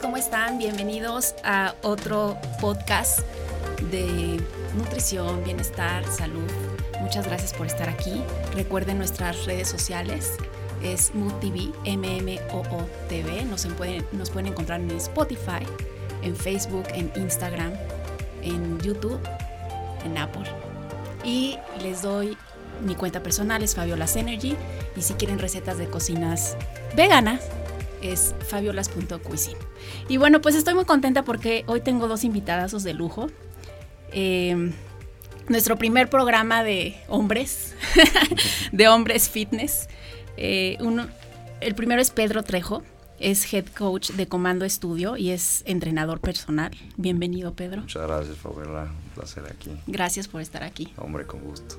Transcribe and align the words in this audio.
¿cómo 0.00 0.16
están? 0.16 0.58
Bienvenidos 0.58 1.34
a 1.42 1.74
otro 1.82 2.38
podcast 2.60 3.18
de 3.90 4.40
nutrición, 4.76 5.42
bienestar, 5.42 6.04
salud. 6.06 6.48
Muchas 7.00 7.26
gracias 7.26 7.52
por 7.52 7.66
estar 7.66 7.88
aquí. 7.88 8.22
Recuerden 8.54 8.96
nuestras 8.96 9.44
redes 9.44 9.68
sociales. 9.68 10.34
Es 10.84 11.12
Mood 11.16 11.32
TV, 11.40 11.72
M-M-O-O 11.84 12.86
TV. 13.08 13.44
Nos 13.44 13.66
pueden, 13.66 14.06
nos 14.12 14.30
pueden 14.30 14.52
encontrar 14.52 14.80
en 14.80 14.92
Spotify, 14.92 15.66
en 16.22 16.36
Facebook, 16.36 16.86
en 16.94 17.12
Instagram, 17.16 17.72
en 18.40 18.78
YouTube, 18.80 19.20
en 20.04 20.16
Apple. 20.16 20.48
Y 21.24 21.58
les 21.82 22.02
doy 22.02 22.38
mi 22.86 22.94
cuenta 22.94 23.20
personal, 23.20 23.62
es 23.64 23.74
Fabiolas 23.74 24.14
Energy. 24.14 24.56
Y 24.96 25.02
si 25.02 25.14
quieren 25.14 25.40
recetas 25.40 25.76
de 25.76 25.88
cocinas 25.88 26.56
veganas, 26.96 27.40
es 28.02 28.34
fabiolas.cuisine. 28.48 29.58
Y 30.08 30.16
bueno, 30.16 30.40
pues 30.40 30.54
estoy 30.54 30.74
muy 30.74 30.84
contenta 30.84 31.24
porque 31.24 31.64
hoy 31.66 31.80
tengo 31.80 32.08
dos 32.08 32.24
invitadazos 32.24 32.82
de 32.82 32.94
lujo. 32.94 33.28
Eh, 34.12 34.72
nuestro 35.48 35.76
primer 35.76 36.08
programa 36.10 36.62
de 36.62 36.96
hombres, 37.08 37.74
de 38.72 38.88
hombres 38.88 39.28
fitness. 39.28 39.88
Eh, 40.36 40.76
uno, 40.80 41.06
el 41.60 41.74
primero 41.74 42.00
es 42.00 42.10
Pedro 42.10 42.42
Trejo, 42.42 42.82
es 43.18 43.52
head 43.52 43.66
coach 43.66 44.10
de 44.10 44.26
Comando 44.26 44.64
Estudio 44.64 45.16
y 45.16 45.30
es 45.30 45.62
entrenador 45.66 46.20
personal. 46.20 46.72
Bienvenido, 46.96 47.54
Pedro. 47.54 47.82
Muchas 47.82 48.06
gracias, 48.06 48.36
Fabiola. 48.36 48.82
Un 48.82 49.10
placer 49.14 49.44
aquí. 49.46 49.70
Gracias 49.86 50.28
por 50.28 50.40
estar 50.40 50.62
aquí. 50.62 50.92
Hombre, 50.96 51.26
con 51.26 51.40
gusto. 51.40 51.76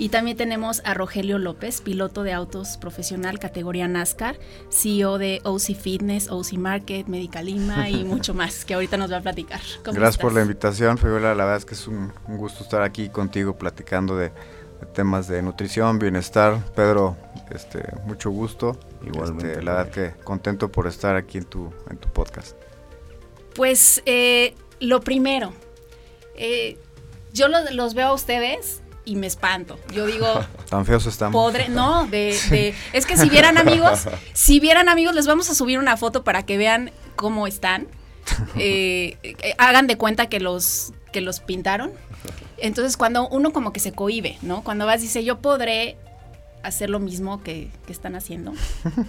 Y 0.00 0.10
también 0.10 0.36
tenemos 0.36 0.80
a 0.84 0.94
Rogelio 0.94 1.38
López, 1.38 1.80
piloto 1.80 2.22
de 2.22 2.32
autos 2.32 2.76
profesional 2.76 3.40
categoría 3.40 3.88
NASCAR, 3.88 4.38
CEO 4.70 5.18
de 5.18 5.40
OC 5.42 5.74
Fitness, 5.74 6.30
OC 6.30 6.52
Market, 6.52 7.08
Medicalima 7.08 7.90
y 7.90 8.04
mucho 8.04 8.32
más, 8.32 8.64
que 8.64 8.74
ahorita 8.74 8.96
nos 8.96 9.12
va 9.12 9.16
a 9.16 9.22
platicar. 9.22 9.60
Gracias 9.82 10.16
por 10.16 10.32
la 10.32 10.42
invitación, 10.42 10.98
Fabiola. 10.98 11.34
La 11.34 11.44
verdad 11.44 11.58
es 11.58 11.64
que 11.64 11.74
es 11.74 11.88
un, 11.88 12.12
gusto 12.28 12.62
estar 12.62 12.82
aquí 12.82 13.08
contigo 13.08 13.58
platicando 13.58 14.16
de, 14.16 14.30
temas 14.94 15.26
de 15.26 15.42
nutrición, 15.42 15.98
bienestar. 15.98 16.64
Pedro, 16.76 17.16
este, 17.50 17.82
mucho 18.04 18.30
gusto. 18.30 18.78
Igualmente. 19.04 19.50
Este, 19.50 19.62
la 19.64 19.74
verdad 19.74 19.90
que 19.90 20.22
contento 20.22 20.70
por 20.70 20.86
estar 20.86 21.16
aquí 21.16 21.38
en 21.38 21.44
tu, 21.44 21.72
en 21.90 21.96
tu 21.96 22.08
podcast. 22.10 22.56
Pues 23.56 24.00
eh, 24.06 24.54
lo 24.78 25.00
primero, 25.00 25.52
eh, 26.36 26.78
yo 27.32 27.48
los 27.48 27.94
veo 27.94 28.06
a 28.06 28.12
ustedes 28.12 28.80
y 29.08 29.16
me 29.16 29.26
espanto. 29.26 29.78
Yo 29.94 30.06
digo... 30.06 30.26
Tan 30.68 30.84
feos 30.84 31.06
estamos. 31.06 31.32
Podre, 31.32 31.70
no, 31.70 32.06
de, 32.06 32.74
es 32.92 33.06
que 33.06 33.16
si 33.16 33.30
vieran 33.30 33.56
amigos, 33.56 34.06
si 34.34 34.60
vieran 34.60 34.90
amigos, 34.90 35.14
les 35.14 35.26
vamos 35.26 35.48
a 35.48 35.54
subir 35.54 35.78
una 35.78 35.96
foto 35.96 36.24
para 36.24 36.44
que 36.44 36.58
vean 36.58 36.92
cómo 37.16 37.46
están. 37.46 37.88
Eh, 38.56 39.16
eh, 39.22 39.54
hagan 39.56 39.86
de 39.86 39.96
cuenta 39.96 40.28
que 40.28 40.40
los, 40.40 40.92
que 41.10 41.22
los 41.22 41.40
pintaron. 41.40 41.90
Entonces 42.58 42.98
cuando 42.98 43.26
uno 43.28 43.52
como 43.54 43.72
que 43.72 43.80
se 43.80 43.92
cohibe, 43.92 44.36
¿no? 44.42 44.62
Cuando 44.62 44.84
vas 44.84 45.00
dice, 45.00 45.24
yo 45.24 45.38
podré 45.38 45.96
hacer 46.62 46.90
lo 46.90 46.98
mismo 46.98 47.42
que, 47.42 47.70
están 47.88 48.14
haciendo, 48.14 48.52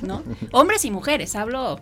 ¿no? 0.01 0.23
Hombres 0.53 0.85
y 0.85 0.91
mujeres, 0.91 1.35
hablo 1.35 1.81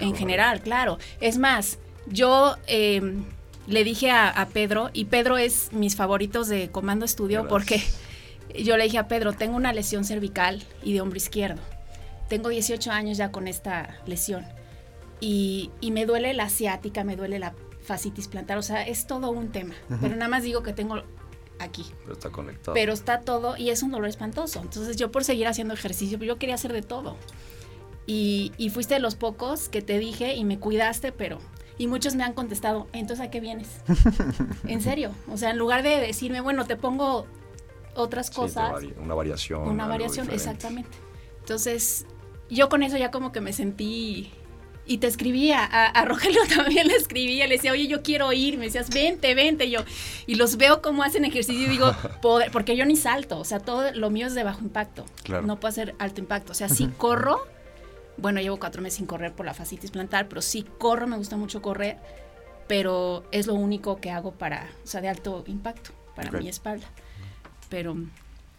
en 0.00 0.14
general, 0.14 0.60
claro. 0.60 0.98
Es 1.20 1.38
más, 1.38 1.78
yo... 2.08 2.56
Eh, 2.66 3.24
le 3.66 3.84
dije 3.84 4.10
a, 4.10 4.48
Pedro, 4.52 4.90
y 4.92 5.06
Pedro 5.06 5.38
es 5.38 5.72
mis 5.72 5.96
favoritos 5.96 6.48
de 6.48 6.70
Comando 6.70 7.04
Estudio 7.04 7.48
porque 7.48 7.82
yo 8.62 8.76
le 8.76 8.84
dije 8.84 8.98
a 8.98 9.08
Pedro, 9.08 9.32
tengo 9.32 9.56
una 9.56 9.72
lesión 9.72 10.04
cervical 10.04 10.62
y 10.82 10.92
de 10.92 11.00
hombro 11.00 11.16
izquierdo. 11.16 11.60
Tengo 12.28 12.48
18 12.48 12.90
años 12.90 13.16
ya 13.16 13.30
con 13.30 13.48
esta 13.48 13.98
lesión. 14.06 14.44
Y, 15.20 15.70
me 15.90 16.04
duele 16.04 16.34
la 16.34 16.44
asiática, 16.44 17.04
me 17.04 17.16
duele 17.16 17.38
la 17.38 17.54
fascitis 17.82 18.28
plantar, 18.28 18.58
o 18.58 18.62
sea, 18.62 18.86
es 18.86 19.06
todo 19.06 19.30
un 19.30 19.52
tema. 19.52 19.74
Pero 20.00 20.14
nada 20.16 20.28
más 20.28 20.42
digo 20.42 20.62
que 20.62 20.72
tengo 20.72 21.02
aquí. 21.58 21.86
Pero 22.02 22.12
está 22.12 22.30
conectado. 22.30 22.74
Pero 22.74 22.92
está 22.92 23.20
todo 23.20 23.56
y 23.56 23.70
es 23.70 23.82
un 23.82 23.92
dolor 23.92 24.08
espantoso. 24.08 24.60
Entonces 24.60 24.96
yo 24.96 25.10
por 25.10 25.24
seguir 25.24 25.46
haciendo 25.46 25.72
ejercicio, 25.72 26.18
yo 26.18 26.38
quería 26.38 26.56
hacer 26.56 26.72
de 26.72 26.82
todo. 26.82 27.16
Y, 28.06 28.52
y 28.58 28.68
fuiste 28.68 28.94
de 28.94 29.00
los 29.00 29.14
pocos 29.14 29.70
que 29.70 29.80
te 29.80 29.98
dije 29.98 30.34
y 30.34 30.44
me 30.44 30.58
cuidaste, 30.58 31.12
pero 31.12 31.38
y 31.76 31.86
muchos 31.86 32.14
me 32.14 32.22
han 32.22 32.34
contestado, 32.34 32.86
entonces 32.92 33.26
¿a 33.26 33.30
qué 33.30 33.40
vienes? 33.40 33.68
en 34.66 34.80
serio. 34.80 35.10
O 35.30 35.36
sea, 35.36 35.50
en 35.50 35.58
lugar 35.58 35.82
de 35.82 36.00
decirme, 36.00 36.40
bueno, 36.40 36.66
te 36.66 36.76
pongo 36.76 37.26
otras 37.94 38.30
cosas. 38.30 38.72
una 39.00 39.14
variación. 39.14 39.68
Una 39.68 39.86
variación, 39.86 40.30
exactamente. 40.30 40.96
Entonces, 41.40 42.06
yo 42.48 42.68
con 42.68 42.82
eso 42.82 42.96
ya 42.96 43.10
como 43.10 43.32
que 43.32 43.40
me 43.40 43.52
sentí... 43.52 44.32
Y 44.86 44.98
te 44.98 45.06
escribía, 45.06 45.64
a, 45.64 46.04
Rogelio 46.04 46.42
también 46.54 46.86
le 46.86 46.94
escribía, 46.94 47.46
le 47.46 47.54
decía, 47.54 47.72
oye, 47.72 47.86
yo 47.86 48.02
quiero 48.02 48.30
ir, 48.34 48.58
me 48.58 48.66
decías, 48.66 48.90
vente, 48.90 49.34
vente, 49.34 49.70
yo, 49.70 49.80
y 50.26 50.34
los 50.34 50.58
veo 50.58 50.82
cómo 50.82 51.02
hacen 51.02 51.24
ejercicio 51.24 51.64
y 51.64 51.70
digo, 51.70 51.90
poder, 52.20 52.50
porque 52.50 52.76
yo 52.76 52.84
ni 52.84 52.94
salto, 52.94 53.38
o 53.38 53.46
sea, 53.46 53.60
todo 53.60 53.92
lo 53.92 54.10
mío 54.10 54.26
es 54.26 54.34
de 54.34 54.44
bajo 54.44 54.60
impacto, 54.60 55.06
claro. 55.22 55.46
no 55.46 55.58
puedo 55.58 55.70
hacer 55.70 55.94
alto 55.98 56.20
impacto, 56.20 56.52
o 56.52 56.54
sea, 56.54 56.68
si 56.68 56.88
corro, 56.88 57.40
bueno, 58.16 58.40
llevo 58.40 58.58
cuatro 58.58 58.82
meses 58.82 58.98
sin 58.98 59.06
correr 59.06 59.32
por 59.32 59.46
la 59.46 59.54
fascitis 59.54 59.90
plantar, 59.90 60.28
pero 60.28 60.42
sí 60.42 60.64
corro, 60.78 61.06
me 61.06 61.16
gusta 61.16 61.36
mucho 61.36 61.62
correr, 61.62 61.98
pero 62.66 63.24
es 63.32 63.46
lo 63.46 63.54
único 63.54 64.00
que 64.00 64.10
hago 64.10 64.32
para, 64.32 64.70
o 64.84 64.86
sea, 64.86 65.00
de 65.00 65.08
alto 65.08 65.44
impacto 65.46 65.90
para 66.14 66.30
mi 66.32 66.48
espalda. 66.48 66.86
Pero, 67.68 67.96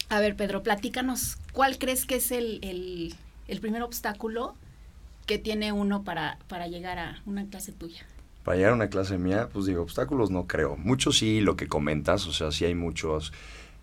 a 0.10 0.20
ver, 0.20 0.36
Pedro, 0.36 0.64
platícanos, 0.64 1.38
¿cuál 1.54 1.78
crees 1.78 2.06
que 2.06 2.16
es 2.16 2.32
el, 2.32 3.16
primer 3.62 3.82
obstáculo 3.82 4.56
que 5.26 5.38
tiene 5.38 5.72
uno 5.72 6.04
para, 6.04 6.38
para 6.48 6.68
llegar 6.68 7.00
a 7.00 7.22
una 7.26 7.46
clase 7.46 7.72
tuya? 7.72 8.06
Para 8.44 8.58
llegar 8.58 8.74
a 8.74 8.76
una 8.76 8.90
clase 8.90 9.18
mía, 9.18 9.50
pues 9.52 9.66
digo, 9.66 9.82
obstáculos 9.82 10.30
no 10.30 10.46
creo. 10.46 10.76
Muchos 10.78 11.18
sí, 11.18 11.42
lo 11.42 11.56
que 11.56 11.68
comentas, 11.68 12.28
o 12.28 12.34
sea, 12.34 12.52
sí 12.52 12.66
hay 12.66 12.76
muchos 12.76 13.34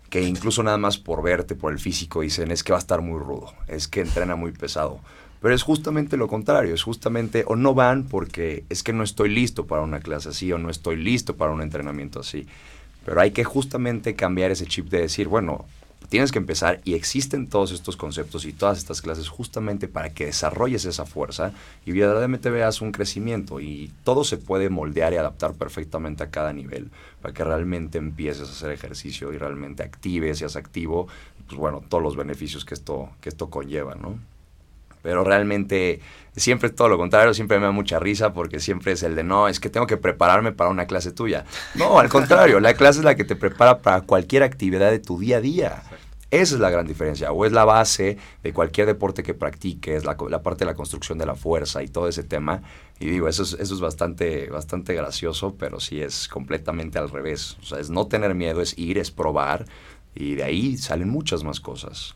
que 0.09 0.21
incluso 0.21 0.61
nada 0.61 0.77
más 0.77 0.99
por 0.99 1.23
verte, 1.23 1.55
por 1.55 1.73
el 1.73 1.79
físico, 1.79 2.21
dicen, 2.21 2.51
es 2.51 2.63
que 2.63 2.71
va 2.71 2.77
a 2.77 2.79
estar 2.79 3.01
muy 3.01 3.19
rudo, 3.19 3.51
es 3.67 3.87
que 3.87 4.01
entrena 4.01 4.35
muy 4.35 4.51
pesado. 4.51 4.99
Pero 5.43 5.55
es 5.55 5.61
justamente 5.61 6.15
lo 6.15 6.29
contrario, 6.29 6.73
es 6.73 6.83
justamente 6.83 7.43
o 7.45 7.57
no 7.57 7.73
van 7.73 8.05
porque 8.05 8.63
es 8.69 8.81
que 8.81 8.93
no 8.93 9.03
estoy 9.03 9.27
listo 9.27 9.67
para 9.67 9.81
una 9.81 9.99
clase 9.99 10.29
así 10.29 10.49
o 10.53 10.57
no 10.57 10.69
estoy 10.69 10.95
listo 10.95 11.35
para 11.35 11.51
un 11.51 11.61
entrenamiento 11.61 12.21
así. 12.21 12.47
Pero 13.03 13.19
hay 13.19 13.31
que 13.31 13.43
justamente 13.43 14.15
cambiar 14.15 14.51
ese 14.51 14.65
chip 14.67 14.89
de 14.89 15.01
decir, 15.01 15.27
bueno, 15.27 15.65
tienes 16.07 16.31
que 16.31 16.37
empezar 16.39 16.79
y 16.85 16.93
existen 16.93 17.49
todos 17.49 17.73
estos 17.73 17.97
conceptos 17.97 18.45
y 18.45 18.53
todas 18.53 18.77
estas 18.77 19.01
clases 19.01 19.27
justamente 19.27 19.89
para 19.89 20.13
que 20.13 20.27
desarrolles 20.27 20.85
esa 20.85 21.05
fuerza 21.05 21.51
y 21.85 21.91
verdaderamente 21.91 22.49
veas 22.49 22.79
un 22.79 22.93
crecimiento 22.93 23.59
y 23.59 23.91
todo 24.05 24.23
se 24.23 24.37
puede 24.37 24.69
moldear 24.69 25.11
y 25.11 25.17
adaptar 25.17 25.55
perfectamente 25.55 26.23
a 26.23 26.29
cada 26.29 26.53
nivel 26.53 26.89
para 27.21 27.33
que 27.33 27.43
realmente 27.43 27.97
empieces 27.97 28.47
a 28.47 28.51
hacer 28.53 28.71
ejercicio 28.71 29.33
y 29.33 29.37
realmente 29.37 29.83
actives, 29.83 30.37
seas 30.37 30.55
activo, 30.55 31.09
pues 31.47 31.59
bueno, 31.59 31.83
todos 31.89 32.01
los 32.01 32.15
beneficios 32.15 32.63
que 32.63 32.75
esto, 32.75 33.09
que 33.19 33.27
esto 33.27 33.49
conlleva, 33.49 33.95
¿no? 33.95 34.17
Pero 35.03 35.23
realmente 35.23 35.99
siempre 36.35 36.69
es 36.69 36.75
todo 36.75 36.89
lo 36.89 36.97
contrario, 36.97 37.35
siempre 37.35 37.59
me 37.59 37.65
da 37.65 37.71
mucha 37.71 37.99
risa 37.99 38.33
porque 38.33 38.59
siempre 38.59 38.93
es 38.93 39.03
el 39.03 39.15
de 39.15 39.23
no, 39.23 39.47
es 39.47 39.59
que 39.59 39.69
tengo 39.69 39.85
que 39.85 39.97
prepararme 39.97 40.51
para 40.51 40.71
una 40.71 40.87
clase 40.87 41.11
tuya. 41.11 41.45
No, 41.75 41.99
al 41.99 42.09
contrario, 42.09 42.59
la 42.59 42.73
clase 42.73 42.99
es 42.99 43.05
la 43.05 43.15
que 43.15 43.23
te 43.23 43.35
prepara 43.35 43.79
para 43.79 44.01
cualquier 44.01 44.41
actividad 44.41 44.89
de 44.89 44.99
tu 44.99 45.19
día 45.19 45.37
a 45.37 45.41
día. 45.41 45.83
Esa 46.31 46.55
es 46.55 46.61
la 46.61 46.71
gran 46.71 46.87
diferencia, 46.87 47.31
o 47.31 47.45
es 47.45 47.51
la 47.51 47.63
base 47.63 48.17
de 48.41 48.53
cualquier 48.53 48.87
deporte 48.87 49.21
que 49.21 49.35
practiques, 49.35 50.03
la, 50.03 50.17
la 50.31 50.41
parte 50.41 50.65
de 50.65 50.71
la 50.71 50.73
construcción 50.73 51.19
de 51.19 51.27
la 51.27 51.35
fuerza 51.35 51.83
y 51.83 51.87
todo 51.87 52.07
ese 52.07 52.23
tema. 52.23 52.63
Y 52.99 53.05
digo, 53.05 53.27
eso 53.27 53.43
es, 53.43 53.53
eso 53.53 53.75
es 53.75 53.79
bastante, 53.79 54.49
bastante 54.49 54.95
gracioso, 54.95 55.53
pero 55.59 55.79
sí 55.79 56.01
es 56.01 56.27
completamente 56.27 56.97
al 56.97 57.11
revés. 57.11 57.57
O 57.61 57.65
sea, 57.65 57.79
es 57.79 57.91
no 57.91 58.07
tener 58.07 58.33
miedo, 58.33 58.61
es 58.61 58.75
ir, 58.79 58.97
es 58.97 59.11
probar, 59.11 59.65
y 60.15 60.33
de 60.33 60.43
ahí 60.43 60.77
salen 60.77 61.09
muchas 61.09 61.43
más 61.43 61.59
cosas. 61.59 62.15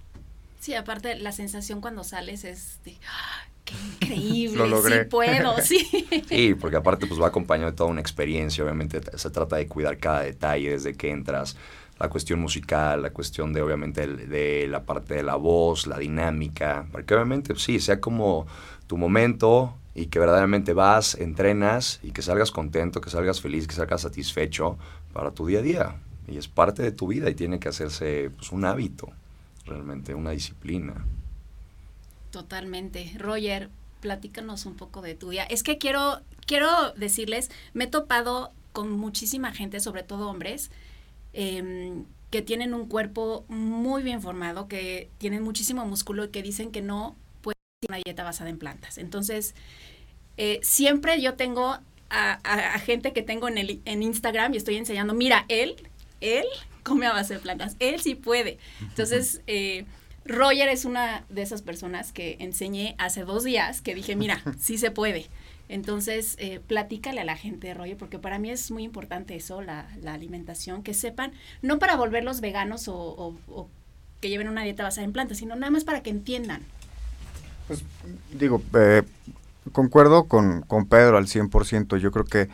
Sí, 0.67 0.75
aparte 0.75 1.15
la 1.15 1.31
sensación 1.31 1.79
cuando 1.79 2.03
sales 2.03 2.43
es 2.43 2.81
de, 2.83 2.97
¡ah! 3.09 3.47
qué 3.63 3.73
increíble, 4.03 4.67
Lo 4.67 4.81
sí 4.81 4.91
puedo, 5.09 5.55
sí. 5.61 5.87
Sí, 6.27 6.55
porque 6.55 6.75
aparte 6.75 7.07
pues 7.07 7.21
va 7.21 7.27
acompañado 7.27 7.71
de 7.71 7.77
toda 7.77 7.89
una 7.89 8.01
experiencia, 8.01 8.65
obviamente 8.65 8.99
se 9.17 9.29
trata 9.29 9.55
de 9.55 9.65
cuidar 9.69 9.97
cada 9.97 10.23
detalle 10.23 10.71
desde 10.71 10.93
que 10.93 11.09
entras, 11.09 11.55
la 11.97 12.09
cuestión 12.09 12.41
musical, 12.41 13.01
la 13.01 13.11
cuestión 13.11 13.53
de 13.53 13.61
obviamente 13.61 14.07
de 14.07 14.67
la 14.67 14.83
parte 14.83 15.13
de 15.13 15.23
la 15.23 15.37
voz, 15.37 15.87
la 15.87 15.97
dinámica, 15.99 16.85
porque 16.91 17.13
obviamente 17.13 17.53
pues, 17.53 17.63
sí, 17.63 17.79
sea 17.79 18.01
como 18.01 18.45
tu 18.87 18.97
momento 18.97 19.73
y 19.95 20.07
que 20.07 20.19
verdaderamente 20.19 20.73
vas, 20.73 21.15
entrenas 21.15 22.01
y 22.03 22.11
que 22.11 22.21
salgas 22.21 22.51
contento, 22.51 22.99
que 22.99 23.09
salgas 23.09 23.39
feliz, 23.39 23.67
que 23.67 23.75
salgas 23.75 24.01
satisfecho 24.01 24.77
para 25.13 25.31
tu 25.31 25.47
día 25.47 25.59
a 25.59 25.61
día. 25.61 25.95
Y 26.27 26.37
es 26.37 26.49
parte 26.49 26.83
de 26.83 26.91
tu 26.91 27.07
vida 27.07 27.29
y 27.29 27.35
tiene 27.35 27.57
que 27.57 27.69
hacerse 27.69 28.31
pues, 28.35 28.51
un 28.51 28.65
hábito 28.65 29.13
realmente 29.67 30.15
una 30.15 30.31
disciplina. 30.31 31.05
Totalmente. 32.31 33.11
Roger, 33.17 33.69
platícanos 34.01 34.65
un 34.65 34.75
poco 34.75 35.01
de 35.01 35.15
tu 35.15 35.29
día. 35.29 35.43
Es 35.43 35.63
que 35.63 35.77
quiero, 35.77 36.21
quiero 36.45 36.91
decirles, 36.93 37.49
me 37.73 37.85
he 37.85 37.87
topado 37.87 38.51
con 38.73 38.91
muchísima 38.91 39.53
gente, 39.53 39.79
sobre 39.79 40.03
todo 40.03 40.29
hombres, 40.29 40.71
em, 41.33 42.05
que 42.29 42.41
tienen 42.41 42.73
un 42.73 42.87
cuerpo 42.87 43.45
muy 43.47 44.03
bien 44.03 44.21
formado, 44.21 44.67
que 44.67 45.09
tienen 45.17 45.43
muchísimo 45.43 45.85
músculo 45.85 46.25
y 46.25 46.29
que 46.29 46.43
dicen 46.43 46.71
que 46.71 46.81
no 46.81 47.15
pueden 47.41 47.57
una 47.87 47.97
dieta 48.03 48.23
basada 48.23 48.49
en 48.49 48.57
plantas. 48.57 48.97
Entonces, 48.97 49.55
eh, 50.37 50.59
siempre 50.61 51.21
yo 51.21 51.35
tengo 51.35 51.79
a, 52.09 52.79
gente 52.79 53.13
que 53.13 53.21
tengo 53.21 53.47
en, 53.47 53.57
el, 53.57 53.81
en 53.85 54.03
Instagram 54.03 54.53
y 54.53 54.57
estoy 54.57 54.77
enseñando, 54.77 55.13
mira, 55.13 55.45
él, 55.49 55.75
él 56.21 56.45
come 56.87 57.05
a 57.05 57.13
base 57.13 57.33
de 57.33 57.39
plantas, 57.39 57.75
él 57.79 57.99
sí 57.99 58.15
puede. 58.15 58.57
Entonces, 58.81 59.41
eh, 59.47 59.85
Roger 60.25 60.69
es 60.69 60.85
una 60.85 61.23
de 61.29 61.41
esas 61.41 61.61
personas 61.61 62.11
que 62.11 62.37
enseñé 62.39 62.95
hace 62.97 63.23
dos 63.23 63.43
días 63.43 63.81
que 63.81 63.93
dije, 63.93 64.15
mira, 64.15 64.41
sí 64.59 64.77
se 64.77 64.91
puede. 64.91 65.27
Entonces, 65.69 66.35
eh, 66.39 66.61
platícale 66.65 67.19
a 67.19 67.25
la 67.25 67.35
gente, 67.35 67.73
Roger, 67.73 67.97
porque 67.97 68.19
para 68.19 68.39
mí 68.39 68.49
es 68.49 68.71
muy 68.71 68.83
importante 68.83 69.35
eso, 69.35 69.61
la, 69.61 69.85
alimentación, 70.05 70.81
que 70.81 70.93
sepan, 70.93 71.33
no 71.61 71.77
para 71.77 71.97
volverlos 71.97 72.39
veganos 72.39 72.87
o, 72.87 73.35
que 74.21 74.29
lleven 74.29 74.47
una 74.47 74.63
dieta 74.63 74.83
basada 74.83 75.03
en 75.03 75.11
plantas, 75.11 75.39
sino 75.39 75.55
nada 75.55 75.69
más 75.69 75.83
para 75.83 76.01
que 76.01 76.09
entiendan. 76.09 76.61
Pues 77.67 77.83
digo, 78.31 78.63
eh, 78.75 79.03
concuerdo 79.73 80.23
con, 80.23 80.61
con, 80.61 80.87
Pedro 80.87 81.17
al 81.17 81.25
100%, 81.25 81.97
yo 81.97 82.11
creo 82.11 82.25
que 82.25 82.47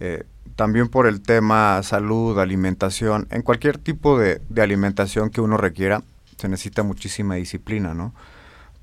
eh, 0.00 0.24
también 0.56 0.88
por 0.88 1.06
el 1.06 1.20
tema 1.20 1.82
salud, 1.82 2.38
alimentación, 2.38 3.26
en 3.30 3.42
cualquier 3.42 3.78
tipo 3.78 4.18
de, 4.18 4.40
alimentación 4.56 5.30
que 5.30 5.40
uno 5.40 5.56
requiera, 5.56 6.02
se 6.36 6.48
necesita 6.48 6.82
muchísima 6.82 7.34
disciplina, 7.36 7.94
¿no? 7.94 8.14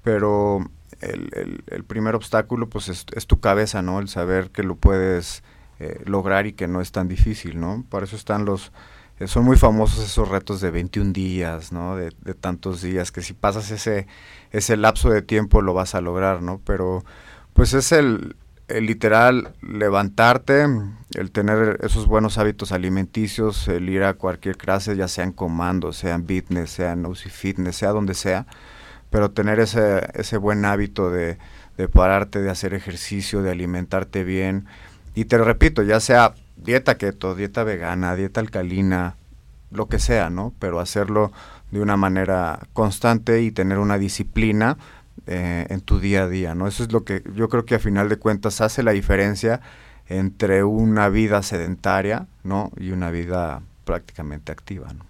Pero 0.04 0.70
el, 1.02 1.64
el, 1.68 1.84
primer 1.84 2.16
obstáculo 2.16 2.68
pues 2.68 2.90
es, 2.90 3.28
tu 3.28 3.40
cabeza, 3.40 3.82
¿no? 3.82 4.00
El 4.00 4.08
saber 4.08 4.50
que 4.52 4.64
lo 4.64 4.76
puedes 4.76 5.44
eh, 5.80 6.02
lograr 6.06 6.48
y 6.48 6.54
que 6.54 6.68
no 6.68 6.82
es 6.82 6.92
tan 6.92 7.08
difícil, 7.08 7.60
¿no? 7.60 7.86
Para 7.90 8.06
eso 8.06 8.16
están 8.16 8.46
los... 8.46 8.72
Eh, 9.20 9.28
son 9.28 9.46
muy 9.46 9.58
famosos 9.58 10.04
esos 10.04 10.30
retos 10.30 10.62
de 10.62 10.72
21 10.72 11.14
días, 11.14 11.72
¿no? 11.72 11.96
De, 11.96 12.12
de, 12.22 12.34
tantos 12.34 12.82
días, 12.82 13.12
que 13.12 13.22
si 13.22 13.34
pasas 13.34 13.70
ese, 13.72 14.08
ese 14.52 14.78
lapso 14.78 15.10
de 15.10 15.22
tiempo 15.22 15.62
lo 15.62 15.74
vas 15.74 15.96
a 15.96 16.02
lograr, 16.02 16.42
¿no? 16.42 16.60
Pero 16.66 17.04
pues 17.54 17.74
es 17.74 17.92
el, 17.92 18.36
el 18.78 18.86
literal 18.86 19.54
levantarte, 19.62 20.66
el 21.14 21.32
tener 21.32 21.80
esos 21.84 22.08
buenos 22.08 22.38
hábitos 22.38 22.72
alimenticios, 22.72 23.68
el 23.68 23.90
ir 23.90 24.04
a 24.04 24.14
cualquier 24.14 24.58
clase, 24.58 24.96
ya 24.96 25.08
sea 25.08 25.24
en 25.24 25.32
comando, 25.32 25.94
sea 25.94 26.16
en 26.16 26.26
fitness, 26.26 26.72
sea 26.72 26.94
en 26.94 27.06
OC 27.06 27.30
Fitness, 27.30 27.76
sea 27.76 27.90
donde 27.90 28.14
sea, 28.14 28.46
pero 29.10 29.32
tener 29.32 29.60
ese, 29.60 30.08
ese 30.14 30.38
buen 30.38 30.66
hábito 30.66 31.10
de, 31.12 31.38
de 31.78 31.88
pararte, 31.88 32.42
de 32.42 32.50
hacer 32.50 32.74
ejercicio, 32.74 33.42
de 33.42 33.52
alimentarte 33.52 34.24
bien. 34.24 34.66
Y 35.16 35.26
te 35.26 35.38
lo 35.38 35.44
repito, 35.44 35.84
ya 35.84 36.00
sea 36.00 36.34
dieta 36.56 36.98
keto, 36.98 37.36
dieta 37.36 37.64
vegana, 37.64 38.16
dieta 38.16 38.40
alcalina, 38.40 39.16
lo 39.72 39.88
que 39.88 40.00
sea, 40.00 40.30
¿no? 40.30 40.54
Pero 40.60 40.80
hacerlo 40.80 41.32
de 41.72 41.82
una 41.82 41.98
manera 41.98 42.60
constante 42.74 43.42
y 43.42 43.52
tener 43.52 43.80
una 43.80 43.98
disciplina 43.98 44.78
eh, 45.28 45.68
en 45.70 45.82
tu 45.82 46.00
día 46.00 46.24
a 46.24 46.28
día, 46.28 46.56
¿no? 46.56 46.68
Eso 46.68 46.84
es 46.84 46.92
lo 46.92 47.04
que 47.04 47.24
yo 47.36 47.50
creo 47.50 47.66
que 47.66 47.76
a 47.76 47.80
final 47.80 48.10
de 48.10 48.18
cuentas 48.18 48.62
hace 48.62 48.84
la 48.84 48.92
diferencia 48.92 49.62
entre 50.08 50.64
una 50.64 51.10
vida 51.10 51.44
sedentaria, 51.44 52.28
¿no? 52.44 52.72
Y 52.78 52.92
una 52.92 53.12
vida 53.12 53.62
prácticamente 53.86 54.52
activa, 54.52 54.94
¿no? 54.94 55.06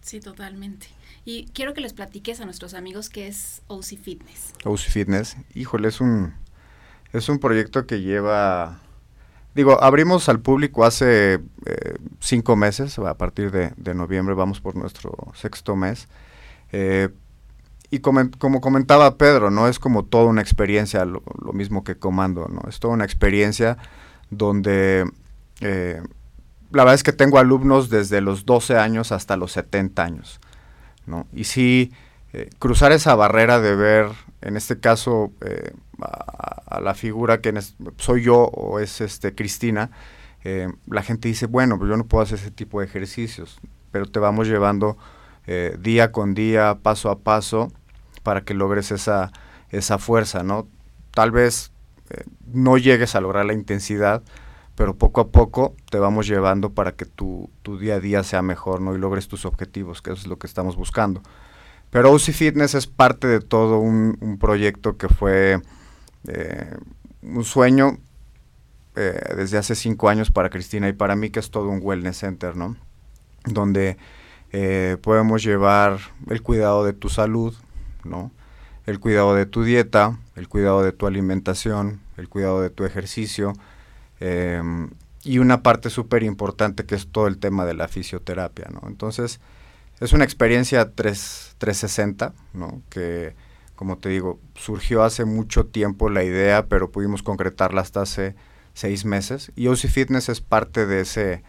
Sí, 0.00 0.20
totalmente. 0.20 0.86
Y 1.24 1.46
quiero 1.52 1.74
que 1.74 1.82
les 1.82 1.92
platiques 1.92 2.40
a 2.40 2.46
nuestros 2.46 2.72
amigos 2.72 3.10
qué 3.10 3.28
es 3.28 3.60
OC 3.66 3.98
Fitness. 4.00 4.54
OC 4.64 4.78
Fitness, 4.78 5.36
híjole, 5.54 5.88
es 5.88 6.00
un, 6.00 6.32
es 7.12 7.28
un 7.28 7.38
proyecto 7.38 7.86
que 7.86 8.00
lleva, 8.00 8.80
digo, 9.54 9.82
abrimos 9.82 10.28
al 10.30 10.40
público 10.40 10.84
hace 10.84 11.34
eh, 11.66 11.98
cinco 12.20 12.56
meses, 12.56 12.98
a 12.98 13.18
partir 13.18 13.50
de, 13.50 13.94
noviembre 13.94 14.34
vamos 14.34 14.60
por 14.60 14.76
nuestro 14.76 15.14
sexto 15.34 15.76
mes. 15.76 16.08
Eh, 16.72 17.10
y 17.90 18.00
como, 18.00 18.60
comentaba 18.60 19.16
Pedro, 19.16 19.50
no 19.50 19.66
es 19.66 19.78
como 19.78 20.04
toda 20.04 20.26
una 20.26 20.42
experiencia, 20.42 21.04
lo, 21.06 21.22
mismo 21.52 21.84
que 21.84 21.96
comando, 21.96 22.46
¿no? 22.48 22.68
Es 22.68 22.80
toda 22.80 22.92
una 22.92 23.04
experiencia 23.04 23.78
donde 24.30 25.10
eh, 25.60 26.02
la 26.70 26.84
verdad 26.84 26.94
es 26.94 27.02
que 27.02 27.14
tengo 27.14 27.38
alumnos 27.38 27.88
desde 27.88 28.20
los 28.20 28.44
12 28.44 28.76
años 28.76 29.10
hasta 29.10 29.36
los 29.36 29.52
70 29.52 30.02
años. 30.02 30.40
Y 31.32 31.44
si 31.44 31.90
eh, 32.34 32.50
cruzar 32.58 32.92
esa 32.92 33.14
barrera 33.14 33.58
de 33.60 33.74
ver, 33.74 34.08
en 34.42 34.58
este 34.58 34.78
caso, 34.78 35.32
eh, 35.40 35.72
a, 36.02 36.80
la 36.82 36.94
figura 36.94 37.40
que 37.40 37.58
soy 37.96 38.22
yo 38.22 38.42
o 38.42 38.80
es 38.80 39.00
este 39.00 39.34
Cristina, 39.34 39.90
la 40.86 41.02
gente 41.02 41.28
dice, 41.28 41.44
bueno, 41.44 41.78
pues 41.78 41.90
yo 41.90 41.96
no 41.98 42.06
puedo 42.06 42.22
hacer 42.22 42.38
ese 42.38 42.50
tipo 42.50 42.80
de 42.80 42.86
ejercicios, 42.86 43.60
pero 43.90 44.06
te 44.06 44.18
vamos 44.18 44.48
llevando 44.48 44.96
día 45.80 46.12
con 46.12 46.34
día, 46.34 46.78
paso 46.82 47.10
a 47.10 47.20
paso, 47.20 47.72
para 48.22 48.42
que 48.42 48.54
logres 48.54 48.90
esa, 48.90 49.32
esa 49.70 49.98
fuerza, 49.98 50.42
¿no? 50.42 50.68
Tal 51.12 51.30
vez 51.30 51.72
no 52.52 52.76
llegues 52.76 53.14
a 53.14 53.20
lograr 53.20 53.46
la 53.46 53.52
intensidad, 53.52 54.22
pero 54.74 54.96
poco 54.96 55.20
a 55.20 55.28
poco 55.28 55.74
te 55.90 55.98
vamos 55.98 56.26
llevando 56.26 56.70
para 56.70 56.92
que 56.92 57.04
tu, 57.04 57.50
tu, 57.62 57.78
día 57.78 57.96
a 57.96 58.00
día 58.00 58.22
sea 58.22 58.42
mejor, 58.42 58.80
¿no? 58.80 58.94
Y 58.94 58.98
logres 58.98 59.26
tus 59.26 59.44
objetivos, 59.44 60.02
que 60.02 60.12
es 60.12 60.26
lo 60.26 60.38
que 60.38 60.46
estamos 60.46 60.76
buscando. 60.76 61.22
Pero 61.90 62.12
OC 62.12 62.32
Fitness 62.32 62.74
es 62.74 62.86
parte 62.86 63.26
de 63.26 63.40
todo 63.40 63.78
un, 63.78 64.38
proyecto 64.38 64.96
que 64.96 65.08
fue 65.08 65.60
eh, 66.28 66.76
un 67.22 67.44
sueño 67.44 67.98
eh, 68.94 69.20
desde 69.36 69.58
hace 69.58 69.74
cinco 69.74 70.08
años 70.08 70.30
para 70.30 70.50
Cristina 70.50 70.88
y 70.88 70.92
para 70.92 71.16
mí, 71.16 71.30
que 71.30 71.40
es 71.40 71.50
todo 71.50 71.68
un 71.68 71.80
wellness 71.82 72.18
center, 72.18 72.56
¿no? 72.56 72.76
Donde 73.44 73.96
eh, 74.52 74.96
podemos 75.02 75.42
llevar 75.42 75.98
el 76.28 76.42
cuidado 76.42 76.84
de 76.84 76.92
tu 76.92 77.08
salud, 77.08 77.54
¿no? 78.04 78.30
El 78.86 79.00
cuidado 79.00 79.34
de 79.34 79.46
tu 79.46 79.64
dieta, 79.64 80.18
el 80.34 80.48
cuidado 80.48 80.82
de 80.82 80.92
tu 80.92 81.06
alimentación, 81.06 82.00
el 82.16 82.28
cuidado 82.28 82.62
de 82.62 82.70
tu 82.70 82.84
ejercicio, 82.84 83.52
Em, 84.20 84.90
y 85.24 85.38
una 85.38 85.62
parte 85.62 85.90
súper 85.90 86.22
importante 86.22 86.84
que 86.86 86.94
es 86.94 87.08
todo 87.08 87.26
el 87.26 87.38
tema 87.38 87.64
de 87.66 87.74
la 87.74 87.88
fisioterapia, 87.88 88.68
¿no? 88.72 88.88
Entonces, 88.88 89.40
es 90.00 90.12
una 90.12 90.24
experiencia 90.24 90.92
3, 90.94 91.56
360, 91.58 92.34
¿no? 92.54 92.82
Que, 92.88 93.34
como 93.76 93.98
te 93.98 94.08
digo, 94.08 94.40
surgió 94.54 95.02
hace 95.02 95.24
mucho 95.24 95.66
tiempo 95.66 96.10
la 96.10 96.24
idea, 96.24 96.66
pero 96.66 96.90
pudimos 96.90 97.22
concretarla 97.22 97.80
hasta 97.80 98.02
hace 98.02 98.34
seis 98.74 99.04
meses. 99.04 99.52
Y 99.56 99.68
OC 99.68 99.88
Fitness 99.88 100.28
es 100.28 100.40
parte 100.40 100.86
de 100.86 101.00
ese 101.00 101.42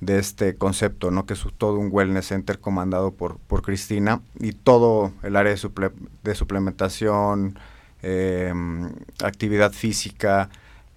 de 0.00 0.18
este 0.18 0.56
concepto, 0.56 1.10
¿no? 1.10 1.26
que 1.26 1.34
es 1.34 1.44
todo 1.58 1.74
un 1.74 1.90
wellness 1.92 2.28
center 2.28 2.58
comandado 2.58 3.12
por, 3.12 3.38
por 3.38 3.62
Cristina 3.62 4.22
y 4.38 4.52
todo 4.52 5.12
el 5.22 5.36
área 5.36 5.54
de, 5.54 6.34
suplementación, 6.34 7.58
em, 8.02 8.90
actividad 9.22 9.72
física, 9.72 10.48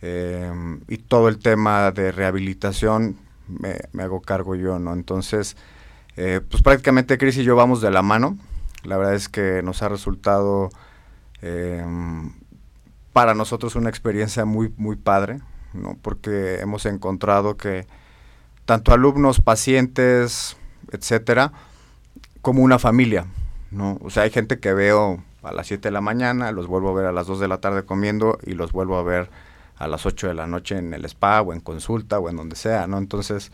Em, 0.05 0.81
y 0.89 0.98
todo 0.98 1.29
el 1.29 1.39
tema 1.39 1.89
de 1.91 2.12
rehabilitación 2.12 3.15
me, 3.48 4.03
hago 4.03 4.19
cargo 4.19 4.53
yo, 4.53 4.77
¿no? 4.77 4.91
Entonces, 4.91 5.55
eh, 6.17 6.41
pues 6.50 6.62
prácticamente 6.62 7.17
Cris 7.17 7.38
y 7.38 7.45
yo 7.45 7.55
vamos 7.55 7.79
de 7.79 7.89
la 7.89 8.01
mano. 8.01 8.38
La 8.83 8.98
verdad 8.98 9.15
es 9.15 9.29
que 9.29 9.62
nos 9.63 9.81
ha 9.81 9.88
resultado 9.88 10.69
em, 11.41 12.33
para 13.13 13.33
nosotros 13.33 13.77
una 13.77 13.89
experiencia 13.89 14.43
muy, 14.43 14.74
muy 14.75 14.98
padre, 14.98 15.39
¿no? 15.72 15.98
Porque 16.01 16.60
hemos 16.60 16.86
encontrado 16.86 17.55
que 17.55 17.88
tanto 18.65 18.93
alumnos, 18.93 19.41
pacientes, 19.41 20.58
etcétera, 20.91 21.51
como 22.41 22.63
una 22.63 22.79
familia, 22.79 23.25
¿no? 23.72 23.98
O 24.01 24.10
sea, 24.10 24.24
hay 24.24 24.32
gente 24.32 24.60
que 24.60 24.74
veo 24.74 25.24
a 25.43 25.51
las 25.51 25.67
7 25.67 25.88
de 25.88 25.91
la 25.91 26.01
mañana, 26.01 26.51
los 26.51 26.67
vuelvo 26.67 26.89
a 26.89 26.93
ver 26.93 27.05
a 27.05 27.12
las 27.12 27.27
2 27.27 27.39
de 27.39 27.48
la 27.48 27.60
tarde 27.60 27.84
comiendo 27.84 28.39
y 28.46 28.53
los 28.53 28.72
vuelvo 28.72 28.98
a 28.98 29.03
ver 29.03 29.29
a 29.77 29.88
las 29.88 30.05
8 30.05 30.27
de 30.27 30.34
la 30.34 30.48
noche 30.48 30.77
en 30.77 30.93
el 30.93 31.05
spa 31.05 31.41
o 31.41 31.53
en 31.53 31.60
consulta 31.60 32.20
o 32.20 32.29
en 32.29 32.38
donde 32.38 32.55
sea, 32.55 32.88
¿no? 32.88 32.98
Entonces, 32.98 33.51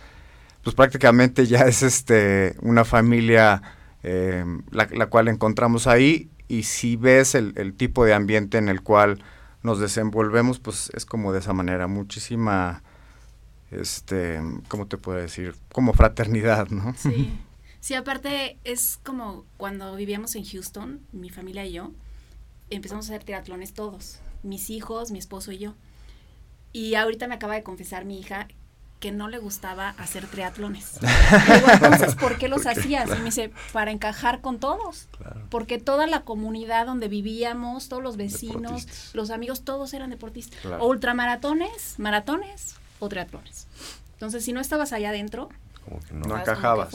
pues 0.63 0.75
prácticamente 0.75 1.47
ya 1.47 1.61
es 1.61 1.83
este 1.83 2.55
una 2.61 2.85
familia 2.85 3.61
eh, 4.03 4.45
la, 4.71 5.07
cual 5.07 5.27
encontramos 5.27 5.87
ahí 5.87 6.29
y 6.47 6.63
si 6.63 6.95
ves 6.95 7.35
el, 7.35 7.73
tipo 7.73 8.05
de 8.05 8.13
ambiente 8.13 8.57
en 8.57 8.69
el 8.69 8.81
cual 8.81 9.21
nos 9.61 9.79
desenvolvemos, 9.79 10.59
pues 10.59 10.89
es 10.95 11.05
como 11.05 11.33
de 11.33 11.39
esa 11.39 11.53
manera, 11.53 11.87
muchísima, 11.87 12.81
este, 13.71 14.41
¿cómo 14.67 14.87
te 14.87 14.97
puedo 14.97 15.19
decir? 15.19 15.55
Como 15.71 15.93
fraternidad, 15.93 16.69
¿no? 16.69 16.93
Sí, 16.97 17.31
sí, 17.79 17.93
aparte 17.93 18.57
es 18.63 18.99
como 19.03 19.45
cuando 19.57 19.95
vivíamos 19.95 20.35
en 20.35 20.45
Houston, 20.45 21.01
mi 21.11 21.29
familia 21.29 21.65
y 21.65 21.73
yo, 21.73 21.91
empezamos 22.69 23.09
a 23.09 23.13
hacer 23.13 23.23
triatlones 23.23 23.73
todos, 23.73 24.19
mis 24.43 24.69
hijos, 24.69 25.11
mi 25.11 25.19
esposo 25.19 25.51
y 25.51 25.59
yo. 25.59 25.75
Y 26.71 26.95
ahorita 26.95 27.27
me 27.27 27.35
acaba 27.35 27.55
de 27.55 27.63
confesar 27.63 28.05
mi 28.05 28.19
hija 28.19 28.47
que 28.99 29.11
no 29.11 29.29
le 29.29 29.39
gustaba 29.39 29.89
hacer 29.91 30.27
triatlones. 30.27 30.99
entonces, 31.73 32.15
¿por 32.15 32.37
qué 32.37 32.49
los 32.49 32.65
hacías? 32.65 33.09
Y 33.09 33.19
me 33.19 33.25
dice, 33.25 33.51
para 33.71 33.91
encajar 33.91 34.41
con 34.41 34.59
todos. 34.59 35.07
Porque 35.49 35.79
toda 35.79 36.05
la 36.05 36.23
comunidad 36.23 36.85
donde 36.85 37.07
vivíamos, 37.07 37.87
todos 37.87 38.03
los 38.03 38.17
vecinos, 38.17 39.13
los 39.13 39.31
amigos, 39.31 39.63
todos 39.63 39.93
eran 39.93 40.09
deportistas. 40.09 40.59
O 40.79 40.87
ultramaratones, 40.87 41.97
maratones 41.97 42.75
o 42.99 43.09
triatlones. 43.09 43.67
Entonces, 44.13 44.43
si 44.43 44.53
no 44.53 44.59
estabas 44.59 44.93
allá 44.93 45.09
adentro, 45.09 45.49
no 46.11 46.37
encajabas. 46.37 46.93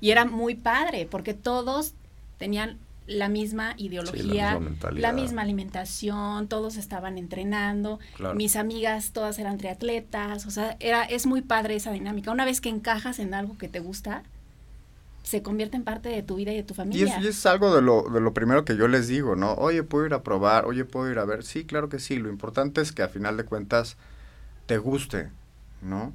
Y 0.00 0.10
era 0.10 0.24
muy 0.24 0.54
padre, 0.54 1.06
porque 1.10 1.34
todos 1.34 1.94
tenían 2.38 2.78
la 3.06 3.28
misma 3.28 3.74
ideología, 3.76 4.58
la, 4.92 5.12
misma 5.12 5.42
alimentación, 5.42 6.48
todos 6.48 6.76
estaban 6.76 7.18
entrenando, 7.18 8.00
mis 8.34 8.56
amigas 8.56 9.12
todas 9.12 9.38
eran 9.38 9.58
triatletas, 9.58 10.46
o 10.46 10.50
sea, 10.50 10.76
era, 10.80 11.04
es 11.04 11.26
muy 11.26 11.40
padre 11.42 11.76
esa 11.76 11.92
dinámica. 11.92 12.30
Una 12.30 12.44
vez 12.44 12.60
que 12.60 12.68
encajas 12.68 13.18
en 13.20 13.32
algo 13.32 13.56
que 13.58 13.68
te 13.68 13.78
gusta, 13.78 14.24
se 15.22 15.42
convierte 15.42 15.76
en 15.76 15.84
parte 15.84 16.08
de 16.08 16.22
tu 16.22 16.36
vida 16.36 16.52
y 16.52 16.56
de 16.56 16.62
tu 16.62 16.74
familia. 16.74 17.18
Y 17.20 17.26
es, 17.26 17.46
algo 17.46 17.74
de 17.74 17.82
lo, 17.82 18.02
de 18.02 18.20
lo 18.20 18.32
primero 18.32 18.64
que 18.64 18.76
yo 18.76 18.86
les 18.86 19.08
digo, 19.08 19.34
¿no? 19.34 19.54
Oye, 19.54 19.82
puedo 19.82 20.06
ir 20.06 20.14
a 20.14 20.22
probar, 20.22 20.66
oye, 20.66 20.84
puedo 20.84 21.10
ir 21.10 21.18
a 21.18 21.24
ver. 21.24 21.42
Sí, 21.44 21.64
claro 21.64 21.88
que 21.88 21.98
sí. 21.98 22.16
Lo 22.16 22.28
importante 22.28 22.80
es 22.80 22.92
que 22.92 23.02
a 23.02 23.08
final 23.08 23.36
de 23.36 23.44
cuentas 23.44 23.96
te 24.66 24.78
guste, 24.78 25.30
¿no? 25.82 26.12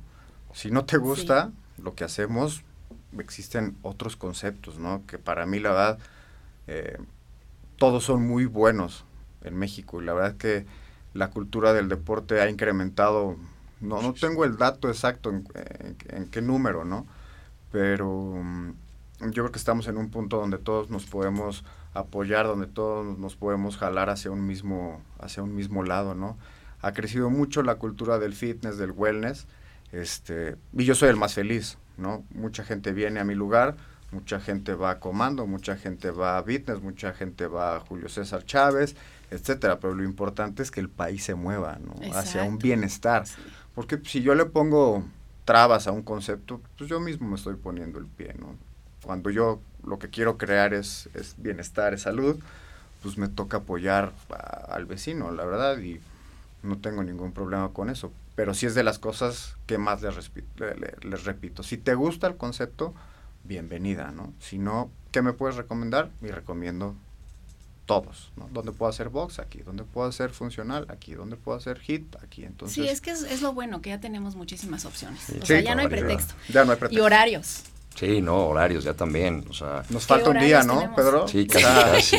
Si 0.54 0.72
no 0.72 0.86
te 0.86 0.98
gusta 0.98 1.52
lo 1.78 1.96
que 1.96 2.04
hacemos, 2.04 2.64
existen 3.18 3.78
otros 3.82 4.16
conceptos, 4.16 4.78
¿no? 4.78 5.06
Que 5.06 5.18
para 5.18 5.46
mí, 5.46 5.60
la 5.60 5.70
verdad, 5.70 6.00
eh, 6.68 6.98
todos 7.78 8.04
son 8.04 8.28
muy 8.28 8.46
buenos 8.46 9.06
en 9.44 9.58
México. 9.58 10.02
Y 10.02 10.06
la 10.06 10.14
verdad 10.14 10.38
que 10.38 10.66
la 11.14 11.30
cultura 11.30 11.74
del 11.74 11.90
deporte 11.90 12.42
ha 12.42 12.50
incrementado. 12.50 13.38
No, 13.80 14.02
no 14.02 14.14
tengo 14.14 14.46
el 14.46 14.58
dato 14.58 14.90
exacto 14.90 15.30
en, 15.32 15.48
en 16.10 16.28
qué 16.28 16.42
número, 16.42 16.86
¿no? 16.86 17.08
Pero 17.72 18.36
mm, 18.44 18.72
yo 19.22 19.44
creo 19.44 19.52
que 19.52 19.60
estamos 19.60 19.88
en 19.88 19.98
un 19.98 20.10
punto 20.10 20.38
donde 20.38 20.58
todos 20.58 20.90
nos 20.90 21.06
podemos 21.06 21.64
apoyar, 21.94 22.46
donde 22.46 22.68
todos 22.68 23.18
nos 23.18 23.36
podemos 23.36 23.78
jalar 23.78 24.10
hacia 24.10 24.32
un 24.32 24.46
mismo, 24.46 25.02
hacia 25.20 25.44
un 25.44 25.56
mismo 25.56 25.84
lado, 25.84 26.16
¿no? 26.16 26.38
Ha 26.82 26.94
crecido 26.94 27.30
mucho 27.30 27.64
la 27.64 27.76
cultura 27.76 28.20
del 28.20 28.34
fitness, 28.34 28.78
del 28.78 28.92
wellness, 28.92 29.48
este, 29.92 30.56
y 30.74 30.86
yo 30.86 30.96
soy 30.96 31.10
el 31.10 31.18
más 31.18 31.34
feliz, 31.34 31.78
¿no? 31.98 32.24
Mucha 32.34 32.64
gente 32.64 32.94
viene 32.94 33.20
a 33.20 33.24
mi 33.24 33.36
lugar, 33.36 33.76
mucha 34.12 34.40
gente 34.40 34.74
va 34.74 34.92
a 34.92 35.00
Comando, 35.00 35.46
mucha 35.48 35.78
gente 35.78 36.12
va 36.12 36.38
a 36.38 36.44
Fitness, 36.44 36.82
mucha 36.82 37.14
gente 37.14 37.48
va 37.48 37.78
a 37.78 37.80
Julio 37.82 38.10
César 38.10 38.44
Chávez, 38.46 38.96
etcétera, 39.30 39.80
pero 39.80 39.94
lo 39.94 40.04
importante 40.04 40.64
es 40.64 40.72
que 40.72 40.80
el 40.80 40.90
país 40.90 41.24
se 41.24 41.36
mueva, 41.36 41.78
¿no? 41.80 41.94
Hacia 42.16 42.44
un 42.44 42.58
bienestar. 42.58 43.26
Porque 43.76 44.00
si 44.04 44.22
yo 44.22 44.36
le 44.36 44.46
pongo 44.46 45.06
trabas 45.46 45.88
a 45.88 45.92
un 45.92 46.02
concepto, 46.02 46.62
pues 46.78 46.90
yo 46.90 47.00
mismo 47.00 47.28
me 47.28 47.36
estoy 47.36 47.56
poniendo 47.56 48.00
el 48.00 48.08
pie, 48.08 48.36
¿no? 48.40 48.56
cuando 49.04 49.30
yo 49.30 49.62
lo 49.84 50.00
que 50.00 50.10
quiero 50.10 50.38
crear 50.38 50.74
es, 50.74 51.10
bienestar, 51.38 51.94
es 51.94 52.04
salud, 52.04 52.40
pues 53.02 53.18
me 53.18 53.28
toca 53.28 53.58
apoyar 53.58 54.14
al 54.70 54.86
vecino, 54.86 55.32
la 55.32 55.46
verdad, 55.46 55.80
y 55.80 56.00
no 56.64 56.78
tengo 56.80 57.04
ningún 57.04 57.32
problema 57.32 57.70
con 57.70 57.90
eso. 57.90 58.12
Pero 58.36 58.54
sí 58.54 58.66
es 58.66 58.76
de 58.76 58.84
las 58.84 59.00
cosas 59.00 59.58
que 59.66 59.78
más 59.78 60.02
les, 60.02 60.32
les 61.04 61.24
repito. 61.26 61.64
Si 61.64 61.78
te 61.78 61.96
gusta 61.96 62.28
el 62.28 62.38
concepto, 62.38 62.94
bienvenida, 63.44 64.12
¿no? 64.12 64.34
Si 64.40 64.58
no, 64.58 64.90
¿qué 65.12 65.22
me 65.22 65.34
puedes 65.34 65.56
recomendar? 65.56 66.12
Y 66.22 66.28
recomiendo 66.28 66.96
todos, 67.86 68.32
¿no? 68.38 68.48
Donde 68.54 68.72
puedo 68.72 68.90
hacer 68.90 69.10
box 69.10 69.40
aquí, 69.40 69.60
donde 69.64 69.84
puedo 69.84 70.08
hacer 70.08 70.30
funcional 70.30 70.86
aquí, 70.90 71.14
donde 71.14 71.36
puedo 71.36 71.58
hacer 71.58 71.80
hit 71.80 72.16
aquí, 72.24 72.46
entonces. 72.46 72.76
Sí, 72.76 72.88
es 72.88 73.02
que 73.02 73.12
es, 73.12 73.42
lo 73.42 73.54
bueno 73.54 73.82
que 73.82 73.90
ya 73.90 74.00
tenemos 74.00 74.36
muchísimas 74.36 74.86
opciones. 74.86 75.22
o 75.42 75.46
sea, 75.46 75.60
ya 75.60 75.76
no 75.76 75.82
hay 75.82 75.88
pretexto. 75.88 76.34
Ya 76.50 76.64
no 76.64 76.72
hay 76.72 76.78
pretexto. 76.78 76.98
Y 76.98 77.06
horarios. 77.06 77.64
Sí, 77.96 78.22
no, 78.22 78.48
horarios 78.48 78.84
ya 78.84 78.94
también, 78.94 79.46
o 79.50 79.54
sea... 79.54 79.84
Nos 79.90 80.06
falta 80.06 80.30
un 80.30 80.40
día, 80.40 80.64
¿no, 80.64 80.96
Pedro? 80.96 81.28
Sí, 81.28 81.46
casi, 81.46 81.66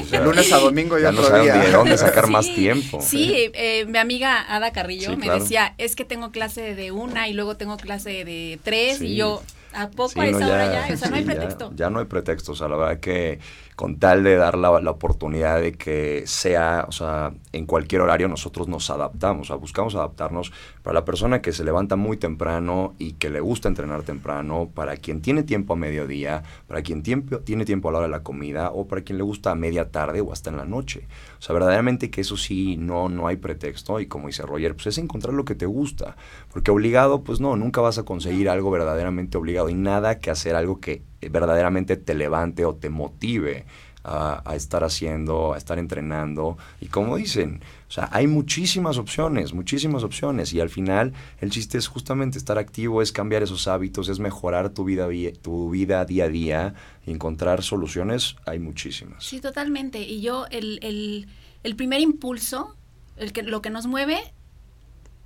casi. 0.02 0.18
lunes 0.18 0.52
a 0.52 0.58
domingo 0.58 0.98
ya, 0.98 1.10
no 1.10 1.22
sabemos 1.22 1.64
de 1.64 1.72
dónde 1.72 1.98
sacar 1.98 2.28
más 2.28 2.46
tiempo. 2.54 3.00
Sí, 3.00 3.50
eh, 3.54 3.84
mi 3.86 3.98
amiga 3.98 4.44
Ada 4.48 4.72
Carrillo 4.72 5.16
me 5.16 5.28
decía, 5.28 5.74
es 5.78 5.96
que 5.96 6.04
tengo 6.04 6.30
clase 6.30 6.74
de 6.74 6.92
una 6.92 7.28
y 7.28 7.32
luego 7.32 7.56
tengo 7.56 7.76
clase 7.76 8.24
de 8.24 8.58
tres 8.62 9.00
y 9.00 9.16
yo... 9.16 9.42
¿A 9.74 9.88
poco 9.88 10.20
a 10.20 10.26
esa 10.26 10.46
hora 10.46 10.86
ya? 10.86 10.92
O 10.92 10.96
sea, 10.98 11.08
no 11.08 11.16
hay 11.16 11.24
pretexto. 11.24 11.72
Ya, 11.74 11.88
no 11.88 11.98
hay 12.00 12.04
pretexto. 12.04 12.52
O 12.52 12.54
sea, 12.54 12.68
la 12.68 12.76
verdad 12.76 13.00
que 13.00 13.38
con 13.74 13.98
tal 13.98 14.22
de 14.22 14.36
dar 14.36 14.58
la, 14.58 14.80
la, 14.80 14.90
oportunidad 14.90 15.60
de 15.60 15.72
que 15.72 16.24
sea, 16.26 16.84
o 16.88 16.92
sea, 16.92 17.32
en 17.52 17.66
cualquier 17.66 18.02
horario 18.02 18.28
nosotros 18.28 18.68
nos 18.68 18.90
adaptamos, 18.90 19.42
o 19.42 19.48
sea, 19.48 19.56
buscamos 19.56 19.94
adaptarnos 19.94 20.52
para 20.82 20.94
la 20.94 21.04
persona 21.04 21.40
que 21.40 21.52
se 21.52 21.64
levanta 21.64 21.96
muy 21.96 22.16
temprano 22.16 22.94
y 22.98 23.12
que 23.12 23.30
le 23.30 23.40
gusta 23.40 23.68
entrenar 23.68 24.02
temprano, 24.02 24.70
para 24.74 24.96
quien 24.96 25.22
tiene 25.22 25.42
tiempo 25.42 25.74
a 25.74 25.76
mediodía, 25.76 26.42
para 26.66 26.82
quien 26.82 27.02
tiempo, 27.02 27.38
tiene 27.38 27.64
tiempo 27.64 27.88
a 27.88 27.92
la 27.92 27.98
hora 27.98 28.06
de 28.08 28.12
la 28.12 28.22
comida 28.22 28.70
o 28.70 28.86
para 28.86 29.02
quien 29.02 29.18
le 29.18 29.24
gusta 29.24 29.52
a 29.52 29.54
media 29.54 29.90
tarde 29.90 30.20
o 30.20 30.32
hasta 30.32 30.50
en 30.50 30.56
la 30.56 30.64
noche. 30.64 31.06
O 31.38 31.42
sea, 31.42 31.54
verdaderamente 31.54 32.10
que 32.10 32.20
eso 32.20 32.36
sí, 32.36 32.76
no, 32.76 33.08
no 33.08 33.26
hay 33.26 33.36
pretexto 33.36 34.00
y 34.00 34.06
como 34.06 34.26
dice 34.26 34.42
Roger, 34.42 34.74
pues 34.74 34.88
es 34.88 34.98
encontrar 34.98 35.34
lo 35.34 35.44
que 35.44 35.54
te 35.54 35.66
gusta, 35.66 36.16
porque 36.52 36.70
obligado, 36.70 37.22
pues 37.22 37.40
no, 37.40 37.56
nunca 37.56 37.80
vas 37.80 37.98
a 37.98 38.04
conseguir 38.04 38.48
algo 38.48 38.70
verdaderamente 38.70 39.38
obligado 39.38 39.68
y 39.68 39.74
nada 39.74 40.18
que 40.18 40.30
hacer 40.30 40.56
algo 40.56 40.80
que 40.80 41.02
verdaderamente 41.20 41.96
te 41.96 42.14
levante 42.14 42.64
o 42.64 42.74
te 42.74 42.90
motive 42.90 43.64
a, 44.04 44.42
estar 44.54 44.84
haciendo, 44.84 45.54
a 45.54 45.58
estar 45.58 45.78
entrenando. 45.78 46.58
Y 46.80 46.86
como 46.86 47.16
dicen, 47.16 47.62
o 47.88 47.92
sea, 47.92 48.08
hay 48.12 48.26
muchísimas 48.26 48.98
opciones, 48.98 49.52
muchísimas 49.52 50.02
opciones. 50.02 50.52
Y 50.52 50.60
al 50.60 50.70
final 50.70 51.12
el 51.40 51.50
chiste 51.50 51.78
es 51.78 51.86
justamente 51.86 52.38
estar 52.38 52.58
activo, 52.58 53.02
es 53.02 53.12
cambiar 53.12 53.42
esos 53.42 53.68
hábitos, 53.68 54.08
es 54.08 54.18
mejorar 54.18 54.70
tu 54.70 54.84
vida, 54.84 55.08
tu 55.40 55.70
vida 55.70 56.04
día 56.04 56.24
a 56.24 56.28
día 56.28 56.74
y 57.06 57.12
encontrar 57.12 57.62
soluciones. 57.62 58.36
Hay 58.46 58.58
muchísimas. 58.58 59.24
Sí, 59.24 59.40
totalmente. 59.40 60.00
Y 60.00 60.20
yo, 60.20 60.46
el, 60.50 61.26
el 61.62 61.76
primer 61.76 62.00
impulso, 62.00 62.74
el 63.16 63.32
que, 63.32 63.42
lo 63.42 63.62
que 63.62 63.70
nos 63.70 63.86
mueve, 63.86 64.18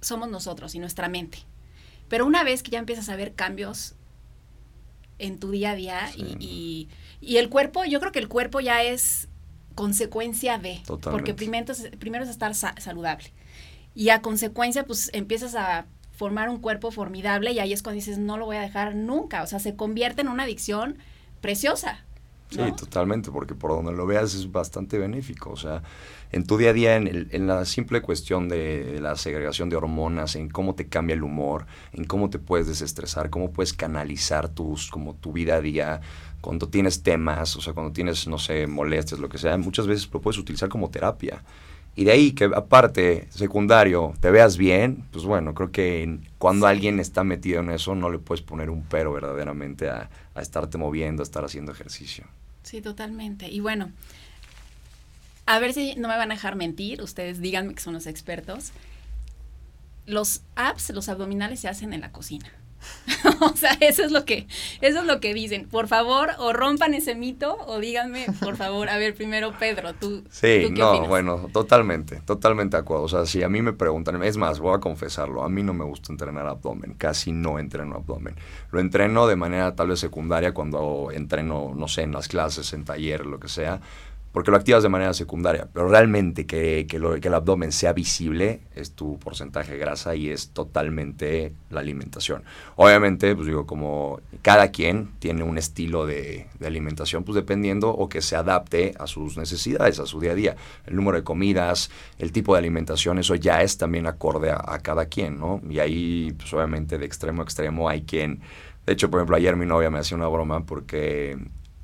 somos 0.01 0.29
nosotros 0.29 0.75
y 0.75 0.79
nuestra 0.79 1.09
mente. 1.09 1.39
Pero 2.09 2.27
una 2.27 2.45
vez 2.45 2.63
que 2.63 2.71
ya 2.71 2.79
empiezas 2.79 3.09
a 3.09 3.17
ver 3.17 3.35
cambios 3.35 3.95
en 5.19 5.39
tu 5.39 5.51
día 5.51 5.71
a 5.71 5.75
día 5.75 6.11
y, 6.17 6.37
y, 6.41 6.89
el 7.21 7.49
cuerpo, 7.49 7.85
yo 7.85 8.01
creo 8.01 8.13
que 8.13 8.19
el 8.19 8.29
cuerpo 8.29 8.61
ya 8.61 8.83
es 8.83 9.29
consecuencia 9.75 10.59
de, 10.59 10.83
porque 11.03 11.35
primero, 11.35 11.75
primero 11.99 12.25
es 12.25 12.31
estar 12.31 12.55
saludable 12.55 13.33
y 13.95 14.11
a 14.11 14.23
consecuencia 14.23 14.85
pues 14.85 15.11
empiezas 15.13 15.55
a 15.55 15.87
formar 16.13 16.49
un 16.49 16.59
cuerpo 16.59 16.91
formidable 16.91 17.53
y 17.53 17.59
ahí 17.59 17.73
es 17.73 17.83
cuando 17.83 17.97
dices 17.97 18.19
no 18.19 18.37
lo 18.39 18.47
voy 18.47 18.57
a 18.57 18.61
dejar 18.61 18.95
nunca, 18.95 19.43
o 19.43 19.47
sea, 19.47 19.59
se 19.59 19.77
convierte 19.77 20.23
en 20.23 20.29
una 20.29 20.45
adicción 20.45 20.99
preciosa. 21.41 22.07
Sí, 22.51 22.61
totalmente, 22.77 23.33
porque 23.33 23.57
por 23.57 23.73
donde 23.73 23.93
lo 23.93 24.07
veas 24.07 24.35
es 24.35 24.53
bastante 24.53 24.99
benéfico. 24.99 25.51
O 25.51 25.57
sea, 25.57 25.83
en 26.31 26.47
tu 26.47 26.57
día 26.57 26.71
a 26.71 26.73
día, 26.73 26.97
en, 26.97 27.09
el, 27.09 27.29
en, 27.33 27.49
la 27.49 27.65
simple 27.65 28.03
cuestión 28.03 28.49
de 28.49 29.01
la 29.01 29.17
segregación 29.17 29.69
de 29.69 29.75
hormonas, 29.75 30.37
en 30.37 30.49
cómo 30.49 30.77
te 30.77 30.87
cambia 30.87 31.15
el 31.15 31.25
humor, 31.25 31.67
en 31.93 32.05
cómo 32.05 32.31
te 32.31 32.39
puedes 32.39 32.69
desestresar, 32.69 33.31
cómo 33.31 33.51
puedes 33.51 33.73
canalizar 33.73 34.49
tus, 34.49 34.91
como 34.93 35.15
tu 35.15 35.33
vida 35.33 35.57
a 35.57 35.61
día, 35.61 36.01
cuando 36.47 36.69
tienes 36.69 37.03
temas, 37.03 37.57
o 37.57 37.61
sea, 37.61 37.73
cuando 37.73 37.93
tienes, 37.93 38.29
no 38.29 38.39
sé, 38.39 38.69
molestias, 38.69 39.19
lo 39.19 39.29
que 39.29 39.37
sea, 39.37 39.59
muchas 39.59 39.89
veces 39.89 40.09
lo 40.13 40.21
puedes 40.21 40.39
utilizar 40.39 40.69
como 40.69 40.91
terapia. 40.91 41.43
Y 41.97 42.05
de 42.05 42.13
ahí 42.13 42.31
que 42.31 42.45
aparte, 42.45 43.27
secundario, 43.31 44.15
te 44.21 44.31
veas 44.31 44.57
bien, 44.57 45.05
pues 45.11 45.25
bueno, 45.25 45.55
creo 45.55 45.73
que 45.73 46.21
cuando 46.39 46.69
alguien 46.69 47.01
está 47.01 47.25
metido 47.25 47.59
en 47.59 47.71
eso, 47.71 47.97
no 47.97 48.11
le 48.11 48.21
puedes 48.21 48.43
poner 48.43 48.71
un 48.71 48.85
pero 48.85 49.13
verdaderamente 49.13 49.91
a, 49.91 50.09
a 50.37 50.41
estarte 50.41 50.79
moviendo, 50.79 51.21
a 51.23 51.25
estar 51.25 51.45
haciendo 51.45 51.73
ejercicio. 51.73 52.25
Sí, 52.63 52.81
totalmente. 52.81 53.51
Y 53.51 53.59
bueno, 53.59 53.91
a 55.47 55.59
ver 55.59 55.73
si 55.73 55.97
no 55.97 56.07
me 56.07 56.17
van 56.17 56.31
a 56.31 56.35
dejar 56.35 56.55
mentir, 56.55 57.03
ustedes 57.03 57.41
díganme 57.41 57.75
que 57.75 57.81
son 57.81 57.95
los 57.95 58.07
expertos. 58.07 58.71
Los 60.07 60.43
abs, 60.55 60.91
los 60.91 61.09
abdominales 61.09 61.59
se 61.59 61.67
hacen 61.67 61.93
en 61.93 62.03
la 62.03 62.13
cocina. 62.13 62.53
o 63.41 63.57
sea, 63.57 63.77
eso 63.81 64.03
es 64.03 64.13
lo 64.13 64.25
que, 64.25 64.47
eso 64.81 65.01
es 65.01 65.05
lo 65.05 65.21
que 65.21 65.35
dicen. 65.35 65.69
Por 65.69 65.87
favor, 65.89 66.31
o 66.39 66.53
rompan 66.53 66.95
ese 66.95 67.15
mito, 67.15 67.57
o 67.67 67.79
díganme, 67.79 68.27
por 68.41 68.57
favor, 68.57 68.89
a 68.89 68.97
ver, 68.97 69.15
primero 69.15 69.53
Pedro, 69.59 69.95
tú. 69.95 70.25
Sí, 70.31 70.69
no, 70.71 71.07
bueno, 71.07 71.49
totalmente, 71.53 72.21
totalmente 72.25 72.77
de 72.77 72.81
acuerdo. 72.81 73.05
O 73.05 73.09
sea, 73.09 73.27
si 73.27 73.43
a 73.43 73.49
mí 73.49 73.63
me 73.63 73.73
preguntan, 73.73 74.23
es 74.23 74.37
más, 74.37 74.59
voy 74.59 74.75
a 74.75 74.81
confesarlo, 74.81 75.43
a 75.43 75.49
mí 75.49 75.63
no 75.63 75.75
me 75.75 75.85
gusta 75.85 76.13
entrenar 76.13 76.47
abdomen, 76.47 76.95
casi 76.95 77.33
no 77.33 77.59
entreno 77.59 77.97
abdomen. 77.97 78.35
Lo 78.71 78.81
entreno 78.81 79.27
de 79.27 79.37
manera 79.37 79.75
tal 79.75 79.89
vez 79.89 80.01
secundaria 80.01 80.53
cuando 80.53 81.11
entreno, 81.13 81.73
no 81.77 81.89
sé, 81.89 82.03
en 82.03 82.13
las 82.13 82.29
clases, 82.29 82.73
en 82.73 82.85
taller, 82.85 83.27
lo 83.27 83.39
que 83.39 83.49
sea 83.49 83.81
porque 84.37 84.51
lo 84.51 84.59
activas 84.59 84.83
de 84.83 84.91
manera 84.91 85.15
secundaria, 85.15 85.67
pero 85.73 85.89
realmente 85.89 86.45
que, 86.45 86.87
que, 86.87 86.99
el 86.99 87.35
abdomen 87.35 87.73
sea 87.73 87.95
visible 87.95 88.61
es 88.75 88.93
tu 88.93 89.19
porcentaje 89.19 89.73
de 89.73 89.79
grasa 89.79 90.15
y 90.15 90.29
es 90.29 90.51
totalmente 90.51 91.55
la 91.71 91.81
alimentación. 91.81 92.45
Obviamente, 92.75 93.35
pues 93.35 93.47
digo, 93.47 93.65
como 93.65 94.21
cada 94.43 94.71
quien 94.73 95.09
tiene 95.21 95.43
un 95.43 95.57
estilo 95.57 96.05
de, 96.05 96.49
alimentación, 96.63 97.25
pues 97.25 97.35
dependiendo 97.35 97.89
o 97.89 98.11
que 98.11 98.21
se 98.21 98.37
adapte 98.37 98.93
a 98.99 99.07
sus 99.07 99.39
necesidades, 99.39 100.01
a 100.01 100.05
su 100.05 100.21
día 100.21 100.33
a 100.33 100.35
día. 100.35 100.57
El 100.85 100.97
número 100.97 101.17
de 101.17 101.25
comidas, 101.25 101.91
el 102.19 102.31
tipo 102.31 102.53
de 102.53 102.59
alimentación, 102.59 103.19
eso 103.19 103.37
ya 103.37 103.63
es 103.63 103.79
también 103.79 104.07
acorde 104.07 104.51
a, 104.51 104.63
a 104.67 104.81
cada 104.81 105.07
quien, 105.07 105.41
¿no? 105.41 105.63
Y 105.67 105.79
ahí, 105.79 106.35
pues 106.37 106.53
obviamente 106.53 106.99
de 106.99 107.07
extremo 107.07 107.41
a 107.41 107.45
extremo 107.45 107.89
hay 107.89 108.03
quien... 108.03 108.43
De 108.85 108.93
hecho, 108.93 109.11
por 109.11 109.21
ejemplo, 109.21 109.37
ayer 109.37 109.57
mi 109.57 109.65
novia 109.65 109.89
me 109.89 109.99
hacía 109.99 110.19
una 110.19 110.29
broma 110.29 110.67
porque 110.67 111.39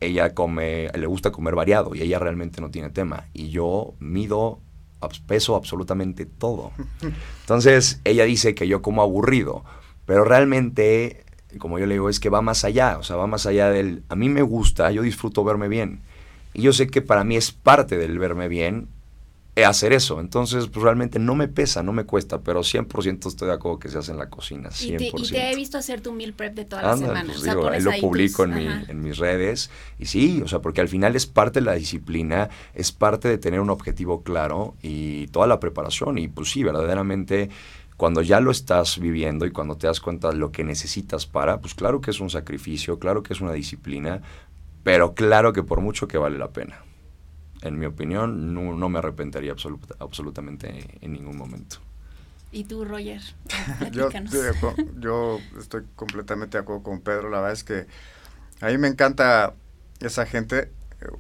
ella 0.04 0.34
come, 0.34 0.88
le 0.94 1.06
gusta 1.06 1.32
comer 1.32 1.54
variado 1.54 1.94
y 1.94 2.02
ella 2.02 2.18
realmente 2.18 2.60
no 2.60 2.70
tiene 2.70 2.90
tema. 2.90 3.28
Y 3.32 3.50
yo 3.50 3.94
mido, 3.98 4.60
peso 5.26 5.56
absolutamente 5.56 6.26
todo. 6.26 6.72
Entonces, 7.40 8.00
ella 8.04 8.24
dice 8.24 8.54
que 8.54 8.68
yo 8.68 8.82
como 8.82 9.02
aburrido, 9.02 9.64
pero 10.06 10.24
realmente, 10.24 11.24
como 11.58 11.78
yo 11.78 11.86
le 11.86 11.94
digo, 11.94 12.08
es 12.08 12.20
que 12.20 12.30
va 12.30 12.42
más 12.42 12.64
allá, 12.64 12.98
o 12.98 13.02
sea, 13.02 13.16
va 13.16 13.26
más 13.26 13.46
allá 13.46 13.70
del, 13.70 14.04
a 14.08 14.16
mí 14.16 14.28
me 14.28 14.42
gusta, 14.42 14.90
yo 14.90 15.02
disfruto 15.02 15.44
verme 15.44 15.68
bien. 15.68 16.02
Y 16.54 16.62
yo 16.62 16.72
sé 16.72 16.86
que 16.86 17.02
para 17.02 17.24
mí 17.24 17.36
es 17.36 17.52
parte 17.52 17.96
del 17.96 18.18
verme 18.18 18.48
bien 18.48 18.88
hacer 19.56 19.92
eso. 19.92 20.18
Entonces, 20.18 20.68
pues 20.68 20.82
realmente 20.82 21.18
no 21.18 21.34
me 21.34 21.46
pesa, 21.46 21.82
no 21.82 21.92
me 21.92 22.04
cuesta, 22.04 22.40
pero 22.40 22.60
100% 22.60 23.26
estoy 23.26 23.48
de 23.48 23.54
acuerdo 23.54 23.78
que 23.78 23.90
se 23.90 23.98
hace 23.98 24.12
en 24.12 24.18
la 24.18 24.30
cocina, 24.30 24.70
100%. 24.70 24.94
Y 24.94 24.96
te, 24.96 25.04
y 25.04 25.28
te 25.28 25.52
he 25.52 25.56
visto 25.56 25.76
hacer 25.76 26.00
tu 26.00 26.12
meal 26.12 26.32
prep 26.32 26.54
de 26.54 26.64
todas 26.64 26.84
las 26.84 26.98
semanas. 26.98 27.36
Pues, 27.36 27.42
digo, 27.42 27.68
ahí 27.68 27.82
lo 27.82 27.92
publico 28.00 28.44
en, 28.44 28.54
mi, 28.54 28.66
en, 28.66 29.02
mis 29.02 29.18
redes. 29.18 29.70
Y 29.98 30.06
sí, 30.06 30.40
o 30.42 30.48
sea, 30.48 30.60
porque 30.60 30.80
al 30.80 30.88
final 30.88 31.16
es 31.16 31.26
parte 31.26 31.60
de 31.60 31.66
la 31.66 31.74
disciplina, 31.74 32.48
es 32.74 32.92
parte 32.92 33.28
de 33.28 33.36
tener 33.36 33.60
un 33.60 33.68
objetivo 33.68 34.22
claro 34.22 34.74
y 34.80 35.26
toda 35.28 35.46
la 35.46 35.60
preparación. 35.60 36.16
Y 36.16 36.28
pues 36.28 36.50
sí, 36.50 36.62
verdaderamente 36.62 37.50
cuando 37.98 38.22
ya 38.22 38.40
lo 38.40 38.50
estás 38.50 38.98
viviendo 38.98 39.44
y 39.44 39.52
cuando 39.52 39.76
te 39.76 39.86
das 39.86 40.00
cuenta 40.00 40.30
de 40.30 40.36
lo 40.36 40.50
que 40.50 40.64
necesitas 40.64 41.26
para, 41.26 41.60
pues 41.60 41.74
claro 41.74 42.00
que 42.00 42.10
es 42.10 42.20
un 42.20 42.30
sacrificio, 42.30 42.98
claro 42.98 43.22
que 43.22 43.34
es 43.34 43.40
una 43.40 43.52
disciplina, 43.52 44.22
pero 44.82 45.14
claro 45.14 45.52
que 45.52 45.62
por 45.62 45.82
mucho 45.82 46.08
que 46.08 46.18
vale 46.18 46.38
la 46.38 46.48
pena 46.48 46.82
en 47.62 47.78
mi 47.78 47.86
opinión, 47.86 48.54
no, 48.54 48.88
me 48.88 48.98
arrepentiría 48.98 49.54
absolutamente 49.98 50.98
en 51.00 51.12
ningún 51.12 51.36
momento. 51.36 51.76
¿Y 52.50 52.64
tú, 52.64 52.84
Roger? 52.84 53.22
yo, 53.92 54.10
yo 54.98 55.38
estoy 55.58 55.84
completamente 55.96 56.58
de 56.58 56.62
acuerdo 56.62 56.82
con 56.82 57.00
Pedro. 57.00 57.30
La 57.30 57.38
verdad 57.38 57.52
es 57.52 57.64
que 57.64 57.86
a 58.60 58.66
mí 58.68 58.78
me 58.78 58.88
encanta 58.88 59.54
esa 60.00 60.26
gente, 60.26 60.70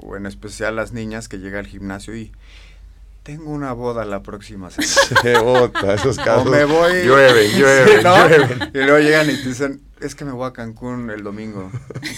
o 0.00 0.16
en 0.16 0.26
especial 0.26 0.76
las 0.76 0.92
niñas 0.92 1.28
que 1.28 1.38
llegan 1.38 1.60
al 1.60 1.66
gimnasio 1.66 2.14
y 2.14 2.32
tengo 3.22 3.50
una 3.50 3.72
boda 3.72 4.04
la 4.04 4.22
próxima 4.22 4.70
semana. 4.70 5.72
esos 5.94 6.18
casos. 6.18 6.46
O 6.46 6.50
me 6.50 6.64
voy. 6.64 7.04
Llueven, 7.04 7.52
llueven, 7.52 8.02
llueven. 8.02 8.70
Y 8.74 8.78
luego 8.78 8.98
llegan 8.98 9.30
y 9.30 9.36
te 9.36 9.48
dicen, 9.48 9.80
es 10.00 10.14
que 10.14 10.24
me 10.24 10.32
voy 10.32 10.48
a 10.48 10.52
Cancún 10.52 11.10
el 11.10 11.22
domingo. 11.22 11.70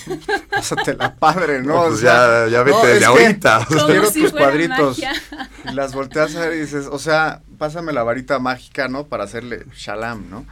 Pásate 0.51 0.95
la 0.95 1.15
padre, 1.15 1.63
¿no? 1.63 1.89
pues 1.89 2.01
ya, 2.01 2.47
ya 2.49 2.63
vete 2.63 2.99
de 2.99 3.05
ahorita. 3.05 3.67
quiero 3.87 4.11
tus 4.11 4.33
cuadritos. 4.33 4.99
Y 4.99 5.73
las 5.73 5.95
volteas 5.95 6.35
a 6.37 6.41
ver 6.41 6.55
y 6.55 6.61
dices, 6.61 6.87
o 6.91 6.99
sea, 6.99 7.43
pásame 7.59 7.93
la 7.93 8.03
varita 8.03 8.39
mágica, 8.39 8.89
¿no? 8.89 9.07
Para 9.07 9.25
hacerle 9.25 9.67
shalam, 9.75 10.31
¿no? 10.31 10.47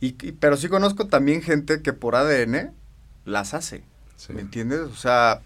Y, 0.00 0.12
pero 0.12 0.56
sí 0.56 0.68
conozco 0.68 1.08
también 1.08 1.42
gente 1.42 1.82
que 1.82 1.92
por 1.92 2.14
ADN 2.14 2.72
las 3.24 3.54
hace. 3.54 3.82
¿Me 4.28 4.40
entiendes? 4.40 4.80
O 4.80 4.94
sea, 4.94 5.40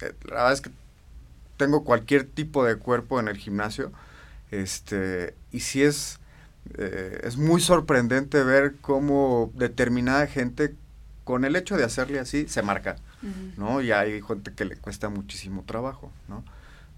eh, 0.00 0.12
la 0.24 0.34
verdad 0.34 0.52
es 0.52 0.60
que 0.60 0.70
tengo 1.56 1.84
cualquier 1.84 2.24
tipo 2.24 2.64
de 2.64 2.76
cuerpo 2.76 3.20
en 3.20 3.28
el 3.28 3.36
gimnasio. 3.36 3.92
Este, 4.50 5.34
y 5.50 5.60
sí 5.60 5.82
es 5.82 6.20
eh, 6.78 7.20
es 7.24 7.36
muy 7.36 7.60
sorprendente 7.60 8.42
ver 8.42 8.76
cómo 8.80 9.52
determinada 9.54 10.26
gente, 10.26 10.74
con 11.24 11.44
el 11.44 11.56
hecho 11.56 11.76
de 11.76 11.84
hacerle 11.84 12.18
así, 12.18 12.48
se 12.48 12.62
marca, 12.62 12.96
¿no? 13.56 13.80
Y 13.80 13.92
hay 13.92 14.20
gente 14.22 14.52
que 14.52 14.64
le 14.64 14.76
cuesta 14.76 15.08
muchísimo 15.08 15.64
trabajo, 15.66 16.10
¿no? 16.28 16.44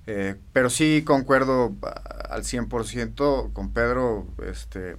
Eh, 0.08 0.36
pero 0.52 0.70
sí 0.70 1.02
concuerdo 1.04 1.74
ah, 1.82 2.28
al 2.30 2.44
100% 2.44 3.52
con 3.52 3.72
Pedro, 3.72 4.26
este, 4.48 4.96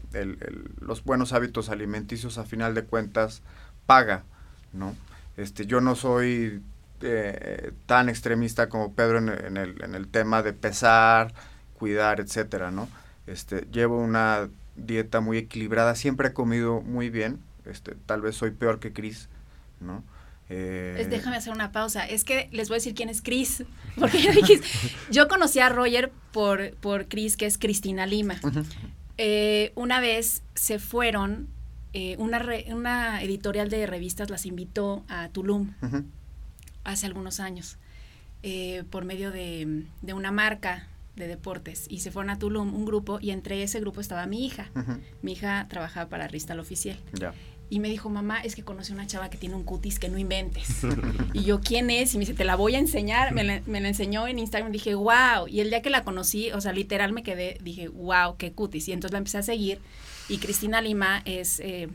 los 0.82 1.04
buenos 1.04 1.32
hábitos 1.32 1.70
alimenticios 1.70 2.38
a 2.38 2.44
final 2.44 2.74
de 2.74 2.84
cuentas 2.84 3.42
paga, 3.86 4.24
¿no? 4.74 4.96
Este, 5.38 5.66
yo 5.66 5.80
no 5.80 5.96
soy 5.96 6.62
eh, 7.02 7.72
tan 7.86 8.10
extremista 8.10 8.70
como 8.70 8.94
Pedro 8.94 9.20
en, 9.20 9.30
en, 9.30 9.58
el, 9.58 9.84
en 9.84 9.96
el 9.96 10.08
tema 10.08 10.44
de 10.44 10.54
pesar, 10.54 11.34
cuidar, 11.78 12.20
etcétera, 12.20 12.72
¿no? 12.72 12.88
Este, 13.28 13.68
llevo 13.72 14.00
una 14.00 14.50
dieta 14.76 15.20
muy 15.20 15.38
equilibrada, 15.38 15.96
siempre 15.96 16.30
he 16.30 16.34
comido 16.34 16.82
muy 16.82 17.10
bien, 17.10 17.40
este, 17.66 17.96
tal 18.06 18.22
vez 18.22 18.36
soy 18.36 18.52
peor 18.52 18.80
que 18.80 18.94
Chris, 18.94 19.28
¿no? 19.80 20.04
Eh, 20.50 21.06
déjame 21.10 21.36
hacer 21.36 21.52
una 21.52 21.74
pausa. 21.74 22.08
Es 22.08 22.24
que 22.24 22.48
les 22.52 22.70
voy 22.70 22.76
a 22.76 22.78
decir 22.78 22.96
quién 22.96 23.10
es 23.10 23.22
Chris. 23.22 23.66
Porque 24.00 24.20
yo, 25.12 25.28
conocí 25.28 25.60
a 25.60 25.70
Roger 25.70 26.12
por, 26.32 26.72
por 26.76 27.08
Chris, 27.08 27.36
que 27.36 27.46
es 27.46 27.58
Cristina 27.58 28.06
Lima. 28.06 28.40
Eh, 29.18 29.74
una 29.76 30.00
vez 30.00 30.44
se 30.56 30.80
fueron, 30.80 31.50
eh, 31.94 32.16
una, 32.18 32.42
una 32.68 33.22
editorial 33.22 33.70
de 33.70 33.86
revistas 33.88 34.30
las 34.30 34.46
invitó 34.46 35.04
a 35.10 35.30
Tulum 35.30 35.74
hace 36.92 37.06
algunos 37.06 37.40
años, 37.40 37.78
por 38.90 39.06
medio 39.06 39.32
de, 39.32 39.86
de, 40.02 40.14
una 40.14 40.32
marca 40.32 40.88
de 41.18 41.28
deportes 41.28 41.86
y 41.90 42.00
se 42.00 42.12
fueron 42.12 42.30
a 42.30 42.40
Tulum 42.40 42.74
un 42.74 42.86
grupo 42.86 43.20
y 43.20 43.32
entre 43.32 43.62
ese 43.64 43.80
grupo 43.80 44.00
estaba 44.00 44.26
mi 44.26 44.46
hija. 44.46 44.70
Mi 45.22 45.34
hija 45.34 45.68
trabajaba 45.70 46.10
para 46.10 46.28
Ristal 46.28 46.60
Oficial. 46.60 46.98
Y 47.70 47.82
me 47.82 47.90
dijo, 47.90 48.10
mamá, 48.10 48.40
es 48.40 48.56
que 48.56 48.64
conocí 48.64 48.94
una 48.94 49.08
chava 49.08 49.30
que 49.30 49.38
tiene 49.38 49.56
un 49.56 49.64
cutis 49.64 50.00
que 50.00 50.08
no 50.08 50.18
inventes. 50.18 50.84
y 51.34 51.44
yo, 51.44 51.60
¿quién 51.60 51.90
es? 51.90 52.14
Y 52.14 52.18
me 52.18 52.22
dice, 52.22 52.34
te 52.34 52.46
la 52.46 52.56
voy 52.56 52.76
a 52.76 52.80
enseñar. 52.80 53.34
Me 53.34 53.44
la, 53.44 53.88
enseñó 53.88 54.26
en 54.26 54.40
Instagram. 54.40 54.72
Dije, 54.72 54.96
wow. 54.96 55.48
Y 55.50 55.60
el 55.60 55.70
día 55.70 55.82
que 55.82 55.90
la 55.90 56.04
conocí, 56.06 56.50
o 56.54 56.62
sea, 56.62 56.72
literal 56.72 57.12
me 57.12 57.24
quedé, 57.24 57.58
dije, 57.62 57.90
wow, 57.90 58.38
qué 58.38 58.54
cutis. 58.54 58.88
Y 58.88 58.94
entonces 58.94 59.12
la 59.12 59.18
empecé 59.18 59.40
a 59.40 59.44
seguir. 59.44 59.80
Y 60.30 60.38
Cristina 60.38 60.80
Lima 60.80 61.22
es, 61.26 61.60
eh, 61.60 61.90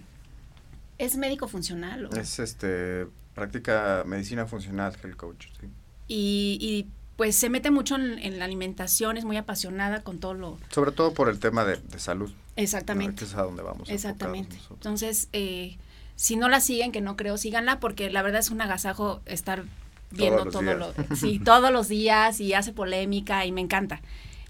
es 0.98 1.16
médico 1.16 1.48
funcional. 1.48 2.10
Es 2.18 2.38
este, 2.38 3.06
práctica 3.34 4.04
medicina 4.06 4.46
funcional, 4.46 4.94
health 5.02 5.16
coach, 5.16 5.46
sí. 5.60 5.68
Y, 6.08 6.58
y 6.60 6.88
pues 7.16 7.36
se 7.36 7.48
mete 7.50 7.70
mucho 7.70 7.96
en, 7.96 8.38
la 8.38 8.44
alimentación, 8.44 9.16
es 9.16 9.24
muy 9.24 9.36
apasionada 9.36 10.02
con 10.02 10.18
todo 10.18 10.34
lo... 10.34 10.58
Sobre 10.70 10.92
todo 10.92 11.14
por 11.14 11.28
el 11.28 11.38
tema 11.38 11.64
de, 11.64 11.78
salud. 11.98 12.32
Exactamente. 12.56 13.24
es 13.24 13.34
a 13.34 13.42
donde 13.42 13.62
vamos. 13.62 13.88
Exactamente. 13.90 14.58
Entonces, 14.70 15.28
eh, 15.32 15.78
si 16.16 16.36
no 16.36 16.48
la 16.48 16.60
siguen, 16.60 16.90
que 16.90 17.00
no 17.00 17.16
creo, 17.16 17.36
síganla, 17.36 17.80
porque 17.80 18.10
la 18.10 18.22
verdad 18.22 18.40
es 18.40 18.50
un 18.50 18.60
agasajo 18.60 19.20
estar 19.26 19.64
viendo 20.10 20.46
todo 20.46 20.62
lo... 20.62 20.92
Sí, 21.14 21.38
todos 21.44 21.70
los 21.70 21.88
días 21.88 22.40
y 22.40 22.54
hace 22.54 22.72
polémica 22.72 23.46
y 23.46 23.52
me 23.52 23.60
encanta. 23.60 24.00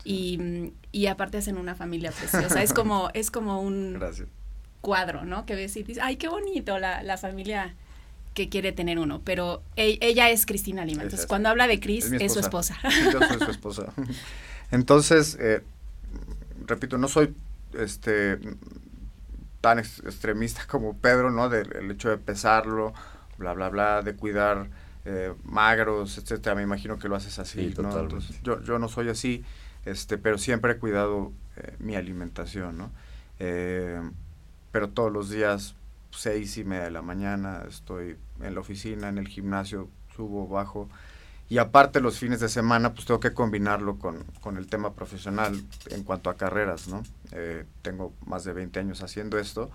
Y, 0.05 0.73
y 0.93 1.07
aparte 1.07 1.39
hacen 1.39 1.59
una 1.59 1.75
familia 1.75 2.11
preciosa. 2.11 2.63
Es 2.63 2.73
como, 2.73 3.11
es 3.13 3.31
como 3.31 3.61
un 3.61 4.01
cuadro, 4.81 5.25
¿no? 5.25 5.47
Que 5.47 5.57
ves 5.57 5.77
y 5.77 5.83
dices, 5.83 6.03
ay, 6.03 6.17
qué 6.17 6.29
bonito 6.29 6.79
la, 6.79 7.03
la 7.03 7.19
familia 7.19 7.75
que 8.35 8.49
quiere 8.49 8.73
tener 8.73 8.99
uno, 8.99 9.21
pero 9.25 9.63
e, 9.77 9.99
ella 10.01 10.31
es 10.31 10.47
Cristina 10.47 10.85
Lima. 10.85 11.03
Entonces, 11.03 11.27
cuando 11.27 11.49
habla 11.49 11.67
de 11.67 11.81
Cris, 11.81 12.11
es, 12.13 12.33
su 12.33 12.41
esposa. 12.41 12.77
yo 13.13 13.21
soy 13.21 13.39
su 13.39 13.51
esposa. 13.51 13.93
Entonces, 14.71 15.37
eh, 15.41 15.63
repito, 16.67 16.99
no 16.99 17.09
soy 17.09 17.35
este 17.79 18.39
tan 19.61 19.79
extremista 19.79 20.67
como 20.67 20.97
Pedro, 20.97 21.31
¿no? 21.31 21.49
Del 21.49 21.91
hecho 21.91 22.09
de 22.09 22.19
pesarlo, 22.19 22.95
bla, 23.39 23.53
bla, 23.53 23.69
bla, 23.69 24.03
de 24.03 24.15
cuidar 24.15 24.69
eh, 25.05 25.33
magros, 25.45 26.19
etcétera. 26.19 26.57
Me 26.57 26.63
imagino 26.63 26.99
que 26.99 27.09
lo 27.09 27.15
haces 27.15 27.39
así, 27.39 27.73
¿no? 27.79 28.09
yo, 28.43 28.61
yo 28.63 28.79
no 28.79 28.89
soy 28.89 29.09
así, 29.09 29.45
este, 29.85 30.19
pero 30.19 30.39
siempre 30.39 30.73
he 30.73 30.77
cuidado 30.79 31.33
eh, 31.57 31.77
mi 31.79 31.95
alimentación, 31.95 32.79
¿no? 32.79 32.91
pero 34.71 34.89
todos 34.91 35.13
los 35.13 35.29
días 35.29 35.75
seis 36.13 36.57
y 36.59 36.65
media 36.65 36.85
de 36.85 36.91
la 36.91 37.03
mañana, 37.03 37.65
estoy 37.69 38.17
en 38.41 38.55
la 38.55 38.61
oficina, 38.61 39.09
en 39.09 39.19
el 39.19 39.29
gimnasio, 39.29 39.89
subo, 40.15 40.47
bajo. 40.47 40.89
Y 41.49 41.59
aparte 41.59 42.01
los 42.01 42.19
fines 42.19 42.41
de 42.41 42.49
semana, 42.49 42.95
pues 42.95 43.07
tengo 43.07 43.21
que 43.21 43.35
combinarlo 43.35 43.99
con, 43.99 44.25
con 44.41 44.57
el 44.57 44.69
tema 44.69 44.95
profesional 44.95 45.61
en 45.91 46.03
cuanto 46.03 46.31
a 46.31 46.37
carreras, 46.37 46.89
¿no? 46.89 47.03
Eh, 47.33 47.65
tengo 47.83 48.13
más 48.27 48.45
de 48.45 48.53
20 48.53 48.81
años 48.81 49.03
haciendo 49.03 49.39
esto. 49.39 49.71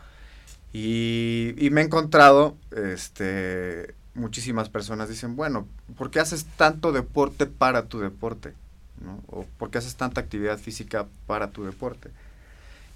Y, 0.74 1.54
y, 1.58 1.70
me 1.70 1.82
he 1.82 1.84
encontrado, 1.86 2.58
este, 2.72 3.96
muchísimas 4.16 4.70
personas 4.70 5.08
dicen, 5.10 5.36
bueno, 5.36 5.68
¿por 5.98 6.12
qué 6.12 6.20
haces 6.20 6.46
tanto 6.58 6.92
deporte 6.92 7.46
para 7.46 7.86
tu 7.86 8.00
deporte? 8.00 8.54
¿no? 9.02 9.24
¿O 9.28 9.46
por 9.58 9.70
qué 9.70 9.78
haces 9.78 9.96
tanta 9.96 10.22
actividad 10.22 10.58
física 10.58 11.08
para 11.26 11.52
tu 11.52 11.64
deporte? 11.64 12.10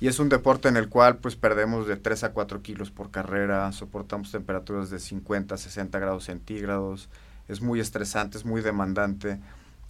Y 0.02 0.08
es 0.08 0.18
un 0.18 0.30
deporte 0.30 0.68
en 0.68 0.78
el 0.78 0.90
cual 0.90 1.18
pues 1.18 1.36
perdemos 1.36 1.88
de 1.88 1.96
3 1.96 2.26
a 2.26 2.34
4 2.34 2.64
kilos 2.64 2.90
por 2.90 3.12
carrera, 3.12 3.72
soportamos 3.72 4.32
temperaturas 4.32 4.90
de 4.90 5.00
50 5.00 5.54
a 5.54 5.58
60 5.60 6.00
grados 6.00 6.26
centígrados, 6.26 7.08
es 7.48 7.62
muy 7.62 7.80
estresante, 7.80 8.40
es 8.40 8.44
muy 8.44 8.62
demandante, 8.62 9.40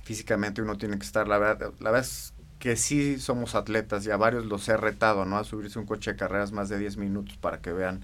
físicamente 0.04 0.62
uno 0.62 0.78
tiene 0.78 1.00
que 1.00 1.06
estar, 1.06 1.30
la 1.30 1.38
verdad, 1.38 1.72
la 1.80 1.92
verdad 1.92 2.08
es 2.08 2.34
que 2.60 2.76
sí 2.76 3.20
somos 3.20 3.56
atletas 3.56 4.06
y 4.06 4.12
a 4.12 4.18
varios 4.18 4.46
los 4.46 4.68
he 4.68 4.76
retado, 4.76 5.24
¿no? 5.24 5.38
A 5.38 5.46
subirse 5.46 5.80
un 5.80 5.86
coche 5.86 6.12
de 6.12 6.18
carreras 6.18 6.52
más 6.52 6.68
de 6.68 6.78
10 6.78 6.98
minutos 6.98 7.38
para 7.38 7.62
que 7.62 7.72
vean 7.72 8.04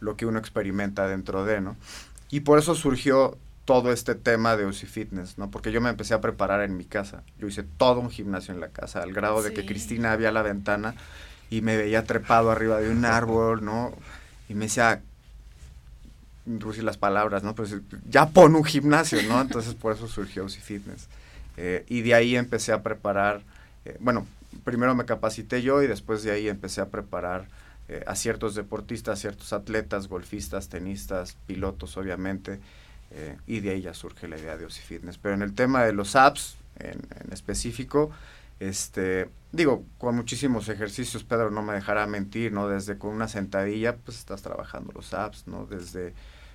lo 0.00 0.16
que 0.16 0.26
uno 0.26 0.38
experimenta 0.38 1.08
dentro 1.08 1.46
de, 1.46 1.62
¿no? 1.62 1.76
Y 2.30 2.40
por 2.40 2.58
eso 2.58 2.74
surgió 2.74 3.38
todo 3.64 3.90
este 3.90 4.14
tema 4.14 4.56
de 4.56 4.66
UCI 4.66 4.86
Fitness, 4.86 5.38
¿no? 5.38 5.50
Porque 5.50 5.72
yo 5.72 5.80
me 5.80 5.88
empecé 5.88 6.12
a 6.14 6.20
preparar 6.20 6.60
en 6.60 6.76
mi 6.76 6.84
casa. 6.84 7.22
Yo 7.38 7.48
hice 7.48 7.62
todo 7.62 8.00
un 8.00 8.10
gimnasio 8.10 8.54
en 8.54 8.60
la 8.60 8.68
casa, 8.68 9.02
al 9.02 9.12
grado 9.12 9.42
de 9.42 9.52
que 9.52 9.66
Cristina 9.66 10.12
había 10.12 10.30
la 10.30 10.42
ventana 10.42 10.94
y 11.50 11.60
me 11.62 11.76
veía 11.76 12.04
trepado 12.04 12.50
arriba 12.50 12.80
de 12.80 12.90
un 12.90 13.04
árbol, 13.04 13.64
¿no? 13.64 13.92
Y 14.48 14.54
me 14.54 14.66
decía, 14.66 15.02
Rusi 16.46 16.82
las 16.82 16.96
palabras, 16.96 17.42
¿no? 17.42 17.54
Pues 17.54 17.74
ya 18.08 18.28
pon 18.30 18.54
un 18.54 18.64
gimnasio, 18.64 19.22
¿no? 19.22 19.40
Entonces 19.40 19.74
por 19.74 19.94
eso 19.94 20.08
surgió 20.08 20.44
UCI 20.44 20.60
Fitness. 20.60 21.08
Eh, 21.56 21.84
y 21.88 22.02
de 22.02 22.14
ahí 22.14 22.36
empecé 22.36 22.72
a 22.72 22.82
preparar, 22.82 23.42
eh, 23.84 23.96
bueno, 24.00 24.26
primero 24.64 24.94
me 24.94 25.04
capacité 25.04 25.60
yo 25.62 25.82
y 25.82 25.86
después 25.86 26.22
de 26.22 26.30
ahí 26.30 26.48
empecé 26.48 26.80
a 26.80 26.86
preparar 26.86 27.46
eh, 27.88 28.04
a 28.06 28.14
ciertos 28.14 28.54
deportistas, 28.54 29.18
ciertos 29.20 29.52
atletas, 29.52 30.08
golfistas, 30.08 30.68
tenistas, 30.68 31.36
pilotos, 31.46 31.96
obviamente. 31.96 32.60
eh, 33.10 33.36
y 33.46 33.60
de 33.60 33.70
ahí 33.70 33.80
ya 33.82 33.94
surge 33.94 34.28
la 34.28 34.38
idea 34.38 34.56
de 34.56 34.66
Osi 34.66 34.82
Fitness. 34.82 35.18
Pero 35.18 35.34
en 35.34 35.42
el 35.42 35.54
tema 35.54 35.84
de 35.84 35.92
los 35.92 36.14
apps, 36.16 36.56
en, 36.78 37.00
en 37.24 37.32
específico, 37.32 38.10
este, 38.60 39.30
digo, 39.52 39.84
con 39.98 40.16
muchísimos 40.16 40.68
ejercicios, 40.68 41.24
Pedro 41.24 41.50
no 41.50 41.62
me 41.62 41.74
dejará 41.74 42.06
mentir, 42.06 42.52
¿no? 42.52 42.68
Desde 42.68 42.98
con 42.98 43.14
una 43.14 43.28
sentadilla, 43.28 43.96
pues 43.96 44.18
estás 44.18 44.42
trabajando 44.42 44.92
los 44.92 45.14
apps, 45.14 45.46
¿no? 45.46 45.66
Desde 45.66 46.14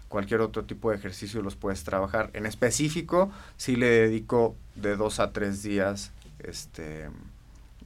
cualquier 0.10 0.42
otro 0.42 0.66
tipo 0.66 0.92
de 0.92 0.98
ejercicio 0.98 1.42
los 1.42 1.56
puedes 1.56 1.84
trabajar. 1.84 2.30
En 2.34 2.46
específico, 2.46 3.32
sí 3.58 3.76
le 3.76 3.88
dedico 3.88 4.56
de 4.76 4.96
dos 4.96 5.20
a 5.20 5.32
tres 5.32 5.64
días 5.64 6.12
este, 6.40 7.10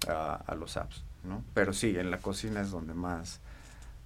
a, 0.08 0.56
los 0.56 0.78
apps, 0.78 1.04
¿no? 1.24 1.44
Pero 1.54 1.74
sí, 1.74 1.96
en 1.98 2.12
la 2.12 2.18
cocina 2.18 2.62
es 2.62 2.72
donde 2.72 2.94
más, 2.94 3.40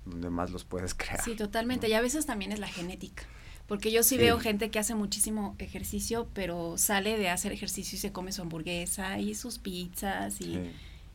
donde 0.06 0.30
más 0.30 0.52
los 0.52 0.65
puedes 0.65 0.93
crear. 0.93 1.21
Sí, 1.21 1.36
totalmente. 1.36 1.89
Y 1.89 1.93
a 1.93 2.02
veces 2.02 2.26
también 2.26 2.52
es 2.52 2.60
la 2.60 2.67
genética. 2.67 3.24
Porque 3.71 3.89
yo 3.89 4.03
sí, 4.03 4.17
veo 4.17 4.38
gente 4.38 4.69
que 4.69 4.79
hace 4.79 4.95
muchísimo 4.95 5.55
ejercicio, 5.57 6.27
pero 6.34 6.77
sale 6.77 7.17
de 7.17 7.29
hacer 7.29 7.53
ejercicio 7.53 7.95
y 7.95 7.99
se 7.99 8.12
come 8.12 8.34
su 8.34 8.41
hamburguesa 8.41 9.17
y 9.17 9.34
sus 9.34 9.60
pizzas 9.60 10.41
y, 10.41 10.60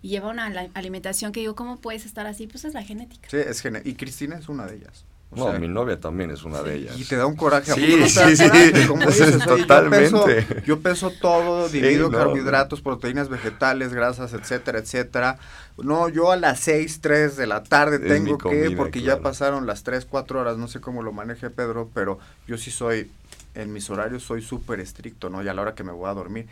lleva 0.01 0.31
una 0.31 0.47
alimentación 0.73 1.33
que 1.33 1.41
digo, 1.41 1.55
¿cómo 1.55 1.83
puedes 1.83 2.07
estar 2.07 2.27
así? 2.27 2.47
Pues 2.47 2.65
es 2.65 2.73
la 2.73 2.83
genética. 2.83 3.29
Sí, 3.29 3.37
es 3.37 3.61
genética. 3.61 3.91
Y 3.91 3.95
Cristina 3.95 4.39
es 4.39 4.49
una 4.49 4.65
de 4.65 4.77
ellas. 4.77 5.05
No, 5.33 5.53
mi 5.59 5.69
novia 5.69 6.01
también 6.01 6.31
es 6.31 6.45
una 6.45 6.63
de 6.63 6.77
ellas. 6.77 6.99
Y 6.99 7.05
te 7.05 7.17
da 7.17 7.27
un 7.27 7.37
coraje. 7.37 7.73
Sí, 7.73 8.09
sí, 8.09 8.37
sí, 8.37 8.87
como 8.87 9.05
totalmente. 9.45 10.63
Yo 10.65 10.81
peso, 10.81 11.11
todo, 11.11 11.69
divido 11.69 12.11
carbohidratos, 12.11 12.81
proteínas 12.81 13.29
vegetales, 13.29 13.93
grasas, 13.93 14.33
etcétera, 14.33 14.79
etcétera. 14.79 15.39
No, 15.79 16.09
yo 16.09 16.31
a 16.31 16.37
las 16.37 16.61
6, 16.61 17.01
3 17.01 17.37
de 17.37 17.47
la 17.47 17.63
tarde 17.63 17.99
tengo 17.99 18.39
que, 18.39 18.71
porque 18.77 19.03
ya 19.03 19.21
pasaron 19.21 19.67
las 19.67 19.83
3, 19.83 20.07
4 20.07 20.41
horas, 20.41 20.57
no 20.57 20.69
sé 20.69 20.81
cómo 20.81 21.03
lo 21.03 21.13
maneje 21.13 21.51
Pedro, 21.51 21.91
pero 21.93 22.19
yo 22.47 22.57
sí 22.57 22.71
soy, 22.71 23.11
en 23.55 23.73
mis 23.73 23.91
horarios 23.91 24.23
soy 24.23 24.41
súper 24.41 24.81
estricto, 24.81 25.29
¿no? 25.29 25.43
Y 25.43 25.49
a 25.49 25.55
la 25.55 25.63
hora 25.63 25.75
que 25.75 25.85
me 25.85 25.93
voy 25.93 26.09
a 26.09 26.15
dormir. 26.15 26.47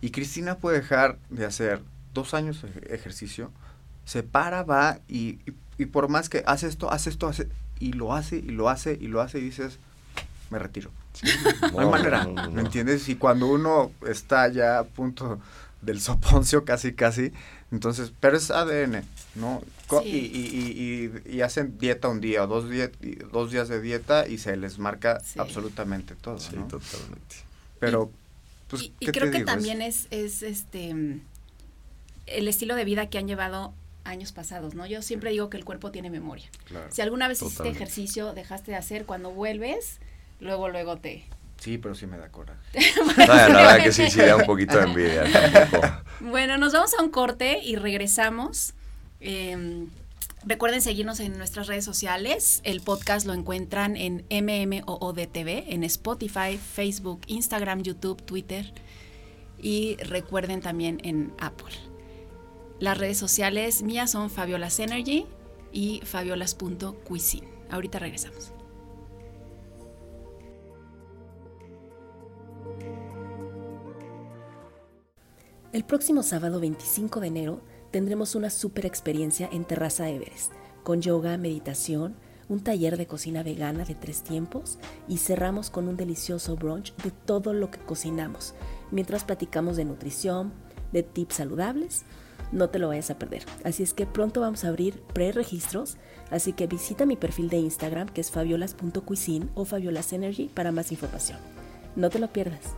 Y 0.00 0.10
Cristina 0.10 0.56
puede 0.56 0.80
dejar 0.80 1.18
de 1.30 1.46
hacer 1.46 1.80
dos 2.14 2.34
años 2.34 2.62
de 2.62 2.94
ejercicio, 2.94 3.50
se 4.04 4.22
para, 4.22 4.62
va 4.62 4.98
y, 5.08 5.38
y, 5.78 5.86
por 5.86 6.08
más 6.08 6.28
que 6.28 6.42
hace 6.46 6.66
esto, 6.66 6.90
hace 6.90 7.10
esto, 7.10 7.26
hace, 7.26 7.48
y 7.80 7.92
lo 7.94 8.14
hace, 8.14 8.36
y 8.36 8.50
lo 8.50 8.68
hace, 8.68 8.96
y 9.00 9.08
lo 9.08 9.20
hace, 9.20 9.38
y 9.38 9.42
dices, 9.42 9.78
me 10.50 10.58
retiro. 10.58 10.90
no 11.72 11.80
hay 11.80 11.86
manera, 11.88 12.26
¿me 12.52 12.60
entiendes? 12.60 13.08
Y 13.08 13.16
cuando 13.16 13.46
uno 13.46 13.90
está 14.06 14.48
ya 14.48 14.78
a 14.78 14.84
punto 14.84 15.40
del 15.82 16.00
soponcio, 16.00 16.64
casi, 16.66 16.92
casi, 16.92 17.32
entonces, 17.72 18.12
pero 18.20 18.36
es 18.36 18.50
ADN, 18.50 19.04
¿no? 19.34 19.62
Y, 20.04 20.08
y, 20.08 21.12
y, 21.26 21.36
y, 21.36 21.40
hacen 21.40 21.76
dieta 21.78 22.08
un 22.08 22.20
día 22.20 22.44
o 22.44 22.46
dos, 22.46 22.66
dos 23.32 23.50
días 23.50 23.68
de 23.68 23.80
dieta 23.80 24.28
y 24.28 24.38
se 24.38 24.56
les 24.56 24.78
marca 24.78 25.20
absolutamente 25.36 26.14
todo. 26.14 26.38
Sí, 26.38 26.54
totalmente. 26.68 27.36
Pero, 27.80 28.12
pues, 28.68 28.92
y, 29.00 29.06
creo 29.06 29.32
que 29.32 29.42
también 29.42 29.82
es, 29.82 30.06
es 30.10 30.44
este 30.44 30.94
el 32.26 32.46
estilo 32.46 32.76
de 32.76 32.84
vida 32.84 33.10
que 33.10 33.18
han 33.18 33.26
llevado 33.26 33.74
años 34.04 34.32
pasados, 34.32 34.74
¿no? 34.74 34.86
Yo 34.86 35.02
siempre 35.02 35.30
digo 35.30 35.50
que 35.50 35.56
el 35.56 35.64
cuerpo 35.64 35.90
tiene 35.90 36.10
memoria. 36.10 36.48
si 36.90 37.02
alguna 37.02 37.28
vez 37.28 37.42
hiciste 37.42 37.68
ejercicio, 37.68 38.32
dejaste 38.32 38.72
de 38.72 38.76
hacer, 38.76 39.04
cuando 39.06 39.30
vuelves, 39.30 39.98
luego, 40.40 40.68
luego 40.68 40.96
te, 40.96 41.24
Sí, 41.60 41.76
pero 41.76 41.94
sí 41.94 42.06
me 42.06 42.16
da 42.16 42.28
coraje. 42.30 42.58
la 43.18 43.26
verdad 43.26 43.82
que 43.82 43.92
sí, 43.92 44.10
sí 44.10 44.20
da 44.20 44.36
un 44.36 44.46
poquito 44.46 44.76
de 44.76 44.84
envidia. 44.84 46.02
Bueno, 46.20 46.58
nos 46.58 46.74
vamos 46.74 46.92
a 46.98 47.02
un 47.02 47.10
corte 47.10 47.60
y 47.62 47.76
regresamos. 47.76 48.74
Em, 49.20 49.88
recuerden 50.44 50.82
seguirnos 50.82 51.18
en 51.20 51.38
nuestras 51.38 51.66
redes 51.66 51.82
sociales. 51.82 52.60
El 52.62 52.82
podcast 52.82 53.26
lo 53.26 53.32
encuentran 53.32 53.96
en 53.96 54.26
MMOODTV, 54.30 55.72
en 55.72 55.82
Spotify, 55.84 56.58
Facebook, 56.58 57.22
Instagram, 57.26 57.82
YouTube, 57.82 58.22
Twitter. 58.22 58.70
Y 59.62 59.96
recuerden 59.96 60.60
también 60.60 61.00
en 61.04 61.32
Apple. 61.38 61.74
Las 62.80 62.96
redes 62.96 63.18
sociales 63.18 63.82
mías 63.82 64.10
son 64.10 64.30
Fabiolas 64.30 64.80
Energy 64.80 65.26
y 65.70 66.00
fabiolas.cuisine. 66.02 67.46
Ahorita 67.68 67.98
regresamos. 67.98 68.54
El 75.74 75.84
próximo 75.84 76.22
sábado 76.22 76.58
25 76.58 77.20
de 77.20 77.26
enero 77.26 77.60
tendremos 77.90 78.34
una 78.34 78.48
super 78.48 78.86
experiencia 78.86 79.46
en 79.52 79.66
Terraza 79.66 80.08
Everest, 80.08 80.52
con 80.82 81.02
yoga, 81.02 81.36
meditación, 81.36 82.16
un 82.48 82.60
taller 82.64 82.96
de 82.96 83.06
cocina 83.06 83.42
vegana 83.42 83.84
de 83.84 83.94
tres 83.94 84.22
tiempos 84.22 84.78
y 85.06 85.18
cerramos 85.18 85.68
con 85.68 85.86
un 85.86 85.98
delicioso 85.98 86.56
brunch 86.56 86.96
de 86.96 87.10
todo 87.10 87.52
lo 87.52 87.70
que 87.70 87.78
cocinamos, 87.78 88.54
mientras 88.90 89.24
platicamos 89.24 89.76
de 89.76 89.84
nutrición, 89.84 90.54
de 90.92 91.02
tips 91.02 91.36
saludables. 91.36 92.04
No 92.52 92.68
te 92.68 92.78
lo 92.78 92.88
vayas 92.88 93.10
a 93.10 93.18
perder. 93.18 93.44
Así 93.64 93.82
es 93.82 93.94
que 93.94 94.06
pronto 94.06 94.40
vamos 94.40 94.64
a 94.64 94.68
abrir 94.68 95.00
pre-registros, 95.14 95.96
así 96.30 96.52
que 96.52 96.66
visita 96.66 97.06
mi 97.06 97.16
perfil 97.16 97.48
de 97.48 97.58
Instagram 97.58 98.08
que 98.08 98.20
es 98.20 98.30
fabiolas.cuisine 98.30 99.48
o 99.54 99.64
fabiolasenergy 99.64 100.48
para 100.48 100.72
más 100.72 100.90
información. 100.90 101.38
No 101.96 102.10
te 102.10 102.18
lo 102.18 102.32
pierdas. 102.32 102.74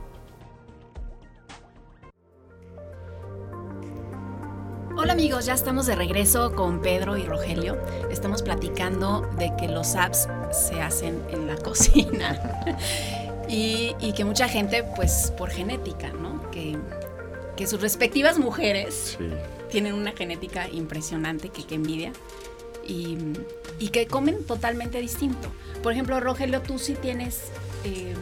Hola 4.95 5.15
amigos, 5.15 5.47
ya 5.47 5.55
estamos 5.55 5.87
de 5.87 5.97
regreso 5.97 6.55
con 6.55 6.81
Pedro 6.83 7.17
y 7.17 7.25
Rogelio. 7.25 7.79
Estamos 8.11 8.43
platicando 8.43 9.23
de 9.39 9.53
que 9.57 9.67
los 9.67 9.97
apps 9.97 10.29
se 10.51 10.81
hacen 10.83 11.21
en 11.31 11.47
la 11.47 11.57
cocina 11.65 12.39
y, 13.49 14.13
que 14.13 14.25
mucha 14.25 14.49
gente, 14.49 14.85
pues 14.95 15.33
por 15.37 15.51
genética, 15.51 16.13
¿no? 16.13 16.51
Que, 16.51 16.79
sus 17.67 17.81
respectivas 17.81 18.39
mujeres 18.39 19.19
tienen 19.71 19.95
una 19.95 20.13
genética 20.13 20.69
impresionante 20.69 21.49
que, 21.49 21.65
que 21.65 21.75
envidia 21.75 22.13
y, 22.87 23.17
que 23.91 24.07
comen 24.07 24.45
totalmente 24.45 25.01
distinto. 25.01 25.49
Por 25.83 25.93
ejemplo, 25.93 26.19
Rogelio, 26.21 26.63
tú 26.63 26.79
sí 26.79 26.95
tienes 26.95 27.51
eh, 27.85 28.15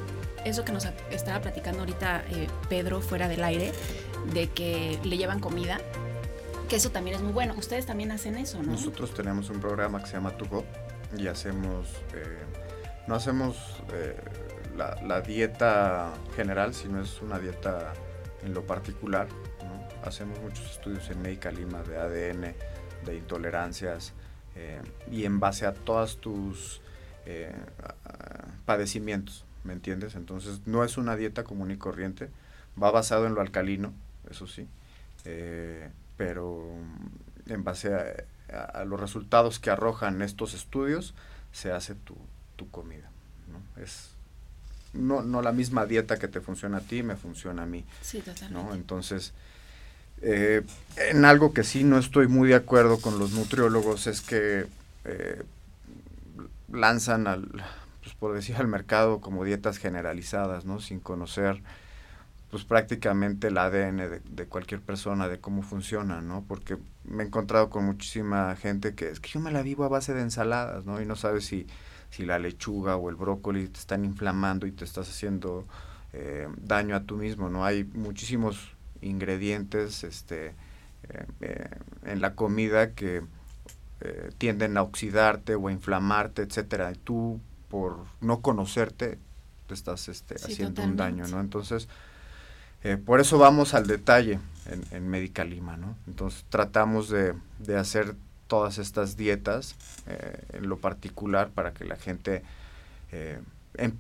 eso 0.45 0.65
que 0.65 0.73
nos 0.73 0.87
estaba 1.11 1.41
platicando 1.41 1.81
ahorita 1.81 2.25
eh, 2.31 2.47
Pedro 2.69 3.01
fuera 3.01 3.29
del 3.29 3.45
aire, 3.45 3.73
de 4.33 4.49
que 4.49 4.99
le 5.05 5.17
llevan 5.17 5.41
comida 5.41 5.81
que 6.71 6.77
eso 6.77 6.91
también 6.91 7.17
es 7.17 7.23
muy 7.23 7.33
bueno. 7.33 7.55
Ustedes 7.59 7.85
también 7.85 8.13
hacen 8.13 8.39
eso, 8.39 8.63
¿no? 8.63 8.73
Nosotros 8.73 9.13
tenemos 9.13 9.51
un 9.51 9.61
programa 9.61 10.01
que 10.01 10.07
se 10.07 10.13
llama 10.13 10.31
To 10.37 10.65
y 11.19 11.27
hacemos, 11.27 11.89
eh, 12.15 12.39
no 13.09 13.17
hacemos 13.17 13.57
eh, 13.93 14.17
la, 14.77 15.21
dieta 15.21 16.13
general, 16.37 16.73
sino 16.73 17.03
es 17.03 17.21
una 17.21 17.41
dieta 17.41 17.93
en 18.43 18.55
lo 18.55 18.67
particular. 18.67 19.29
Hacemos 20.05 20.41
muchos 20.41 20.71
estudios 20.71 21.09
en 21.11 21.23
Médica 21.23 21.51
Lima 21.51 21.83
de 21.83 21.99
ADN, 21.99 22.55
de 23.05 23.17
intolerancias, 23.17 24.13
eh, 24.57 24.81
y 25.11 25.25
en 25.25 25.41
base 25.41 25.67
a 25.67 25.75
todos 25.75 26.21
tus 26.21 26.81
padecimientos, 28.65 29.45
¿me 29.63 29.73
entiendes? 29.73 30.17
Entonces 30.17 30.63
no 30.67 30.83
es 30.83 30.97
una 30.97 31.15
dieta 31.15 31.45
común 31.45 31.71
y 31.71 31.77
corriente, 31.77 32.29
va 32.83 32.91
basado 32.91 33.27
en 33.27 33.35
lo 33.35 33.41
alcalino, 33.41 33.93
eso 34.29 34.49
sí 34.49 34.67
pero 36.21 36.77
mm, 37.47 37.51
en 37.51 37.65
base 37.65 37.95
a, 37.95 38.85
los 38.85 39.01
resultados 39.01 39.59
que 39.59 39.71
arrojan 39.71 40.21
estos 40.21 40.53
estudios, 40.53 41.15
se 41.51 41.73
hace 41.73 41.95
tu, 41.95 42.15
comida. 42.71 43.11
¿no? 43.51 43.83
Es 43.83 44.11
no, 44.93 45.23
no 45.23 45.43
la 45.43 45.53
misma 45.53 45.87
dieta 45.87 46.19
que 46.19 46.29
te 46.29 46.41
funciona 46.41 46.79
a 46.79 46.81
ti, 46.81 47.03
me 47.03 47.17
funciona 47.17 47.63
a 47.63 47.67
mí. 47.67 47.85
Sí, 48.03 48.21
totalmente. 48.21 48.75
Entonces, 48.75 49.33
eh, 50.23 50.63
en 50.97 51.25
algo 51.25 51.53
que 51.53 51.65
sí 51.65 51.85
no 51.85 51.99
estoy 51.99 52.29
muy 52.29 52.49
de 52.49 52.55
acuerdo 52.55 53.01
con 53.01 53.19
los 53.19 53.33
nutriólogos 53.33 54.07
es 54.07 54.21
que 54.21 54.67
eh, 55.05 55.43
lanzan 56.71 57.27
al, 57.27 57.49
pues 58.03 58.15
por 58.15 58.35
decir 58.35 58.57
al 58.57 58.69
mercado 58.69 59.21
como 59.21 59.45
dietas 59.45 59.79
generalizadas, 59.79 60.65
¿no? 60.65 60.81
Sin 60.81 61.01
conocer 61.01 61.63
pues 62.51 62.65
prácticamente 62.65 63.47
el 63.47 63.59
ADN 63.59 64.21
de, 64.25 64.47
cualquier 64.47 64.81
persona, 64.81 65.29
de 65.29 65.39
cómo 65.39 65.63
funciona, 65.63 66.21
¿no? 66.21 66.45
Porque 66.49 66.77
me 67.05 67.23
he 67.23 67.27
encontrado 67.27 67.71
con 67.71 67.85
muchísima 67.85 68.57
gente 68.57 68.95
que 68.95 69.09
es 69.09 69.21
que 69.21 69.29
yo 69.29 69.39
me 69.39 69.53
la 69.53 69.63
vivo 69.63 69.85
a 69.85 69.89
base 69.89 70.15
de 70.15 70.23
ensaladas, 70.23 70.85
¿no? 70.85 71.01
Y 71.01 71.07
no 71.07 71.15
sabes 71.15 71.45
si, 71.45 71.69
si 72.11 72.25
la 72.25 72.39
lechuga 72.39 72.97
o 72.97 73.09
el 73.09 73.17
brócoli 73.17 73.69
te 73.69 73.79
están 73.79 74.05
inflamando 74.05 74.67
y 74.67 74.73
te 74.73 74.85
estás 74.85 75.09
haciendo 75.09 75.65
eh, 76.13 76.49
daño 76.57 76.97
a 76.97 77.05
tú 77.05 77.17
mismo, 77.17 77.49
¿no? 77.49 77.65
Hay 77.65 77.85
muchísimos 77.85 78.73
ingredientes 79.01 80.05
este, 80.05 80.49
eh, 81.09 81.27
eh, 81.41 81.71
en 82.05 82.21
la 82.21 82.35
comida 82.35 82.93
que 82.93 83.23
tienden 84.39 84.79
a 84.79 84.83
oxidarte 84.83 85.57
o 85.57 85.69
a 85.69 85.73
inflamarte, 85.73 86.41
etcétera. 86.41 86.91
Y 86.91 86.95
tú, 86.95 87.39
por 87.69 87.99
no 88.23 88.41
conocerte, 88.41 89.19
te 89.67 89.75
estás 89.75 90.09
este, 90.09 90.37
haciendo 90.37 90.83
un 90.83 90.97
daño, 90.97 91.29
¿no? 91.29 91.39
Entonces, 91.39 91.87
eh, 92.83 92.97
por 92.97 93.21
eso 93.21 93.39
vamos 93.39 93.75
al 93.75 93.87
detalle 93.87 94.39
en, 94.67 94.85
en 94.91 95.09
Médica 95.09 95.45
Lima, 95.45 95.77
¿no? 95.77 95.97
Entonces 96.07 96.45
tratamos 96.49 97.11
de, 97.11 97.35
hacer 97.77 98.17
todas 98.51 98.79
estas 98.79 99.17
dietas 99.17 99.77
eh, 100.09 100.43
en 100.55 100.69
lo 100.69 100.79
particular 100.79 101.51
para 101.51 101.73
que 101.73 101.85
la 101.85 101.95
gente 101.95 102.43
eh, 103.13 103.39
en, 103.75 103.97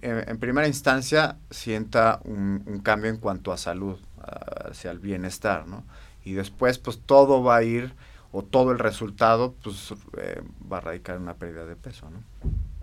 en, 0.00 0.38
primera 0.38 0.68
instancia 0.68 1.36
sienta 1.50 2.20
un, 2.22 2.80
cambio 2.84 3.10
en 3.10 3.16
cuanto 3.16 3.52
a 3.52 3.58
salud, 3.58 3.98
hacia 4.70 4.92
el 4.92 5.00
bienestar, 5.00 5.66
¿no? 5.66 5.82
Y 6.24 6.34
después, 6.34 6.78
pues 6.78 7.00
todo 7.04 7.42
va 7.42 7.56
a 7.56 7.62
ir, 7.64 7.92
o 8.30 8.42
todo 8.42 8.70
el 8.70 8.78
resultado, 8.78 9.54
pues 9.64 9.92
eh, 10.18 10.40
va 10.70 10.76
a 10.78 10.80
radicar 10.80 11.16
en 11.16 11.22
una 11.22 11.34
pérdida 11.34 11.66
de 11.66 11.74
peso, 11.74 12.08
¿no? 12.08 12.22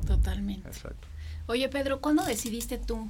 Totalmente. 0.06 0.68
Exacto. 0.68 1.08
Oye, 1.46 1.70
Pedro, 1.70 2.02
¿cuándo 2.02 2.26
decidiste 2.26 2.78
tú 2.78 3.08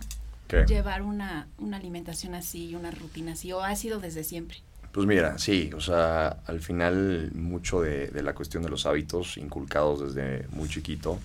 llevar 0.67 1.01
una, 1.01 1.47
una 1.57 1.77
alimentación 1.77 2.35
así, 2.35 2.75
una 2.75 2.91
rutina 2.91 3.31
así, 3.31 3.51
o 3.51 3.63
ha 3.63 3.75
sido 3.75 3.99
desde 3.99 4.23
siempre? 4.23 4.59
Pues 4.97 5.05
mira, 5.05 5.37
sí, 5.37 5.69
o 5.75 5.79
sea, 5.79 6.37
al 6.47 6.59
final 6.59 7.29
mucho 7.35 7.81
de, 7.81 8.07
de, 8.07 8.23
la 8.23 8.33
cuestión 8.33 8.63
de 8.63 8.69
los 8.69 8.87
hábitos 8.87 9.37
inculcados 9.37 10.15
desde 10.15 10.47
muy 10.49 10.67
chiquito. 10.67 11.19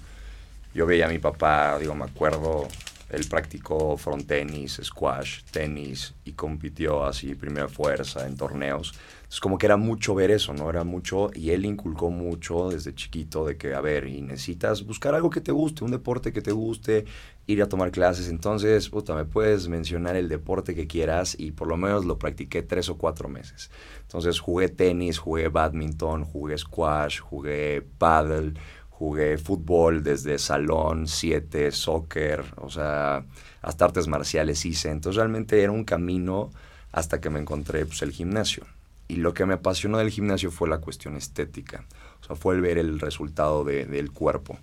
Yo 0.74 0.84
veía 0.84 1.06
a 1.06 1.08
mi 1.08 1.18
papá, 1.18 1.78
digo, 1.78 1.94
me 1.94 2.04
acuerdo, 2.04 2.68
él 3.12 3.26
practicó 3.28 3.96
front 3.96 4.26
tenis, 4.26 4.80
squash, 4.82 5.42
tenis 5.50 6.14
y 6.24 6.32
compitió 6.32 7.04
así 7.04 7.34
primera 7.34 7.68
fuerza 7.68 8.26
en 8.26 8.36
torneos. 8.36 8.94
Es 9.30 9.40
como 9.40 9.56
que 9.56 9.66
era 9.66 9.76
mucho 9.76 10.14
ver 10.14 10.30
eso, 10.30 10.52
¿no? 10.52 10.68
Era 10.68 10.84
mucho 10.84 11.30
y 11.34 11.50
él 11.50 11.64
inculcó 11.64 12.10
mucho 12.10 12.68
desde 12.70 12.94
chiquito 12.94 13.46
de 13.46 13.56
que, 13.56 13.74
a 13.74 13.80
ver, 13.80 14.06
y 14.06 14.20
necesitas 14.20 14.84
buscar 14.84 15.14
algo 15.14 15.30
que 15.30 15.40
te 15.40 15.52
guste, 15.52 15.84
un 15.84 15.90
deporte 15.90 16.32
que 16.32 16.42
te 16.42 16.52
guste, 16.52 17.06
ir 17.46 17.62
a 17.62 17.68
tomar 17.68 17.90
clases. 17.90 18.28
Entonces, 18.28 18.88
puta, 18.88 19.14
me 19.14 19.24
puedes 19.24 19.68
mencionar 19.68 20.16
el 20.16 20.28
deporte 20.28 20.74
que 20.74 20.86
quieras 20.86 21.34
y 21.38 21.52
por 21.52 21.68
lo 21.68 21.76
menos 21.76 22.04
lo 22.04 22.18
practiqué 22.18 22.62
tres 22.62 22.88
o 22.88 22.96
cuatro 22.96 23.28
meses. 23.28 23.70
Entonces 24.02 24.38
jugué 24.38 24.68
tenis, 24.68 25.18
jugué 25.18 25.48
badminton, 25.48 26.24
jugué 26.24 26.58
squash, 26.58 27.20
jugué 27.20 27.82
paddle, 27.98 28.54
jugué 29.02 29.36
fútbol 29.36 30.04
desde 30.04 30.38
salón, 30.38 31.08
siete, 31.08 31.72
soccer, 31.72 32.44
o 32.54 32.70
sea, 32.70 33.24
hasta 33.60 33.84
artes 33.84 34.06
marciales 34.06 34.64
hice. 34.64 34.90
Entonces 34.90 35.16
realmente 35.16 35.60
era 35.60 35.72
un 35.72 35.82
camino 35.82 36.52
hasta 36.92 37.20
que 37.20 37.28
me 37.28 37.40
encontré 37.40 37.84
pues, 37.84 38.02
el 38.02 38.12
gimnasio. 38.12 38.64
Y 39.08 39.16
lo 39.16 39.34
que 39.34 39.44
me 39.44 39.54
apasionó 39.54 39.98
del 39.98 40.10
gimnasio 40.10 40.52
fue 40.52 40.68
la 40.68 40.78
cuestión 40.78 41.16
estética, 41.16 41.84
o 42.20 42.24
sea, 42.24 42.36
fue 42.36 42.54
el 42.54 42.60
ver 42.60 42.78
el 42.78 43.00
resultado 43.00 43.64
del 43.64 44.12
cuerpo 44.12 44.56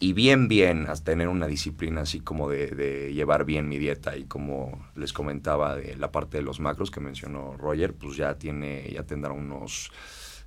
y 0.00 0.12
bien, 0.14 0.48
bien, 0.48 0.86
hasta 0.88 1.12
tener 1.12 1.28
una 1.28 1.46
disciplina 1.46 2.02
así 2.02 2.18
como 2.20 2.50
de, 2.50 3.12
llevar 3.14 3.44
bien 3.44 3.68
mi 3.68 3.78
dieta 3.78 4.16
y 4.16 4.24
como 4.24 4.84
les 4.96 5.12
comentaba 5.12 5.76
de 5.76 5.94
la 5.96 6.10
parte 6.10 6.38
de 6.38 6.42
los 6.42 6.58
macros 6.58 6.90
que 6.90 7.00
mencionó 7.00 7.56
Roger, 7.56 7.94
pues 7.94 8.16
ya 8.16 8.34
tiene, 8.34 8.90
ya 8.92 9.04
tendrá 9.04 9.32
unos, 9.32 9.92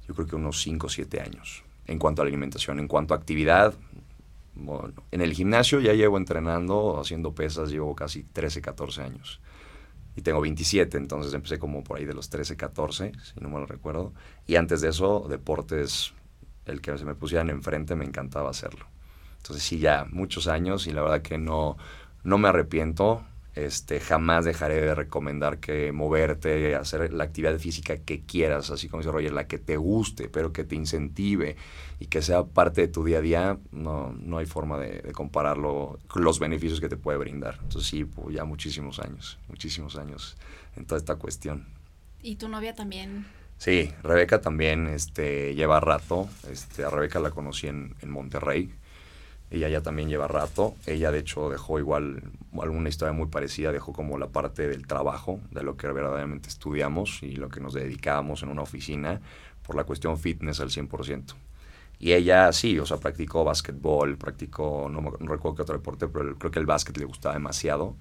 yo 0.08 0.13
creo 0.13 0.28
que 0.28 0.36
unos 0.36 0.62
5 0.62 0.86
o 0.86 0.89
7 0.89 1.21
años 1.21 1.63
en 1.89 1.97
cuanto 1.97 2.21
a 2.21 2.25
la 2.25 2.30
alimentación. 2.30 2.80
En 2.80 2.88
cuanto 2.88 3.13
a 3.13 3.17
actividad, 3.17 3.73
bueno, 4.54 4.93
en 5.12 5.21
el 5.21 5.34
gimnasio 5.34 5.80
ya 5.80 5.93
llevo 5.93 6.17
entrenando, 6.17 6.99
haciendo 6.99 7.34
pesas, 7.34 7.71
llevo 7.71 7.95
casi 7.95 8.23
13, 8.23 8.62
14 8.62 9.02
años. 9.02 9.41
Y 10.15 10.21
tengo 10.21 10.39
27, 10.39 10.97
entonces 10.97 11.34
empecé 11.34 11.58
como 11.58 11.84
por 11.84 11.97
ahí 11.97 12.06
de 12.06 12.13
los 12.13 12.30
13, 12.30 12.56
14, 12.58 13.12
si 13.23 13.39
no 13.39 13.49
me 13.49 13.60
lo 13.60 13.65
recuerdo. 13.65 14.13
Y 14.45 14.56
antes 14.56 14.82
de 14.82 14.89
eso, 14.89 15.25
deportes, 15.28 16.13
el 16.65 16.80
que 16.82 16.95
se 16.97 17.06
me 17.06 17.15
pusieran 17.15 17.49
enfrente, 17.49 17.95
me 17.95 18.06
encantaba 18.06 18.52
hacerlo. 18.52 18.86
Entonces 19.38 19.63
sí, 19.63 19.80
ya 19.80 20.06
muchos 20.12 20.47
años 20.47 20.86
y 20.86 20.91
la 20.91 21.02
verdad 21.02 21.21
que 21.23 21.39
no, 21.39 21.78
no 22.23 22.38
me 22.38 22.49
arrepiento. 22.49 23.23
Este, 23.65 24.00
jamás 24.00 24.45
dejaré 24.45 24.82
de 24.82 24.95
recomendar 24.95 25.60
que 25.60 25.91
moverte, 25.91 26.76
hacer 26.76 27.12
la 27.13 27.24
actividad 27.24 27.58
física 27.58 27.98
que 27.98 28.22
quieras, 28.22 28.69
así 28.69 28.88
como 28.88 29.02
dice 29.02 29.12
Roger, 29.12 29.34
la 29.34 29.48
que 29.48 29.58
te 29.58 29.78
guste, 29.78 30.30
pero 30.30 30.54
que 30.54 30.63
te 30.63 30.76
incentive 30.76 31.56
y 32.00 32.06
que 32.06 32.22
sea 32.22 32.43
parte 32.45 32.82
de 32.82 32.88
tu 32.88 33.04
día 33.04 33.17
a 33.17 33.22
día, 33.22 33.58
no, 33.72 34.13
no 34.13 34.38
hay 34.38 34.45
forma 34.45 34.80
de, 34.80 35.02
de 35.02 35.12
compararlo, 35.12 36.00
los 36.15 36.39
beneficios 36.39 36.80
que 36.80 36.89
te 36.89 36.98
puede 36.98 37.17
brindar. 37.17 37.60
Entonces 37.62 37.89
sí, 37.89 38.06
pues 38.06 38.36
ya 38.36 38.45
muchísimos 38.45 39.00
años, 39.00 39.38
muchísimos 39.48 39.98
años 39.98 40.38
en 40.76 40.86
toda 40.86 40.98
esta 40.98 41.15
cuestión. 41.15 41.67
¿Y 42.22 42.36
tu 42.36 42.48
novia 42.48 42.74
también? 42.74 43.26
Sí, 43.58 43.91
Rebeca 44.04 44.39
también 44.39 44.88
este, 44.88 45.54
lleva 45.54 45.82
rato. 45.82 46.30
Este, 46.50 46.86
a 46.86 46.89
Rebeca 46.89 47.19
la 47.19 47.32
conocí 47.32 47.67
en, 47.67 47.93
en 48.02 48.10
Monterrey. 48.10 48.72
Ella 49.52 49.68
ya 49.70 49.82
también 49.82 50.10
lleva 50.10 50.28
rato. 50.28 50.76
Ella, 50.86 51.12
de 51.12 51.20
hecho, 51.20 51.50
dejó 51.50 51.80
igual 51.80 52.22
alguna 52.62 52.90
historia 52.90 53.14
muy 53.14 53.28
parecida. 53.28 53.72
Dejó 53.72 53.94
como 53.94 54.18
la 54.18 54.28
parte 54.28 54.68
del 54.68 54.86
trabajo, 54.86 55.40
de 55.52 55.64
lo 55.64 55.76
que 55.76 55.88
verdaderamente 55.88 56.50
estudiamos 56.50 57.24
y 57.24 57.36
lo 57.36 57.50
que 57.50 57.60
nos 57.60 57.74
dedicábamos 57.74 58.44
en 58.44 58.50
una 58.50 58.62
oficina 58.62 59.22
por 59.66 59.76
la 59.76 59.84
cuestión 59.84 60.18
fitness 60.18 60.60
al 60.60 60.70
100%. 60.70 61.34
Y 62.00 62.14
ella 62.14 62.52
sí, 62.54 62.80
o 62.80 62.86
sea, 62.86 62.98
practicó 62.98 63.44
básquetbol, 63.44 64.18
practicó, 64.18 64.88
no, 64.90 65.02
no 65.02 65.32
recuerdo 65.32 65.56
qué 65.56 65.62
otro 65.64 65.78
deporte, 65.78 66.08
pero 66.08 66.36
creo 66.38 66.52
que 66.52 66.60
el 66.60 66.66
básquet 66.66 66.98
le 66.98 67.06
gustaba 67.06 67.34
demasiado. 67.34 67.96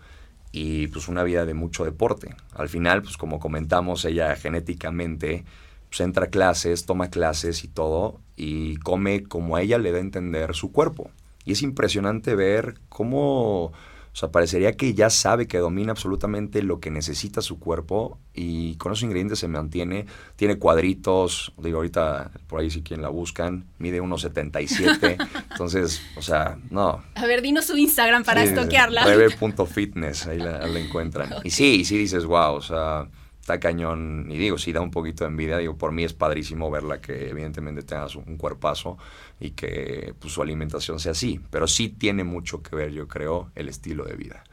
Y 0.52 0.86
pues 0.88 1.08
una 1.08 1.22
vida 1.24 1.44
de 1.44 1.54
mucho 1.54 1.84
deporte. 1.84 2.34
Al 2.54 2.68
final, 2.68 3.02
pues 3.02 3.16
como 3.16 3.40
comentamos, 3.40 4.04
ella 4.04 4.34
genéticamente 4.36 5.44
pues 5.88 6.00
entra 6.00 6.26
a 6.26 6.28
clases, 6.28 6.86
toma 6.86 7.10
clases 7.10 7.64
y 7.64 7.68
todo, 7.68 8.20
y 8.36 8.76
come 8.76 9.24
como 9.24 9.56
a 9.56 9.62
ella 9.62 9.78
le 9.78 9.90
da 9.90 9.98
a 9.98 10.02
entender 10.02 10.54
su 10.54 10.70
cuerpo. 10.70 11.10
Y 11.48 11.52
es 11.52 11.62
impresionante 11.62 12.34
ver 12.34 12.74
cómo, 12.90 13.64
o 13.64 13.72
sea, 14.12 14.30
parecería 14.30 14.72
que 14.72 14.92
ya 14.92 15.08
sabe 15.08 15.48
que 15.48 15.56
domina 15.56 15.92
absolutamente 15.92 16.62
lo 16.62 16.78
que 16.78 16.90
necesita 16.90 17.40
su 17.40 17.58
cuerpo 17.58 18.18
y 18.34 18.76
con 18.76 18.92
esos 18.92 19.04
ingredientes 19.04 19.38
se 19.38 19.48
mantiene. 19.48 20.04
Tiene 20.36 20.58
cuadritos, 20.58 21.54
digo, 21.56 21.78
ahorita 21.78 22.32
por 22.48 22.60
ahí 22.60 22.70
si 22.70 22.82
quien 22.82 23.00
la 23.00 23.08
buscan, 23.08 23.64
mide 23.78 24.02
1,77. 24.02 25.16
entonces, 25.50 26.02
o 26.18 26.20
sea, 26.20 26.58
no. 26.68 27.02
A 27.14 27.24
ver, 27.24 27.40
dinos 27.40 27.64
su 27.64 27.78
Instagram 27.78 28.24
para 28.24 28.42
sí, 28.42 28.48
estoquearla. 28.48 29.06
Rebe.fitness, 29.06 30.26
ahí 30.26 30.36
la, 30.36 30.66
la 30.66 30.78
encuentran. 30.78 31.30
Y 31.44 31.50
sí, 31.50 31.86
sí 31.86 31.96
dices, 31.96 32.26
wow, 32.26 32.56
o 32.56 32.60
sea 32.60 33.08
está 33.48 33.60
cañón, 33.60 34.26
y 34.28 34.36
digo, 34.36 34.58
sí 34.58 34.72
da 34.72 34.82
un 34.82 34.90
poquito 34.90 35.24
de 35.24 35.30
envidia, 35.30 35.56
digo, 35.56 35.74
por 35.74 35.90
mí 35.90 36.04
es 36.04 36.12
padrísimo 36.12 36.70
verla 36.70 37.00
que 37.00 37.30
evidentemente 37.30 37.82
tenga 37.82 38.06
un 38.26 38.36
cuerpazo 38.36 38.98
y 39.40 39.52
que 39.52 40.12
pues, 40.18 40.34
su 40.34 40.42
alimentación 40.42 41.00
sea 41.00 41.12
así, 41.12 41.40
pero 41.50 41.66
sí 41.66 41.88
tiene 41.88 42.24
mucho 42.24 42.62
que 42.62 42.76
ver, 42.76 42.92
yo 42.92 43.08
creo, 43.08 43.50
el 43.54 43.70
estilo 43.70 44.04
de 44.04 44.16
vida. 44.16 44.44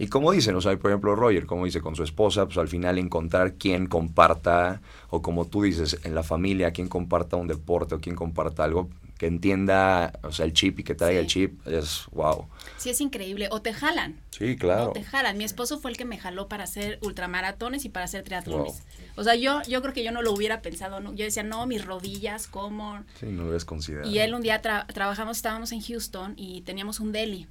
Y 0.00 0.08
como 0.08 0.32
dicen, 0.32 0.56
o 0.56 0.60
sea, 0.60 0.76
por 0.78 0.90
ejemplo, 0.90 1.14
Roger, 1.14 1.46
como 1.46 1.64
dice 1.64 1.80
con 1.80 1.94
su 1.94 2.02
esposa, 2.02 2.46
pues 2.46 2.58
al 2.58 2.66
final 2.66 2.98
encontrar 2.98 3.54
quien 3.54 3.86
comparta, 3.86 4.80
o 5.10 5.22
como 5.22 5.44
tú 5.44 5.62
dices, 5.62 6.00
en 6.02 6.16
la 6.16 6.24
familia, 6.24 6.72
quien 6.72 6.88
comparta 6.88 7.36
un 7.36 7.46
deporte 7.46 7.94
o 7.94 8.00
quien 8.00 8.16
comparta 8.16 8.64
algo, 8.64 8.88
que 9.18 9.26
entienda, 9.26 10.12
o 10.22 10.30
sea, 10.30 10.46
el 10.46 10.52
chip 10.52 10.78
y 10.78 10.84
que 10.84 10.94
traiga 10.94 11.18
el 11.20 11.26
chip, 11.26 11.66
es 11.66 12.06
wow. 12.12 12.48
Sí, 12.76 12.90
es 12.90 13.00
increíble. 13.00 13.48
O 13.50 13.60
te 13.60 13.72
jalan. 13.72 14.20
Sí, 14.30 14.56
claro. 14.56 14.90
O 14.90 14.92
te 14.92 15.02
jalan. 15.02 15.36
Mi 15.36 15.42
esposo 15.42 15.80
fue 15.80 15.90
el 15.90 15.96
que 15.96 16.04
me 16.04 16.18
jaló 16.18 16.48
para 16.48 16.64
hacer 16.64 17.00
ultramaratones 17.02 17.84
y 17.84 17.88
para 17.88 18.04
hacer 18.04 18.22
triatlones. 18.22 18.82
O 19.16 19.24
sea, 19.24 19.34
yo, 19.34 19.60
yo 19.62 19.82
creo 19.82 19.92
que 19.92 20.04
yo 20.04 20.12
no 20.12 20.22
lo 20.22 20.32
hubiera 20.32 20.62
pensado. 20.62 21.00
¿no? 21.00 21.12
Yo 21.14 21.24
decía, 21.24 21.42
no, 21.42 21.66
mis 21.66 21.84
rodillas, 21.84 22.46
¿cómo? 22.46 23.02
Sí, 23.18 23.26
no 23.26 23.42
lo 23.42 23.48
hubieras 23.48 23.64
considerado. 23.64 24.08
Y 24.08 24.20
él 24.20 24.32
un 24.32 24.42
día 24.42 24.62
trabajamos, 24.62 25.36
estábamos 25.36 25.72
en 25.72 25.80
Houston 25.82 26.34
y 26.36 26.60
teníamos 26.60 27.00
un 27.00 27.10
deli. 27.10 27.48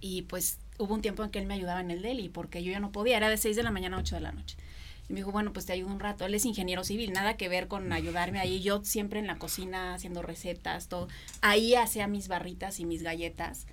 Y 0.00 0.22
pues 0.22 0.58
hubo 0.76 0.94
un 0.94 1.00
tiempo 1.00 1.24
en 1.24 1.30
que 1.30 1.38
él 1.38 1.46
me 1.46 1.54
ayudaba 1.54 1.80
en 1.80 1.90
el 1.90 2.02
deli 2.02 2.28
porque 2.28 2.62
yo 2.62 2.70
ya 2.70 2.80
no 2.80 2.92
podía. 2.92 3.16
Era 3.16 3.30
de 3.30 3.38
6 3.38 3.56
de 3.56 3.62
la 3.62 3.70
mañana 3.70 3.96
a 3.96 4.00
8 4.00 4.16
de 4.16 4.20
la 4.20 4.32
noche. 4.32 4.58
Y 5.08 5.12
me 5.12 5.20
dijo, 5.20 5.32
bueno, 5.32 5.52
pues 5.52 5.66
te 5.66 5.72
ayudo 5.72 5.90
un 5.90 6.00
rato. 6.00 6.26
Él 6.26 6.34
es 6.34 6.44
ingeniero 6.44 6.84
civil, 6.84 7.12
nada 7.12 7.36
que 7.36 7.48
ver 7.48 7.68
con 7.68 7.92
ayudarme 7.92 8.40
ahí. 8.40 8.60
Yo 8.60 8.84
siempre 8.84 9.20
en 9.20 9.26
la 9.26 9.38
cocina 9.38 9.94
haciendo 9.94 10.22
recetas, 10.22 10.88
todo. 10.88 11.08
Ahí 11.40 11.74
hacía 11.74 12.06
mis 12.06 12.28
barritas 12.28 12.80
y 12.80 12.84
mis 12.84 13.02
galletas. 13.02 13.66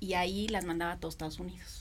Y 0.00 0.14
ahí 0.14 0.48
las 0.48 0.64
mandaba 0.64 0.92
a 0.92 0.98
todos 0.98 1.14
Estados 1.14 1.40
Unidos. 1.40 1.80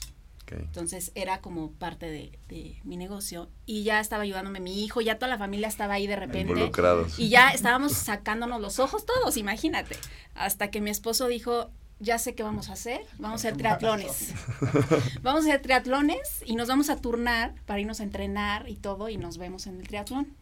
Entonces 0.50 1.12
era 1.16 1.42
como 1.42 1.72
parte 1.72 2.06
de, 2.08 2.80
mi 2.84 2.98
negocio. 2.98 3.50
Y 3.66 3.84
ya 3.84 4.00
estaba 4.00 4.24
ayudándome 4.24 4.60
mi 4.60 4.84
hijo, 4.84 5.02
ya 5.02 5.18
toda 5.18 5.28
la 5.28 5.38
familia 5.38 5.68
estaba 5.68 5.96
ahí 5.96 6.08
de 6.08 6.16
repente. 6.16 6.54
Involucrados. 6.54 7.20
Y 7.20 7.30
ya 7.30 7.50
estábamos 7.50 7.94
sacándonos 7.94 8.62
los 8.62 8.80
ojos 8.80 9.06
todos, 9.06 9.38
imagínate. 9.38 9.98
Hasta 10.36 10.72
que 10.72 10.82
mi 10.82 10.90
esposo 10.90 11.28
dijo, 11.28 11.70
ya 12.00 12.20
sé 12.20 12.36
qué 12.36 12.44
vamos 12.44 12.70
a 12.70 12.74
hacer, 12.74 13.02
vamos 13.18 13.44
a 13.44 13.48
hacer 13.48 13.58
triatlones. 13.58 14.34
vamos 15.22 15.46
a 15.46 15.50
hacer 15.50 15.62
triatlones 15.62 16.44
y 16.46 16.56
nos 16.56 16.68
vamos 16.68 16.90
a 16.90 16.98
turnar 16.98 17.56
para 17.66 17.80
irnos 17.80 18.00
a 18.00 18.04
entrenar 18.04 18.70
y 18.70 18.76
todo 18.76 19.10
y 19.10 19.18
nos 19.18 19.38
vemos 19.38 19.68
en 19.68 19.80
el 19.80 19.88
triatlón. 19.88 20.36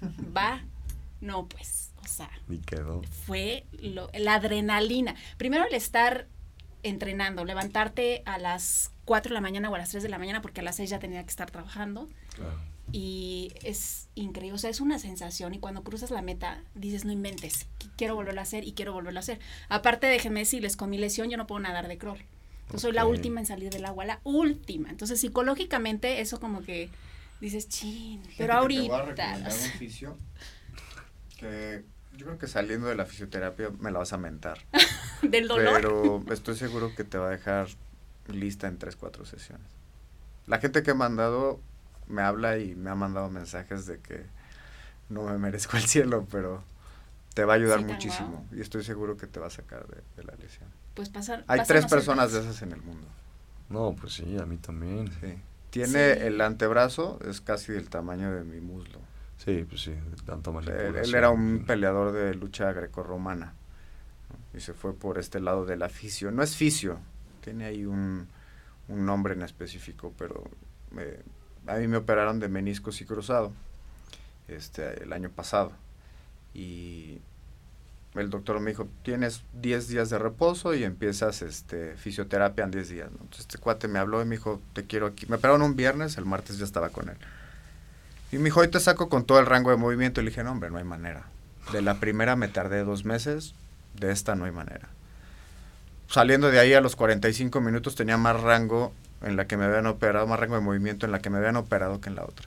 Va, 0.36 0.62
no 1.20 1.46
pues, 1.46 1.90
o 2.02 2.08
sea, 2.08 2.30
fue 3.24 3.66
la 4.14 4.34
adrenalina. 4.34 5.14
Primero 5.36 5.64
el 5.64 5.74
estar 5.74 6.28
entrenando, 6.82 7.44
levantarte 7.44 8.22
a 8.24 8.38
las 8.38 8.92
4 9.04 9.30
de 9.30 9.34
la 9.34 9.40
mañana 9.40 9.70
o 9.70 9.74
a 9.74 9.78
las 9.78 9.90
3 9.90 10.02
de 10.02 10.08
la 10.08 10.18
mañana 10.18 10.40
porque 10.40 10.60
a 10.60 10.64
las 10.64 10.76
6 10.76 10.90
ya 10.90 10.98
tenía 10.98 11.22
que 11.22 11.30
estar 11.30 11.50
trabajando. 11.50 12.08
Claro 12.34 12.75
y 12.92 13.52
es 13.62 14.08
increíble, 14.14 14.54
o 14.54 14.58
sea, 14.58 14.70
es 14.70 14.80
una 14.80 14.98
sensación 14.98 15.54
y 15.54 15.58
cuando 15.58 15.82
cruzas 15.82 16.10
la 16.10 16.22
meta 16.22 16.62
dices, 16.74 17.04
no 17.04 17.12
inventes, 17.12 17.66
quiero 17.96 18.14
volverlo 18.14 18.40
a 18.40 18.44
hacer 18.44 18.64
y 18.64 18.72
quiero 18.72 18.92
volverlo 18.92 19.18
a 19.18 19.20
hacer. 19.20 19.40
Aparte, 19.68 20.06
déjenme 20.06 20.40
decirles, 20.40 20.76
con 20.76 20.90
mi 20.90 20.98
lesión 20.98 21.28
yo 21.28 21.36
no 21.36 21.46
puedo 21.46 21.60
nadar 21.60 21.88
de 21.88 21.98
crawl. 21.98 22.18
Yo 22.72 22.78
soy 22.78 22.92
la 22.92 23.06
última 23.06 23.40
en 23.40 23.46
salir 23.46 23.70
del 23.70 23.84
agua, 23.84 24.04
la 24.04 24.20
última. 24.24 24.90
Entonces, 24.90 25.20
psicológicamente, 25.20 26.20
eso 26.20 26.40
como 26.40 26.62
que 26.62 26.88
dices, 27.40 27.68
chin, 27.68 28.22
pero 28.36 28.54
ahorita. 28.54 29.14
Te 29.14 29.22
voy 29.22 30.04
a 30.04 30.10
un 30.10 30.18
que 31.38 31.84
Yo 32.16 32.26
creo 32.26 32.38
que 32.38 32.46
saliendo 32.48 32.88
de 32.88 32.96
la 32.96 33.04
fisioterapia 33.04 33.70
me 33.78 33.90
la 33.90 34.00
vas 34.00 34.12
a 34.12 34.18
mentar. 34.18 34.58
¿Del 35.22 35.48
dolor? 35.48 35.74
Pero 35.74 36.24
estoy 36.32 36.56
seguro 36.56 36.94
que 36.94 37.04
te 37.04 37.18
va 37.18 37.28
a 37.28 37.30
dejar 37.30 37.68
lista 38.28 38.66
en 38.66 38.78
3, 38.78 38.96
4 38.96 39.24
sesiones. 39.24 39.66
La 40.46 40.58
gente 40.58 40.82
que 40.82 40.92
he 40.92 40.94
mandado 40.94 41.60
me 42.08 42.22
habla 42.22 42.58
y 42.58 42.74
me 42.74 42.90
ha 42.90 42.94
mandado 42.94 43.30
mensajes 43.30 43.86
de 43.86 43.98
que 43.98 44.24
no 45.08 45.24
me 45.24 45.38
merezco 45.38 45.76
el 45.76 45.84
cielo, 45.84 46.26
pero 46.30 46.62
te 47.34 47.44
va 47.44 47.54
a 47.54 47.56
ayudar 47.56 47.84
muchísimo 47.84 48.46
y 48.52 48.60
estoy 48.60 48.82
seguro 48.82 49.16
que 49.16 49.26
te 49.26 49.40
va 49.40 49.48
a 49.48 49.50
sacar 49.50 49.86
de, 49.86 50.24
la 50.24 50.34
lesión. 50.36 50.68
Pues 50.94 51.10
pasar. 51.10 51.44
Hay 51.46 51.60
tres 51.66 51.86
personas 51.86 52.32
de 52.32 52.40
esas 52.40 52.62
en 52.62 52.72
el 52.72 52.82
mundo. 52.82 53.06
No, 53.68 53.94
pues 54.00 54.14
sí, 54.14 54.38
a 54.38 54.46
mí 54.46 54.56
también. 54.56 55.10
Sí. 55.20 55.38
Tiene 55.70 56.26
el 56.26 56.40
antebrazo, 56.40 57.18
es 57.28 57.40
casi 57.40 57.72
del 57.72 57.90
tamaño 57.90 58.32
de 58.32 58.44
mi 58.44 58.60
muslo. 58.60 59.00
Sí, 59.36 59.66
pues 59.68 59.82
sí, 59.82 59.94
tanto 60.24 60.52
más 60.52 60.66
él, 60.66 60.96
él, 60.96 61.14
era 61.14 61.28
un 61.28 61.64
peleador 61.66 62.12
de 62.12 62.34
lucha 62.34 62.72
grecorromana 62.72 63.52
y 64.54 64.60
se 64.60 64.72
fue 64.72 64.94
por 64.94 65.18
este 65.18 65.40
lado 65.40 65.66
del 65.66 65.86
fisio. 65.90 66.30
No 66.30 66.42
es 66.42 66.56
fisio, 66.56 66.98
tiene 67.42 67.66
ahí 67.66 67.84
un, 67.84 68.26
un 68.88 69.06
nombre 69.06 69.34
en 69.34 69.42
específico, 69.42 70.14
pero 70.16 70.44
eh, 70.98 71.22
a 71.66 71.74
mí 71.76 71.88
me 71.88 71.96
operaron 71.96 72.38
de 72.40 72.48
meniscos 72.48 73.00
y 73.00 73.04
cruzado 73.04 73.52
este, 74.48 75.02
el 75.02 75.12
año 75.12 75.30
pasado. 75.30 75.72
Y 76.54 77.20
el 78.14 78.30
doctor 78.30 78.60
me 78.60 78.70
dijo, 78.70 78.88
tienes 79.02 79.42
10 79.60 79.88
días 79.88 80.10
de 80.10 80.18
reposo 80.18 80.74
y 80.74 80.84
empiezas 80.84 81.42
este, 81.42 81.96
fisioterapia 81.96 82.64
en 82.64 82.70
10 82.70 82.88
días. 82.88 83.08
Entonces 83.10 83.40
este 83.40 83.58
cuate 83.58 83.88
me 83.88 83.98
habló 83.98 84.22
y 84.22 84.24
me 84.24 84.36
dijo, 84.36 84.60
te 84.72 84.84
quiero 84.84 85.06
aquí. 85.06 85.26
Me 85.26 85.36
operaron 85.36 85.62
un 85.62 85.76
viernes, 85.76 86.16
el 86.16 86.24
martes 86.24 86.58
ya 86.58 86.64
estaba 86.64 86.88
con 86.90 87.08
él. 87.08 87.16
Y 88.32 88.38
me 88.38 88.44
dijo, 88.44 88.60
hoy 88.60 88.68
te 88.68 88.80
saco 88.80 89.08
con 89.08 89.24
todo 89.24 89.38
el 89.38 89.46
rango 89.46 89.70
de 89.70 89.76
movimiento. 89.76 90.20
Y 90.20 90.24
le 90.24 90.30
dije, 90.30 90.42
no, 90.44 90.52
hombre, 90.52 90.70
no 90.70 90.78
hay 90.78 90.84
manera. 90.84 91.26
De 91.72 91.82
la 91.82 92.00
primera 92.00 92.36
me 92.36 92.48
tardé 92.48 92.84
dos 92.84 93.04
meses, 93.04 93.54
de 93.94 94.12
esta 94.12 94.34
no 94.34 94.44
hay 94.44 94.52
manera. 94.52 94.88
Saliendo 96.08 96.50
de 96.50 96.60
ahí 96.60 96.72
a 96.72 96.80
los 96.80 96.94
45 96.94 97.60
minutos 97.60 97.96
tenía 97.96 98.16
más 98.16 98.40
rango 98.40 98.92
en 99.22 99.36
la 99.36 99.46
que 99.46 99.56
me 99.56 99.64
habían 99.64 99.86
operado, 99.86 100.26
más 100.26 100.38
rango 100.38 100.54
de 100.56 100.60
movimiento 100.60 101.06
en 101.06 101.12
la 101.12 101.20
que 101.20 101.30
me 101.30 101.38
habían 101.38 101.56
operado 101.56 102.00
que 102.00 102.08
en 102.08 102.16
la 102.16 102.24
otra. 102.24 102.46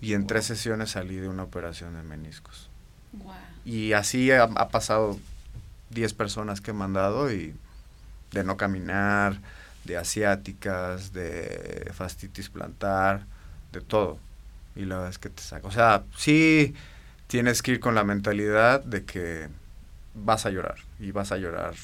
Y 0.00 0.14
en 0.14 0.26
tres 0.26 0.46
sesiones 0.46 0.90
salí 0.90 1.16
de 1.16 1.28
una 1.28 1.42
operación 1.42 1.94
de 1.94 2.02
meniscos. 2.02 2.70
Y 3.64 3.92
así 3.92 4.30
ha, 4.30 4.44
ha 4.44 4.68
pasado 4.68 5.18
10 5.90 6.14
personas 6.14 6.60
que 6.60 6.70
he 6.70 6.74
mandado 6.74 7.32
y 7.32 7.54
de 8.32 8.44
no 8.44 8.56
caminar, 8.56 9.40
de 9.84 9.96
asiáticas, 9.96 11.12
de 11.12 11.90
fastitis 11.94 12.48
plantar, 12.48 13.24
de 13.72 13.80
todo 13.80 14.18
y 14.76 14.84
la 14.84 14.96
verdad 14.96 15.10
es 15.10 15.18
que 15.18 15.30
te 15.30 15.42
saca. 15.42 15.66
O 15.66 15.72
sea, 15.72 16.04
sí 16.16 16.74
tienes 17.26 17.62
que 17.62 17.72
ir 17.72 17.80
con 17.80 17.94
la 17.94 18.04
mentalidad 18.04 18.84
de 18.84 19.04
que 19.04 19.48
vas 20.14 20.46
a 20.46 20.50
llorar 20.50 20.76
y 21.00 21.10
vas 21.10 21.32
a 21.32 21.38
llorar 21.38 21.74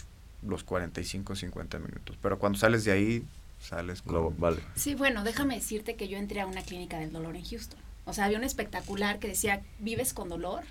los 0.47 0.63
45, 0.63 1.35
50 1.35 1.79
minutos. 1.79 2.17
Pero 2.23 2.39
cuando 2.39 2.59
sales 2.59 2.85
de 2.85 2.93
ahí, 2.93 3.25
sales 3.63 4.03
con... 4.03 4.39
vale. 4.39 4.61
Sí, 4.75 4.95
bueno, 4.95 5.25
déjame 5.25 5.55
decirte 5.55 5.97
que 5.97 6.09
yo 6.09 6.19
entré 6.19 6.41
a 6.41 6.47
una 6.47 6.63
clínica 6.63 6.99
del 6.99 7.13
dolor 7.13 7.37
en 7.37 7.45
Houston. 7.45 7.79
O 8.05 8.13
sea, 8.13 8.25
había 8.25 8.39
un 8.39 8.45
espectacular 8.45 9.19
que 9.19 9.29
decía, 9.29 9.63
vives 9.79 10.13
con 10.13 10.29
dolor, 10.29 10.65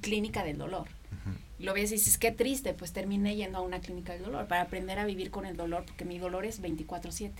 clínica 0.00 0.44
del 0.44 0.58
dolor. 0.58 0.88
Y 1.58 1.64
lo 1.64 1.72
ves 1.72 1.90
y 1.90 1.94
dices, 1.94 2.18
qué 2.18 2.32
triste, 2.32 2.74
pues 2.74 2.92
terminé 2.92 3.34
yendo 3.34 3.58
a 3.58 3.60
una 3.62 3.80
clínica 3.80 4.12
del 4.12 4.22
dolor 4.22 4.46
para 4.46 4.62
aprender 4.62 4.98
a 4.98 5.04
vivir 5.04 5.30
con 5.30 5.46
el 5.46 5.56
dolor, 5.56 5.84
porque 5.86 6.04
mi 6.04 6.18
dolor 6.18 6.44
es 6.44 6.60
24/7 6.62 7.32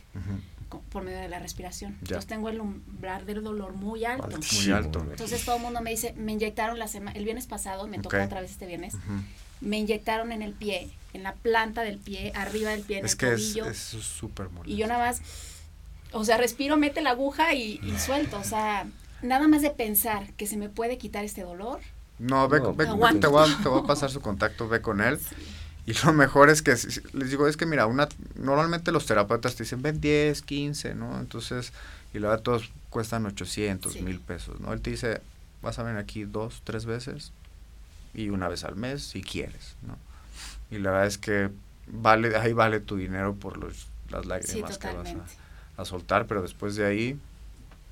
por 0.91 1.05
medio 1.05 1.19
de 1.19 1.29
la 1.29 1.39
respiración. 1.39 1.97
Entonces 2.01 2.27
tengo 2.27 2.49
el 2.49 2.61
umbral 2.61 3.25
del 3.25 3.45
dolor 3.45 3.75
muy 3.75 4.05
alto. 4.05 4.29
Muy 4.29 4.71
alto. 4.73 5.07
Entonces 5.11 5.45
todo 5.45 5.57
el 5.57 5.63
mundo 5.63 5.81
me 5.81 5.91
dice, 5.91 6.13
me 6.17 6.33
inyectaron 6.33 6.79
la 6.79 6.89
semana, 6.89 7.17
el 7.17 7.25
viernes 7.25 7.47
pasado, 7.47 7.87
me 7.87 7.99
tocó 7.99 8.17
otra 8.21 8.41
vez 8.41 8.51
este 8.51 8.67
viernes, 8.67 8.95
me 9.61 9.79
inyectaron 9.79 10.33
en 10.33 10.43
el 10.43 10.53
pie, 10.53 10.91
en 11.13 11.23
la 11.23 11.35
planta 11.35 11.83
del 11.83 11.99
pie, 11.99 12.33
arriba 12.35 12.71
del 12.71 12.83
pie, 12.83 12.99
en 12.99 13.07
el 13.07 13.17
tobillo. 13.17 13.67
Es, 13.67 13.95
es 13.95 14.05
súper 14.05 14.49
molesto. 14.51 14.71
Y 14.71 14.77
yo 14.77 14.87
nada 14.87 15.07
más, 15.07 15.23
o 16.13 16.25
sea, 16.25 16.37
respiro, 16.37 16.77
mete 16.77 17.01
la 17.01 17.11
aguja 17.11 17.55
y, 17.55 17.81
suelto, 17.99 18.39
o 18.39 18.45
sea, 18.45 18.87
nada 19.23 19.49
más 19.49 19.63
de 19.63 19.71
pensar 19.71 20.33
que 20.35 20.47
se 20.47 20.57
me 20.57 20.69
puede 20.69 20.99
quitar 20.99 21.25
este 21.25 21.43
dolor. 21.43 21.81
No, 22.19 22.49
ve, 22.49 22.61
ve, 22.61 22.87
te, 22.87 22.93
voy 22.93 23.09
a, 23.09 23.21
te, 23.21 23.69
voy 23.69 23.81
a, 23.81 23.87
pasar 23.87 24.11
su 24.11 24.21
contacto, 24.21 24.69
ve 24.69 24.81
con 24.81 25.01
él. 25.01 25.19
Y 25.85 25.93
lo 26.05 26.13
mejor 26.13 26.51
es 26.51 26.63
que, 26.63 26.73
les 26.73 27.31
digo, 27.31 27.47
es 27.47 27.57
que 27.57 27.67
mira, 27.67 27.87
una 27.87 28.09
normalmente 28.35 28.91
los 28.91 29.07
terapeutas 29.07 29.55
te 29.55 29.63
dicen, 29.63 29.83
ven 29.83 30.01
10, 30.01 30.43
15, 30.43 30.95
¿no? 30.95 31.21
Entonces, 31.21 31.73
y 32.13 32.19
la 32.19 32.29
verdad 32.29 32.43
todos 32.43 32.71
cuestan 32.91 33.27
800, 33.27 34.01
mil 34.01 34.19
pesos, 34.21 34.59
¿no? 34.59 34.73
Él 34.73 34.81
te 34.81 34.91
dice, 34.91 35.21
vas 35.63 35.79
a 35.79 35.83
venir 35.83 35.99
aquí 35.99 36.25
dos, 36.25 36.63
tres 36.65 36.87
veces 36.87 37.33
y 38.17 38.31
una 38.31 38.49
vez 38.49 38.65
al 38.65 38.75
mes 38.75 39.03
si 39.05 39.23
quieres, 39.23 39.77
¿no? 39.87 39.97
Y 40.71 40.81
la 40.81 40.91
verdad 40.91 41.07
es 41.07 41.19
que 41.19 41.51
vale, 41.87 42.37
ahí 42.37 42.53
vale 42.53 42.81
tu 42.81 42.97
dinero 42.97 43.35
por 43.35 43.59
los, 43.59 43.87
las 44.11 44.27
lágrimas 44.27 44.79
que 44.79 44.93
vas 44.93 45.15
a, 45.77 45.83
a 45.83 45.85
soltar, 45.85 46.27
pero 46.27 46.43
después 46.43 46.75
de 46.75 46.87
ahí 46.87 47.19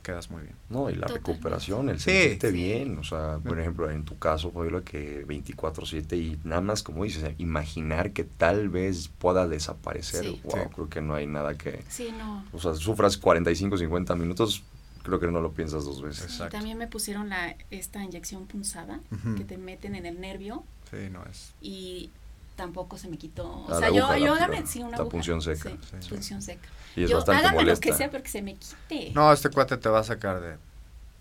quedas 0.05 0.31
muy 0.31 0.43
bien. 0.43 0.55
No, 0.69 0.91
y 0.91 0.95
la 0.95 1.07
recuperación, 1.09 1.89
el 1.89 1.99
sentirte 1.99 2.51
bien, 2.51 2.99
o 2.99 3.05
sea, 3.05 3.39
por 3.43 3.59
ejemplo, 3.59 3.91
en 3.91 4.05
tu 4.05 4.19
caso, 4.19 4.53
lo 4.55 4.85
que 4.85 5.27
24/7 5.27 6.17
y 6.17 6.39
nada 6.45 6.61
más, 6.61 6.83
como 6.83 7.05
dices, 7.05 7.35
imaginar 7.39 8.13
que 8.13 8.23
tal 8.25 8.69
vez 8.69 9.09
pueda 9.09 9.49
desaparecer, 9.49 10.27
wow, 10.45 10.71
creo 10.71 10.89
que 10.89 11.01
no 11.01 11.15
hay 11.15 11.27
nada 11.27 11.55
que... 11.55 11.83
Sí, 11.89 12.15
no. 12.17 12.45
O 12.53 12.59
sea, 12.61 12.75
sufras 12.75 13.17
45, 13.17 13.79
50 13.79 14.15
minutos, 14.15 14.63
creo 15.05 15.21
que 15.21 15.27
no 15.29 15.41
lo 15.41 15.53
piensas 15.53 15.85
dos 15.85 16.03
veces. 16.03 16.43
también 16.51 16.77
me 16.79 16.89
pusieron 16.89 17.29
la 17.29 17.57
esta 17.71 18.03
inyección 18.03 18.47
punzada 18.47 18.99
que 19.37 19.45
te 19.45 19.59
meten 19.59 19.95
en 19.95 20.07
el 20.07 20.21
nervio. 20.21 20.65
Sí, 20.91 21.11
no 21.11 21.25
es. 21.27 21.55
Y 21.61 22.11
tampoco 22.57 22.99
se 22.99 23.09
me 23.09 23.19
quitó. 23.19 23.65
O 23.67 23.79
sea, 23.79 23.91
yo, 23.91 24.17
yo 24.17 24.35
hágame, 24.35 24.67
sí, 24.67 24.83
una 24.83 24.99
la 24.99 25.05
punción 25.05 25.41
seca. 25.43 25.71
Sí, 26.01 26.09
punción 26.09 26.43
seca. 26.43 26.69
Y 26.97 27.05
es 27.05 27.11
yo, 27.11 27.17
bastante 27.17 27.41
hágame 27.41 27.57
molesta. 27.57 27.87
lo 27.87 27.93
que 27.93 27.99
sea, 27.99 28.11
pero 28.11 28.23
que 28.23 28.31
se 28.31 28.43
me 28.43 28.55
quite. 28.55 29.13
No, 29.15 29.33
este 29.33 29.51
cuate 29.51 29.77
te 29.77 29.89
va 29.89 30.01
a 30.01 30.05
sacar 30.05 30.41
de, 30.41 30.57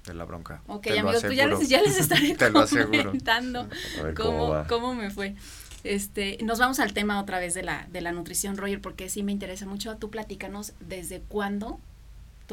de 0.05 0.13
la 0.13 0.23
bronca. 0.23 0.61
Ok, 0.67 0.87
amigos, 0.87 1.21
pues 1.21 1.35
ya 1.35 1.47
les, 1.47 1.69
ya 1.69 1.81
les 1.81 1.99
estaré 1.99 2.35
te 2.35 2.51
comentando 2.51 3.67
cómo, 4.15 4.47
cómo, 4.47 4.65
cómo, 4.69 4.95
me 4.95 5.11
fue. 5.11 5.35
Este, 5.83 6.37
nos 6.41 6.59
vamos 6.59 6.79
al 6.79 6.93
tema 6.93 7.19
otra 7.19 7.39
vez 7.39 7.53
de 7.53 7.63
la, 7.63 7.87
de 7.91 7.99
la 7.99 8.13
nutrición, 8.13 8.55
Roger, 8.55 8.79
porque 8.79 9.09
sí 9.09 9.23
me 9.23 9.33
interesa 9.33 9.65
mucho. 9.65 9.97
Tú 9.97 10.09
platícanos 10.09 10.73
desde 10.79 11.19
cuándo 11.19 11.79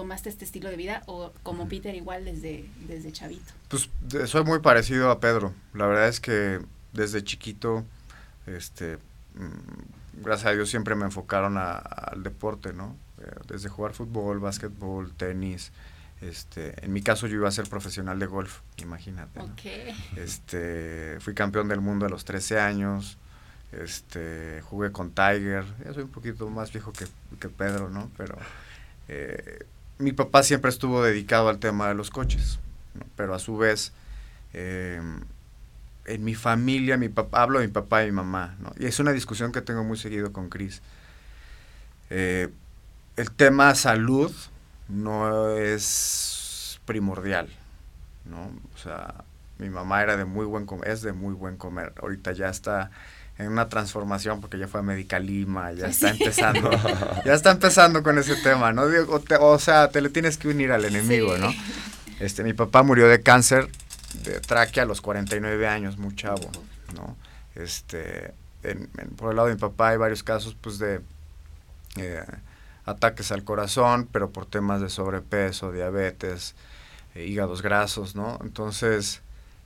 tomaste 0.00 0.30
este 0.30 0.46
estilo 0.46 0.70
de 0.70 0.76
vida 0.76 1.02
o 1.04 1.30
como 1.42 1.68
Peter 1.68 1.94
igual 1.94 2.24
desde, 2.24 2.64
desde 2.88 3.12
chavito. 3.12 3.52
Pues 3.68 3.90
soy 4.30 4.44
muy 4.44 4.60
parecido 4.60 5.10
a 5.10 5.20
Pedro. 5.20 5.52
La 5.74 5.86
verdad 5.86 6.08
es 6.08 6.20
que 6.20 6.58
desde 6.94 7.22
chiquito 7.22 7.84
este, 8.46 8.96
mm, 9.34 10.22
gracias 10.22 10.46
a 10.46 10.52
Dios 10.52 10.70
siempre 10.70 10.94
me 10.94 11.04
enfocaron 11.04 11.58
al 11.58 12.22
deporte, 12.22 12.72
¿no? 12.72 12.96
Eh, 13.18 13.30
desde 13.46 13.68
jugar 13.68 13.92
fútbol, 13.92 14.38
básquetbol, 14.40 15.12
tenis. 15.12 15.70
Este, 16.22 16.82
en 16.82 16.94
mi 16.94 17.02
caso 17.02 17.26
yo 17.26 17.34
iba 17.34 17.48
a 17.48 17.52
ser 17.52 17.68
profesional 17.68 18.18
de 18.18 18.24
golf, 18.24 18.60
imagínate. 18.78 19.38
Este, 20.16 21.18
fui 21.20 21.34
campeón 21.34 21.68
del 21.68 21.82
mundo 21.82 22.06
a 22.06 22.08
los 22.08 22.24
13 22.24 22.58
años. 22.58 23.18
Este, 23.72 24.62
jugué 24.62 24.92
con 24.92 25.10
Tiger. 25.10 25.66
Ya 25.84 25.92
soy 25.92 26.04
un 26.04 26.10
poquito 26.10 26.48
más 26.48 26.72
viejo 26.72 26.90
que, 26.90 27.04
que 27.38 27.50
Pedro, 27.50 27.90
¿no? 27.90 28.10
Pero 28.16 28.38
eh, 29.08 29.66
mi 30.00 30.12
papá 30.12 30.42
siempre 30.42 30.70
estuvo 30.70 31.02
dedicado 31.02 31.48
al 31.48 31.58
tema 31.58 31.88
de 31.88 31.94
los 31.94 32.10
coches, 32.10 32.58
pero 33.16 33.34
a 33.34 33.38
su 33.38 33.56
vez 33.56 33.92
eh, 34.52 35.00
en 36.06 36.24
mi 36.24 36.34
familia, 36.34 36.96
mi 36.96 37.08
papá, 37.08 37.42
hablo 37.42 37.60
de 37.60 37.66
mi 37.66 37.72
papá 37.72 38.02
y 38.02 38.06
mi 38.06 38.12
mamá, 38.12 38.56
¿no? 38.60 38.72
Y 38.78 38.86
es 38.86 38.98
una 38.98 39.12
discusión 39.12 39.52
que 39.52 39.60
tengo 39.60 39.84
muy 39.84 39.96
seguido 39.96 40.32
con 40.32 40.48
Cris. 40.48 40.82
Eh, 42.08 42.48
el 43.16 43.30
tema 43.30 43.74
salud 43.74 44.32
no 44.88 45.50
es 45.50 46.80
primordial, 46.86 47.48
¿no? 48.24 48.50
O 48.74 48.78
sea, 48.78 49.24
mi 49.58 49.68
mamá 49.68 50.02
era 50.02 50.16
de 50.16 50.24
muy 50.24 50.46
buen 50.46 50.66
comer, 50.66 50.88
es 50.88 51.02
de 51.02 51.12
muy 51.12 51.34
buen 51.34 51.56
comer. 51.56 51.92
Ahorita 52.00 52.32
ya 52.32 52.48
está 52.48 52.90
en 53.40 53.48
una 53.48 53.68
transformación 53.68 54.40
porque 54.40 54.58
ya 54.58 54.68
fue 54.68 54.80
a 54.80 54.82
Medicalima, 54.82 55.72
ya 55.72 55.86
está 55.86 56.10
empezando, 56.10 56.70
ya 57.24 57.32
está 57.32 57.52
empezando 57.52 58.02
con 58.02 58.18
ese 58.18 58.36
tema, 58.36 58.72
¿no? 58.72 58.82
O, 59.40 59.58
sea, 59.58 59.90
te 59.90 60.02
le 60.02 60.10
tienes 60.10 60.36
que 60.36 60.48
unir 60.48 60.72
al 60.72 60.84
enemigo, 60.84 61.38
¿no? 61.38 61.50
Este, 62.18 62.44
mi 62.44 62.52
papá 62.52 62.82
murió 62.82 63.08
de 63.08 63.22
cáncer 63.22 63.68
de 64.24 64.40
tráquea 64.40 64.82
a 64.82 64.86
los 64.86 65.00
49 65.00 65.66
años, 65.66 65.96
muy 65.96 66.14
chavo, 66.14 66.50
¿no? 66.94 67.16
Este, 67.54 68.34
por 69.16 69.30
el 69.30 69.36
lado 69.36 69.48
de 69.48 69.54
mi 69.54 69.60
papá 69.60 69.90
hay 69.90 69.96
varios 69.96 70.22
casos, 70.22 70.54
pues, 70.60 70.78
de 70.78 71.00
eh, 71.96 72.24
ataques 72.84 73.32
al 73.32 73.42
corazón, 73.42 74.06
pero 74.12 74.28
por 74.30 74.44
temas 74.44 74.82
de 74.82 74.90
sobrepeso, 74.90 75.72
diabetes, 75.72 76.54
eh, 77.14 77.24
hígados 77.24 77.62
grasos, 77.62 78.14
¿no? 78.14 78.38
Entonces, 78.42 79.22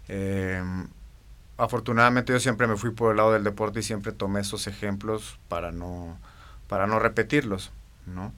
em, 0.06 0.86
afortunadamente 1.56 2.32
yo 2.32 2.40
siempre 2.40 2.66
me 2.66 2.76
fui 2.76 2.90
por 2.90 3.10
el 3.10 3.18
lado 3.18 3.32
del 3.32 3.44
deporte 3.44 3.80
y 3.80 3.82
siempre 3.82 4.12
tomé 4.12 4.40
esos 4.40 4.66
ejemplos 4.66 5.38
para 5.48 5.72
no, 5.72 6.18
para 6.68 6.86
no 6.86 6.98
repetirlos, 6.98 7.70
¿no? 8.06 8.32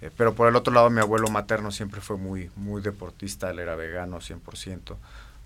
Eh, 0.00 0.10
pero 0.16 0.34
por 0.34 0.48
el 0.48 0.56
otro 0.56 0.72
lado, 0.72 0.90
mi 0.90 1.00
abuelo 1.00 1.28
materno 1.28 1.70
siempre 1.70 2.00
fue 2.00 2.16
muy, 2.16 2.50
muy 2.56 2.82
deportista, 2.82 3.50
él 3.50 3.58
era 3.58 3.74
vegano 3.74 4.18
100% 4.18 4.96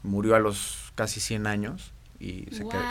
murió 0.03 0.37
a 0.37 0.39
los 0.39 0.93
casi 0.95 1.21
100 1.21 1.47
años 1.47 1.93
y 2.21 2.47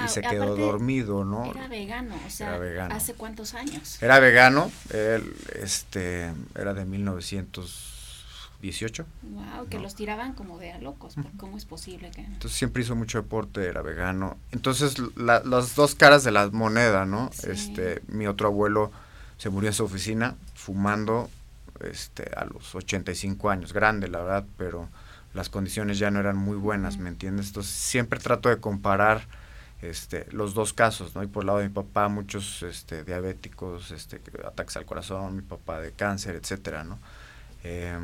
se, 0.07 0.21
quedó 0.21 0.55
dormido, 0.55 1.25
¿no? 1.25 1.51
Era 1.51 1.67
vegano, 1.67 2.15
o 2.25 2.30
sea, 2.30 2.57
¿hace 2.91 3.13
cuántos 3.13 3.55
años? 3.55 4.01
Era 4.01 4.19
vegano, 4.19 4.71
él 4.93 5.36
este, 5.61 6.32
era 6.55 6.73
de 6.73 6.86
1918. 8.62 9.05
Wow, 9.24 9.68
que 9.70 9.80
los 9.80 9.95
tiraban 9.95 10.34
como 10.34 10.58
de 10.58 10.72
a 10.72 10.80
locos, 10.80 11.16
¿cómo 11.38 11.58
es 11.58 11.66
posible 11.66 12.12
que...? 12.12 12.22
Entonces 12.22 12.58
siempre 12.58 12.84
hizo 12.84 12.95
mucho 12.95 13.22
deporte, 13.22 13.66
era 13.66 13.82
vegano. 13.82 14.38
Entonces 14.51 14.95
las 15.16 15.76
dos 15.76 15.95
caras 15.95 16.24
de 16.24 16.32
la 16.32 16.49
moneda, 16.49 17.05
¿no? 17.05 17.30
Este, 17.43 18.01
mi 18.08 18.28
otro 18.28 18.47
abuelo 18.47 18.91
se 19.38 19.49
murió 19.49 19.70
en 19.70 19.74
su 19.74 19.84
oficina 19.84 20.36
fumando 20.55 21.30
este, 21.82 22.32
a 22.36 22.45
los 22.45 22.74
85 22.74 23.49
años, 23.49 23.74
grande 23.74 24.08
la 24.08 24.20
verdad, 24.20 24.45
pero 24.58 24.89
las 25.34 25.49
condiciones 25.49 25.99
ya 25.99 26.10
no 26.10 26.20
eran 26.20 26.38
muy 26.38 26.58
buenas, 26.58 26.97
¿me 26.97 27.10
entiendes? 27.10 27.47
Entonces 27.47 27.72
siempre 27.72 28.20
trato 28.20 28.49
de 28.49 28.58
comparar 28.58 29.28
este, 29.82 30.26
los 30.32 30.55
dos 30.55 30.74
casos, 30.74 31.14
¿no? 31.16 31.22
Y 31.22 31.28
por 31.28 31.43
el 31.43 31.47
lado 31.47 31.60
de 31.60 31.68
mi 31.68 31.74
papá, 31.74 32.08
muchos 32.08 32.64
este, 32.64 33.03
diabéticos, 33.03 33.91
este, 33.91 34.20
ataques 34.43 34.76
al 34.78 34.86
corazón, 34.86 35.36
mi 35.36 35.43
papá 35.43 35.80
de 35.80 35.91
cáncer, 35.91 36.36
etcétera, 36.36 36.84
¿no? 36.84 36.97
Eh, 37.64 37.99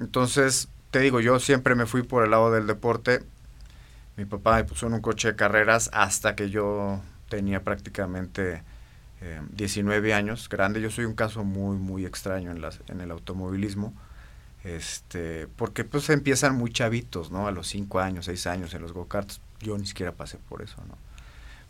entonces, 0.00 0.68
te 0.90 1.00
digo, 1.00 1.20
yo 1.20 1.40
siempre 1.40 1.74
me 1.74 1.86
fui 1.86 2.02
por 2.02 2.24
el 2.24 2.30
lado 2.30 2.52
del 2.52 2.66
deporte. 2.66 3.20
Mi 4.16 4.24
papá 4.24 4.56
me 4.56 4.64
puso 4.64 4.86
en 4.86 4.94
un 4.94 5.00
coche 5.00 5.28
de 5.28 5.36
carreras 5.36 5.90
hasta 5.92 6.34
que 6.34 6.50
yo 6.50 7.00
tenía 7.28 7.62
prácticamente 7.62 8.62
19 9.52 10.08
eh, 10.08 10.14
años, 10.14 10.48
grande. 10.48 10.80
Yo 10.80 10.90
soy 10.90 11.04
un 11.04 11.14
caso 11.14 11.44
muy, 11.44 11.76
muy 11.76 12.06
extraño 12.06 12.50
en, 12.50 12.60
las, 12.60 12.80
en 12.88 13.00
el 13.00 13.10
automovilismo 13.10 13.94
este, 14.64 15.46
porque 15.56 15.84
pues 15.84 16.10
empiezan 16.10 16.56
muy 16.56 16.72
chavitos, 16.72 17.30
¿no? 17.30 17.46
A 17.46 17.52
los 17.52 17.68
5 17.68 18.00
años, 18.00 18.26
6 18.26 18.46
años 18.48 18.74
en 18.74 18.82
los 18.82 18.92
go-karts. 18.92 19.40
Yo 19.60 19.76
ni 19.78 19.86
siquiera 19.86 20.12
pasé 20.12 20.38
por 20.38 20.62
eso, 20.62 20.76
¿no? 20.88 20.96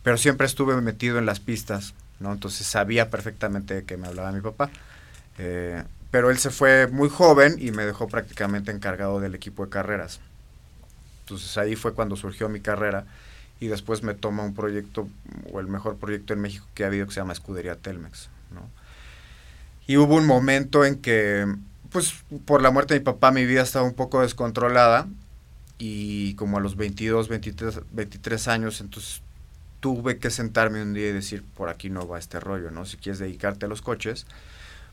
Pero 0.03 0.17
siempre 0.17 0.47
estuve 0.47 0.79
metido 0.81 1.19
en 1.19 1.25
las 1.25 1.39
pistas, 1.39 1.93
¿no? 2.19 2.31
Entonces 2.31 2.65
sabía 2.65 3.09
perfectamente 3.09 3.73
de 3.73 3.83
qué 3.85 3.97
me 3.97 4.07
hablaba 4.07 4.31
mi 4.31 4.41
papá. 4.41 4.69
Eh, 5.37 5.83
pero 6.11 6.31
él 6.31 6.37
se 6.37 6.49
fue 6.49 6.87
muy 6.87 7.09
joven 7.09 7.55
y 7.59 7.71
me 7.71 7.85
dejó 7.85 8.07
prácticamente 8.07 8.71
encargado 8.71 9.19
del 9.19 9.35
equipo 9.35 9.65
de 9.65 9.71
carreras. 9.71 10.19
Entonces 11.21 11.57
ahí 11.57 11.75
fue 11.75 11.93
cuando 11.93 12.15
surgió 12.15 12.49
mi 12.49 12.59
carrera 12.59 13.05
y 13.59 13.67
después 13.67 14.03
me 14.03 14.13
toma 14.13 14.43
un 14.43 14.53
proyecto, 14.55 15.07
o 15.51 15.59
el 15.59 15.67
mejor 15.67 15.97
proyecto 15.97 16.33
en 16.33 16.41
México 16.41 16.65
que 16.73 16.83
ha 16.83 16.87
habido, 16.87 17.05
que 17.05 17.13
se 17.13 17.19
llama 17.19 17.33
Escudería 17.33 17.75
Telmex, 17.75 18.29
¿no? 18.53 18.67
Y 19.85 19.97
hubo 19.97 20.15
un 20.15 20.25
momento 20.25 20.85
en 20.85 20.97
que 20.97 21.45
pues 21.91 22.13
por 22.45 22.61
la 22.61 22.71
muerte 22.71 22.93
de 22.93 22.99
mi 22.99 23.03
papá 23.03 23.31
mi 23.31 23.45
vida 23.45 23.61
estaba 23.61 23.85
un 23.85 23.95
poco 23.95 24.21
descontrolada 24.21 25.07
y 25.77 26.35
como 26.35 26.57
a 26.57 26.61
los 26.61 26.75
22, 26.75 27.27
23, 27.27 27.81
23 27.91 28.47
años, 28.47 28.81
entonces 28.81 29.21
tuve 29.79 30.17
que 30.17 30.29
sentarme 30.29 30.81
un 30.81 30.93
día 30.93 31.09
y 31.09 31.13
decir, 31.13 31.43
por 31.55 31.69
aquí 31.69 31.89
no 31.89 32.07
va 32.07 32.19
este 32.19 32.39
rollo, 32.39 32.69
¿no? 32.69 32.85
Si 32.85 32.97
quieres 32.97 33.19
dedicarte 33.19 33.65
a 33.65 33.69
los 33.69 33.81
coches, 33.81 34.25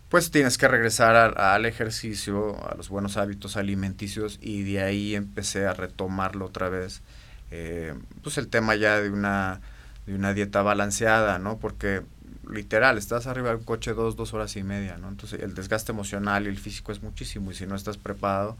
pues 0.08 0.30
tienes 0.30 0.56
que 0.58 0.68
regresar 0.68 1.38
al 1.38 1.66
ejercicio, 1.66 2.56
a 2.68 2.74
los 2.74 2.88
buenos 2.88 3.16
hábitos 3.16 3.56
alimenticios 3.56 4.38
y 4.40 4.62
de 4.62 4.82
ahí 4.82 5.14
empecé 5.14 5.66
a 5.66 5.74
retomarlo 5.74 6.46
otra 6.46 6.68
vez. 6.68 7.02
Eh, 7.50 7.94
pues 8.22 8.38
el 8.38 8.48
tema 8.48 8.76
ya 8.76 9.00
de 9.00 9.10
una, 9.10 9.60
de 10.06 10.14
una 10.14 10.32
dieta 10.32 10.62
balanceada, 10.62 11.38
¿no? 11.38 11.58
Porque 11.58 12.02
literal, 12.48 12.98
estás 12.98 13.26
arriba 13.26 13.50
del 13.50 13.64
coche 13.64 13.92
dos, 13.94 14.16
dos 14.16 14.32
horas 14.32 14.54
y 14.56 14.62
media, 14.62 14.96
¿no? 14.96 15.08
Entonces 15.08 15.42
el 15.42 15.54
desgaste 15.54 15.92
emocional 15.92 16.46
y 16.46 16.48
el 16.48 16.58
físico 16.58 16.92
es 16.92 17.02
muchísimo 17.02 17.50
y 17.50 17.54
si 17.54 17.66
no 17.66 17.74
estás 17.74 17.96
preparado, 17.96 18.56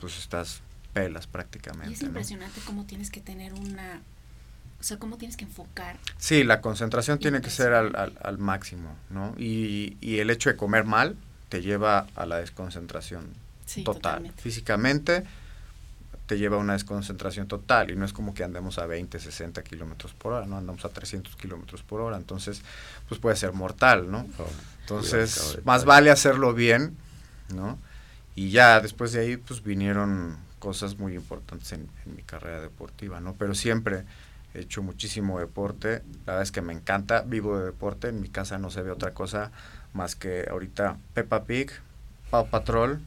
pues 0.00 0.18
estás 0.18 0.62
pelas 0.92 1.26
prácticamente. 1.26 1.90
Y 1.90 1.94
es 1.94 2.02
impresionante 2.02 2.60
cómo 2.64 2.84
tienes 2.86 3.10
que 3.10 3.20
tener 3.20 3.52
una, 3.52 4.00
o 4.82 4.84
sea, 4.84 4.98
cómo 4.98 5.16
tienes 5.16 5.36
que 5.36 5.44
enfocar. 5.44 5.96
Sí, 6.18 6.42
la 6.42 6.60
concentración 6.60 7.20
tiene 7.20 7.40
que 7.40 7.50
ser 7.50 7.72
al, 7.72 7.94
al, 7.94 8.18
al 8.20 8.38
máximo, 8.38 8.96
¿no? 9.10 9.32
Y, 9.38 9.96
y, 10.00 10.18
el 10.18 10.28
hecho 10.28 10.50
de 10.50 10.56
comer 10.56 10.84
mal 10.84 11.14
te 11.48 11.62
lleva 11.62 12.08
a 12.16 12.26
la 12.26 12.38
desconcentración 12.38 13.32
total, 13.84 14.32
físicamente 14.36 15.22
te 16.26 16.36
lleva 16.36 16.56
a 16.56 16.60
una 16.60 16.72
desconcentración 16.72 17.46
total 17.46 17.92
y 17.92 17.96
no 17.96 18.04
es 18.04 18.12
como 18.12 18.34
que 18.34 18.42
andemos 18.42 18.78
a 18.78 18.86
20, 18.86 19.20
60 19.20 19.62
kilómetros 19.62 20.14
por 20.14 20.32
hora, 20.32 20.46
no 20.46 20.56
andamos 20.56 20.84
a 20.84 20.88
300 20.88 21.36
kilómetros 21.36 21.82
por 21.84 22.00
hora, 22.00 22.16
entonces 22.16 22.62
pues 23.08 23.20
puede 23.20 23.36
ser 23.36 23.52
mortal, 23.52 24.10
¿no? 24.10 24.26
Oh, 24.38 24.46
entonces 24.80 25.58
más 25.64 25.84
vale 25.84 26.10
hacerlo 26.10 26.54
bien, 26.54 26.96
¿no? 27.54 27.78
Y 28.34 28.50
ya 28.50 28.80
después 28.80 29.12
de 29.12 29.20
ahí 29.20 29.36
pues 29.36 29.62
vinieron 29.62 30.38
cosas 30.58 30.98
muy 30.98 31.14
importantes 31.14 31.72
en, 31.72 31.88
mi 32.06 32.22
carrera 32.22 32.60
deportiva, 32.60 33.20
¿no? 33.20 33.34
Pero 33.34 33.54
siempre 33.54 34.04
he 34.54 34.60
hecho 34.60 34.82
muchísimo 34.82 35.40
deporte, 35.40 36.02
la 36.26 36.32
verdad 36.32 36.42
es 36.42 36.52
que 36.52 36.62
me 36.62 36.72
encanta, 36.72 37.22
vivo 37.22 37.58
de 37.58 37.66
deporte, 37.66 38.08
en 38.08 38.20
mi 38.20 38.28
casa 38.28 38.58
no 38.58 38.70
se 38.70 38.82
ve 38.82 38.90
otra 38.90 39.12
cosa 39.12 39.50
más 39.92 40.14
que 40.14 40.46
ahorita 40.50 40.98
Peppa 41.14 41.44
Pig, 41.44 41.70
Paw 42.30 42.48
Patrol, 42.48 43.00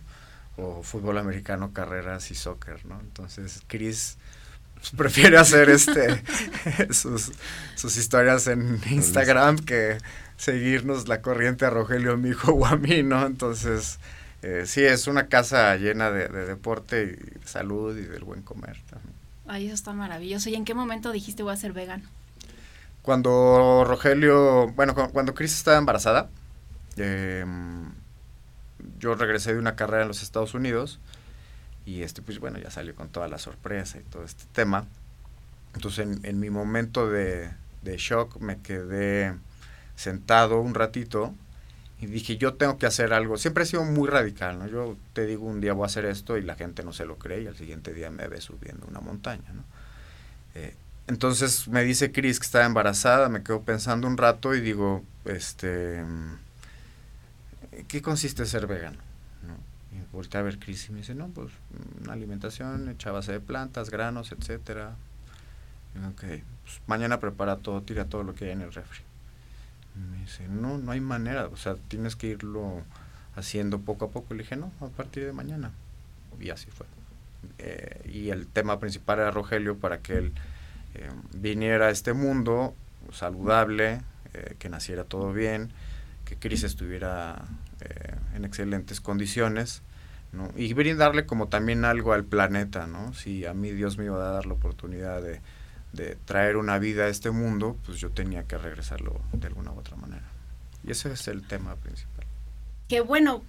o 0.57 0.83
fútbol 0.83 1.17
americano, 1.17 1.73
carreras 1.73 2.31
y 2.31 2.35
soccer, 2.35 2.85
¿no? 2.85 2.99
Entonces, 2.99 3.61
Chris 3.67 4.17
prefiere 4.97 5.37
hacer 5.37 5.69
este 5.69 6.23
sus, 6.91 7.31
sus 7.75 7.97
historias 7.97 8.47
en 8.47 8.79
Instagram 8.89 9.57
que 9.57 9.97
seguirnos 10.37 11.07
la 11.07 11.21
corriente 11.21 11.65
a 11.65 11.69
Rogelio, 11.69 12.17
mi 12.17 12.29
hijo 12.29 12.51
o 12.53 12.65
a 12.65 12.75
mí, 12.77 13.03
¿no? 13.03 13.25
Entonces, 13.25 13.99
eh, 14.41 14.63
sí, 14.65 14.83
es 14.83 15.07
una 15.07 15.27
casa 15.27 15.75
llena 15.75 16.11
de, 16.11 16.27
deporte 16.27 17.03
y 17.03 17.39
de 17.39 17.47
salud 17.47 17.97
y 17.97 18.03
del 18.03 18.23
buen 18.23 18.41
comer 18.41 18.77
también. 18.89 19.14
Ay, 19.47 19.65
eso 19.65 19.75
está 19.75 19.93
maravilloso. 19.93 20.49
¿Y 20.49 20.55
en 20.55 20.65
qué 20.65 20.73
momento 20.73 21.11
dijiste 21.11 21.43
voy 21.43 21.53
a 21.53 21.57
ser 21.57 21.73
vegano? 21.73 22.03
Cuando 23.01 23.83
Rogelio, 23.85 24.69
bueno, 24.69 24.95
cuando 24.95 25.35
Chris 25.35 25.53
estaba 25.53 25.77
embarazada, 25.77 26.29
eh, 26.97 27.45
yo 28.99 29.15
regresé 29.15 29.53
de 29.53 29.59
una 29.59 29.75
carrera 29.75 30.03
en 30.03 30.07
los 30.07 30.23
Estados 30.23 30.53
Unidos 30.53 30.99
y 31.85 32.01
este 32.01 32.21
pues 32.21 32.39
bueno 32.39 32.57
ya 32.57 32.71
salió 32.71 32.95
con 32.95 33.09
toda 33.09 33.27
la 33.27 33.37
sorpresa 33.37 33.99
y 33.99 34.01
todo 34.01 34.23
este 34.23 34.45
tema 34.51 34.85
entonces 35.75 36.07
en, 36.23 36.39
mi 36.39 36.49
momento 36.49 37.09
de, 37.09 37.51
shock 37.83 38.39
me 38.39 38.57
quedé 38.61 39.35
sentado 39.95 40.59
un 40.61 40.73
ratito 40.73 41.33
y 42.01 42.07
dije 42.07 42.37
yo 42.37 42.55
tengo 42.55 42.77
que 42.77 42.85
hacer 42.85 43.13
algo 43.13 43.37
siempre 43.37 43.63
he 43.63 43.67
sido 43.67 43.83
muy 43.83 44.09
radical 44.09 44.59
no 44.59 44.67
yo 44.67 44.97
te 45.13 45.25
digo 45.25 45.45
un 45.45 45.61
día 45.61 45.73
voy 45.73 45.83
a 45.83 45.87
hacer 45.87 46.05
esto 46.05 46.37
y 46.37 46.41
la 46.41 46.55
gente 46.55 46.83
no 46.83 46.93
se 46.93 47.05
lo 47.05 47.17
cree 47.17 47.43
y 47.43 47.47
al 47.47 47.55
siguiente 47.55 47.93
día 47.93 48.11
me 48.11 48.27
ve 48.27 48.41
subiendo 48.41 48.85
una 48.87 48.99
montaña 48.99 49.51
no 49.53 49.63
eh, 50.55 50.75
entonces 51.07 51.67
me 51.67 51.83
dice 51.83 52.11
Chris 52.11 52.39
que 52.39 52.45
estaba 52.45 52.65
embarazada 52.65 53.29
me 53.29 53.43
quedo 53.43 53.61
pensando 53.61 54.07
un 54.07 54.17
rato 54.17 54.55
y 54.55 54.61
digo 54.61 55.03
este 55.25 56.03
¿qué 57.87 58.01
consiste 58.01 58.45
ser 58.45 58.67
vegano? 58.67 58.97
¿No? 59.47 59.55
Y 59.97 60.01
volteé 60.11 60.39
a 60.39 60.43
ver 60.43 60.59
Chris 60.59 60.89
y 60.89 60.91
me 60.91 60.99
dice, 60.99 61.15
no, 61.15 61.27
pues 61.29 61.51
una 62.01 62.13
alimentación 62.13 62.89
hecha 62.89 63.11
base 63.11 63.33
de 63.33 63.39
plantas, 63.39 63.89
granos, 63.89 64.31
etcétera. 64.31 64.95
Y 65.95 66.05
ok, 66.05 66.41
pues 66.63 66.81
mañana 66.87 67.19
prepara 67.19 67.57
todo, 67.57 67.81
tira 67.81 68.05
todo 68.05 68.23
lo 68.23 68.33
que 68.35 68.45
hay 68.45 68.51
en 68.51 68.61
el 68.61 68.73
refri. 68.73 69.01
Me 69.95 70.19
dice, 70.19 70.47
no, 70.47 70.77
no 70.77 70.91
hay 70.91 71.01
manera, 71.01 71.47
o 71.47 71.57
sea, 71.57 71.75
tienes 71.87 72.15
que 72.15 72.27
irlo 72.27 72.83
haciendo 73.35 73.79
poco 73.79 74.05
a 74.05 74.09
poco. 74.09 74.33
Le 74.33 74.43
dije, 74.43 74.55
no, 74.55 74.71
a 74.81 74.87
partir 74.87 75.25
de 75.25 75.33
mañana. 75.33 75.71
Y 76.39 76.49
así 76.49 76.69
fue. 76.71 76.85
Eh, 77.59 78.09
y 78.11 78.29
el 78.29 78.47
tema 78.47 78.79
principal 78.79 79.19
era 79.19 79.31
Rogelio 79.31 79.77
para 79.77 79.99
que 79.99 80.17
él 80.17 80.33
eh, 80.95 81.09
viniera 81.33 81.87
a 81.87 81.89
este 81.89 82.13
mundo 82.13 82.73
saludable, 83.11 84.01
eh, 84.33 84.55
que 84.59 84.69
naciera 84.69 85.03
todo 85.03 85.31
bien, 85.31 85.71
que 86.25 86.35
Cris 86.35 86.63
estuviera 86.63 87.45
en 88.33 88.45
excelentes 88.45 88.99
condiciones, 88.99 89.83
¿no? 90.31 90.49
Y 90.55 90.73
brindarle 90.73 91.27
como 91.27 91.49
también 91.49 91.85
algo 91.85 92.13
al 92.13 92.23
planeta, 92.23 92.87
¿no? 92.87 93.13
Si 93.13 93.45
a 93.45 93.53
mí 93.53 93.69
Dios 93.71 93.99
me 93.99 94.05
iba 94.05 94.17
a 94.17 94.31
dar 94.31 94.47
la 94.47 94.53
oportunidad 94.53 95.21
de, 95.21 95.39
traer 96.25 96.57
una 96.57 96.79
vida 96.79 97.05
a 97.05 97.07
este 97.07 97.31
mundo, 97.31 97.77
pues 97.85 97.99
yo 97.99 98.11
tenía 98.11 98.43
que 98.43 98.57
regresarlo 98.57 99.21
de 99.33 99.47
alguna 99.47 99.71
u 99.71 99.79
otra 99.79 99.95
manera. 99.95 100.25
Y 100.83 100.91
ese 100.91 101.11
es 101.11 101.27
el 101.27 101.47
tema 101.47 101.75
principal. 101.75 102.25
Qué 102.87 103.01
bueno, 103.01 103.43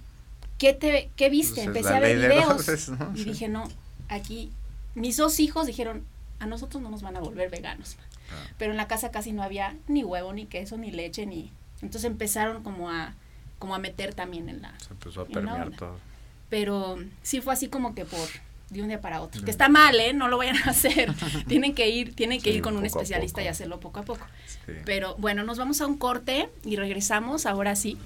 ¿qué, 0.57 0.73
te, 0.73 1.11
qué 1.15 1.29
viste? 1.29 1.63
Pues 1.63 1.67
Empecé 1.67 1.89
a 1.89 1.99
ver 1.99 2.17
videos 2.17 2.91
y 3.15 3.23
dije, 3.23 3.47
no, 3.47 3.67
aquí 4.09 4.51
mis 4.95 5.17
dos 5.17 5.39
hijos 5.39 5.67
dijeron, 5.67 6.03
a 6.39 6.47
nosotros 6.47 6.81
no 6.81 6.89
nos 6.89 7.01
van 7.01 7.17
a 7.17 7.19
volver 7.19 7.49
veganos. 7.49 7.97
Ah. 8.31 8.51
Pero 8.57 8.71
en 8.71 8.77
la 8.77 8.87
casa 8.87 9.11
casi 9.11 9.31
no 9.31 9.43
había 9.43 9.75
ni 9.87 10.03
huevo, 10.03 10.33
ni 10.33 10.45
queso, 10.45 10.77
ni 10.77 10.91
leche, 10.91 11.25
ni... 11.25 11.51
Entonces 11.81 12.05
empezaron 12.05 12.63
como 12.63 12.89
a 12.89 13.13
como 13.59 13.75
a 13.75 13.79
meter 13.79 14.13
también 14.13 14.49
en 14.49 14.61
la... 14.61 14.73
Se 14.79 14.93
empezó 14.93 15.21
a 15.21 15.25
permear 15.25 15.71
todo. 15.71 15.97
Pero 16.49 16.97
sí 17.23 17.41
fue 17.41 17.53
así 17.53 17.67
como 17.67 17.95
que 17.95 18.05
por 18.05 18.27
de 18.69 18.81
un 18.81 18.87
día 18.89 19.01
para 19.01 19.21
otro. 19.21 19.43
Que 19.43 19.51
está 19.51 19.69
mal, 19.69 19.99
¿eh? 19.99 20.13
No 20.13 20.27
lo 20.27 20.37
vayan 20.37 20.57
a 20.57 20.71
hacer. 20.71 21.13
tienen 21.47 21.73
que 21.73 21.89
ir, 21.89 22.15
tienen 22.15 22.41
que 22.41 22.51
ir 22.51 22.61
con 22.61 22.75
un 22.77 22.85
especialista 22.85 23.41
y 23.41 23.47
hacerlo 23.47 23.79
poco 23.79 23.99
a 23.99 24.03
poco. 24.03 24.25
Pero 24.85 25.15
bueno, 25.15 25.43
nos 25.43 25.57
vamos 25.57 25.81
a 25.81 25.87
un 25.87 25.97
corte 25.97 26.49
y 26.65 26.75
regresamos 26.75 27.45
ahora 27.45 27.75
sí. 27.75 27.97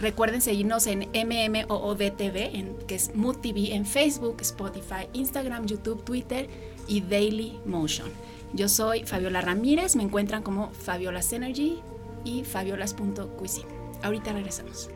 Recuerden 0.00 0.42
seguirnos 0.42 0.86
en 0.86 1.08
MMOODTV, 1.08 2.54
en, 2.54 2.76
que 2.86 2.96
es 2.96 3.14
Mood 3.14 3.38
TV 3.38 3.74
en 3.74 3.86
Facebook, 3.86 4.36
Spotify, 4.40 5.08
Instagram, 5.14 5.66
YouTube, 5.66 6.04
Twitter 6.04 6.48
y 6.86 7.00
Daily 7.00 7.58
Motion. 7.64 8.10
Yo 8.52 8.68
soy 8.68 9.04
Fabiola 9.04 9.40
Ramírez, 9.40 9.96
me 9.96 10.02
encuentran 10.02 10.42
como 10.42 10.70
Fabiolas 10.70 11.32
Energy 11.32 11.80
y 12.24 12.44
fabiolas.cuisine. 12.44 13.68
Ahorita 14.02 14.32
regresamos. 14.32 14.90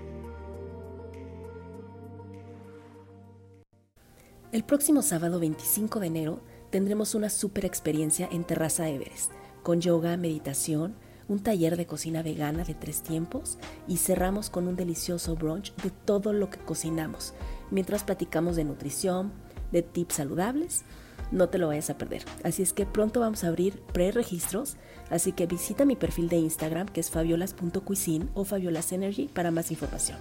El 4.53 4.65
próximo 4.65 5.03
sábado 5.03 5.39
25 5.39 6.01
de 6.01 6.09
enero 6.09 6.41
tendremos 6.71 7.15
una 7.15 7.31
super 7.31 7.65
experiencia 7.65 8.29
en 8.33 8.43
Terraza 8.43 8.89
Everest, 8.89 9.31
con 9.63 9.81
yoga, 9.81 10.17
meditación, 10.17 10.97
un 11.29 11.39
taller 11.39 11.77
de 11.77 11.87
cocina 11.87 12.25
vegana 12.25 12.65
de 12.65 12.75
tres 12.75 13.03
tiempos 13.03 13.59
y 13.87 13.99
cerramos 13.99 14.51
con 14.51 14.67
un 14.67 14.75
delicioso 14.75 15.37
brunch 15.37 15.73
de 15.77 15.91
todo 15.91 16.33
lo 16.33 16.51
que 16.51 16.59
cocinamos, 16.59 17.33
mientras 17.71 18.03
platicamos 18.03 18.57
de 18.57 18.65
nutrición, 18.65 19.31
de 19.71 19.83
tips 19.83 20.17
saludables. 20.17 20.83
No 21.31 21.49
te 21.49 21.59
lo 21.59 21.69
vayas 21.69 21.91
a 21.91 21.97
perder. 21.97 22.25
Así 22.43 22.65
es 22.65 22.73
que 22.73 22.87
pronto 22.87 23.21
vamos 23.21 23.45
a 23.45 23.49
abrir 23.49 23.81
pre-registros, 23.93 24.79
así 25.11 25.31
que 25.31 25.47
visita 25.47 25.85
mi 25.85 25.95
perfil 25.95 26.29
de 26.29 26.39
Instagram 26.39 26.89
que 26.89 26.99
es 26.99 27.11
fabiolas.cuisine 27.11 28.27
o 28.35 28.43
fabiolasenergy 28.43 29.29
para 29.29 29.53
más 29.53 29.71
información. 29.71 30.19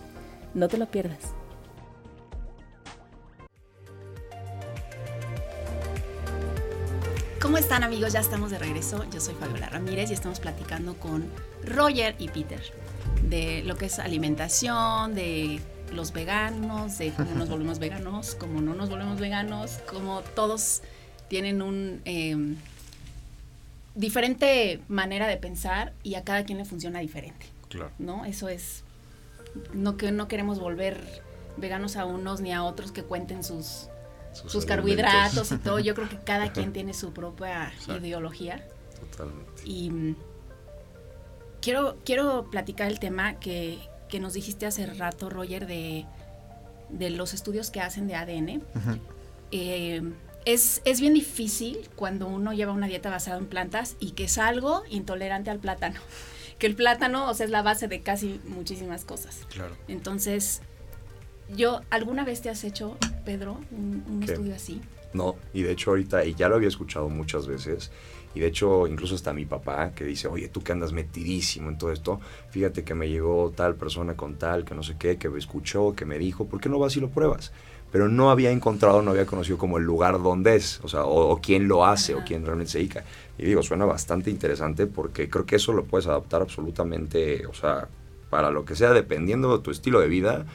No 0.53 0.67
te 0.67 0.77
lo 0.77 0.85
pierdas. 0.91 1.33
¿Cómo 7.41 7.57
están 7.57 7.85
amigos? 7.85 8.11
Ya 8.11 8.19
estamos 8.19 8.51
de 8.51 8.59
regreso. 8.59 9.05
Yo 9.11 9.21
soy 9.21 9.33
Fabiola 9.33 9.69
Ramírez 9.69 10.11
y 10.11 10.13
estamos 10.13 10.41
platicando 10.41 10.95
con 10.95 11.25
Roger 11.63 12.15
y 12.19 12.27
Peter 12.27 12.61
de 13.23 13.63
lo 13.63 13.77
que 13.77 13.85
es 13.85 13.97
alimentación, 13.97 15.15
de 15.15 15.61
los 15.93 16.11
veganos, 16.11 16.97
de 16.97 17.11
cómo 17.13 17.35
nos 17.35 17.47
volvemos 17.47 17.79
veganos, 17.79 18.35
cómo 18.35 18.59
no 18.59 18.73
nos 18.73 18.89
volvemos 18.89 19.21
veganos, 19.21 19.79
cómo 19.89 20.21
todos 20.35 20.81
tienen 21.29 21.61
un 21.61 22.01
em, 22.03 22.57
diferente 23.95 24.81
manera 24.89 25.25
de 25.25 25.37
pensar 25.37 25.93
y 26.03 26.15
a 26.15 26.25
cada 26.25 26.43
quien 26.43 26.57
le 26.57 26.65
funciona 26.65 26.99
diferente. 26.99 27.45
Claro. 27.69 27.91
¿No? 27.99 28.25
Eso 28.25 28.49
es 28.49 28.83
no 29.73 29.95
que 29.95 30.11
no 30.11 30.27
queremos 30.27 30.59
volver 30.59 31.23
veganos 31.55 31.95
a 31.95 32.03
unos 32.03 32.41
ni 32.41 32.51
a 32.51 32.63
otros 32.63 32.91
que 32.91 33.03
cuenten 33.03 33.45
sus 33.45 33.87
sus, 34.33 34.65
carbohidratos 34.65 35.51
y 35.51 35.57
todo. 35.57 35.79
Yo 35.79 35.93
creo 35.95 36.09
que 36.09 36.17
cada 36.17 36.51
quien 36.51 36.73
tiene 36.73 36.93
su 36.93 37.13
propia 37.13 37.73
ideología. 37.87 38.65
Totalmente. 39.11 39.61
Y 39.65 39.89
mm, 39.89 40.15
quiero, 41.61 41.97
quiero 42.05 42.49
platicar 42.49 42.87
el 42.87 42.99
tema 42.99 43.39
que, 43.39 43.79
que 44.07 44.19
nos 44.19 44.33
dijiste 44.33 44.65
hace 44.65 44.85
rato, 44.85 45.29
Roger, 45.29 45.67
de, 45.67 46.05
de 46.89 47.09
los 47.09 47.33
estudios 47.33 47.71
que 47.71 47.81
hacen 47.81 48.07
de 48.07 48.15
ADN. 48.15 48.63
Eh, 49.51 50.01
es, 50.45 50.81
es, 50.85 51.01
bien 51.01 51.13
difícil 51.13 51.89
cuando 51.95 52.27
uno 52.27 52.53
lleva 52.53 52.71
una 52.71 52.87
dieta 52.87 53.09
basada 53.09 53.37
en 53.37 53.47
plantas 53.47 53.95
y 53.99 54.11
que 54.11 54.25
es 54.25 54.37
algo 54.37 54.83
intolerante 54.89 55.49
al 55.49 55.59
plátano. 55.59 55.99
Que 56.59 56.67
el 56.67 56.75
plátano, 56.75 57.29
o 57.29 57.33
sea, 57.33 57.45
es 57.45 57.51
la 57.53 57.61
base 57.61 57.87
de 57.87 58.01
casi 58.01 58.41
muchísimas 58.43 59.05
cosas. 59.05 59.47
Claro. 59.47 59.77
Entonces, 59.87 60.61
yo, 61.55 61.81
¿alguna 61.89 62.23
vez 62.23 62.41
te 62.41 62.49
has 62.49 62.63
hecho, 62.63 62.97
Pedro, 63.25 63.59
un, 63.71 64.23
estudio 64.23 64.55
así? 64.55 64.81
No, 65.13 65.35
y 65.53 65.63
de 65.63 65.71
hecho 65.71 65.91
ahorita, 65.91 66.23
y 66.25 66.35
ya 66.35 66.49
lo 66.49 66.55
había 66.55 66.67
escuchado 66.67 67.09
muchas 67.09 67.47
veces, 67.47 67.91
y 68.35 68.39
de 68.39 68.47
hecho 68.47 68.85
incluso 68.85 69.15
hasta 69.15 69.33
mi 69.33 69.45
papá 69.45 69.91
que 69.91 70.03
dice, 70.03 70.27
oye, 70.27 70.49
tú 70.49 70.61
que 70.61 70.71
andas 70.71 70.93
metidísimo 70.93 71.69
en 71.69 71.77
todo 71.77 71.91
esto, 71.91 72.19
fíjate 72.51 72.83
que 72.83 72.93
me 72.93 73.09
llegó 73.09 73.51
tal 73.55 73.75
persona 73.75 74.15
con 74.15 74.35
tal, 74.35 74.65
que 74.65 74.75
no 74.75 74.83
sé 74.83 74.95
qué, 74.99 75.17
que 75.17 75.29
me 75.29 75.39
escuchó, 75.39 75.95
que 75.95 76.05
me 76.05 76.19
dijo, 76.19 76.45
¿por 76.45 76.61
qué 76.61 76.69
no 76.69 76.77
vas 76.77 76.95
y 76.95 76.99
lo 76.99 77.09
pruebas? 77.09 77.51
Pero 77.91 78.07
no 78.07 78.29
había 78.29 78.51
encontrado, 78.51 79.01
no 79.01 79.11
había 79.11 79.25
conocido 79.25 79.57
como 79.57 79.79
el 79.79 79.83
lugar 79.83 80.21
donde 80.21 80.57
es, 80.57 80.79
o 80.83 80.87
sea, 80.87 81.05
o, 81.05 81.41
quién 81.41 81.67
lo 81.67 81.85
hace, 81.85 82.13
o 82.13 82.23
quién 82.23 82.45
realmente 82.45 82.71
se 82.71 82.77
dedica. 82.77 83.03
Y 83.39 83.45
digo, 83.45 83.63
suena 83.63 83.85
bastante 83.85 84.29
interesante 84.29 84.85
porque 84.85 85.27
creo 85.27 85.47
que 85.47 85.55
eso 85.55 85.73
lo 85.73 85.85
puedes 85.85 86.05
adaptar 86.05 86.43
absolutamente, 86.43 87.47
o 87.47 87.53
sea, 87.55 87.87
para 88.29 88.51
lo 88.51 88.63
que 88.63 88.75
sea, 88.75 88.93
dependiendo 88.93 89.57
de 89.57 89.63
tu 89.63 89.71
estilo 89.71 89.99
de 89.99 90.07
vida, 90.07 90.45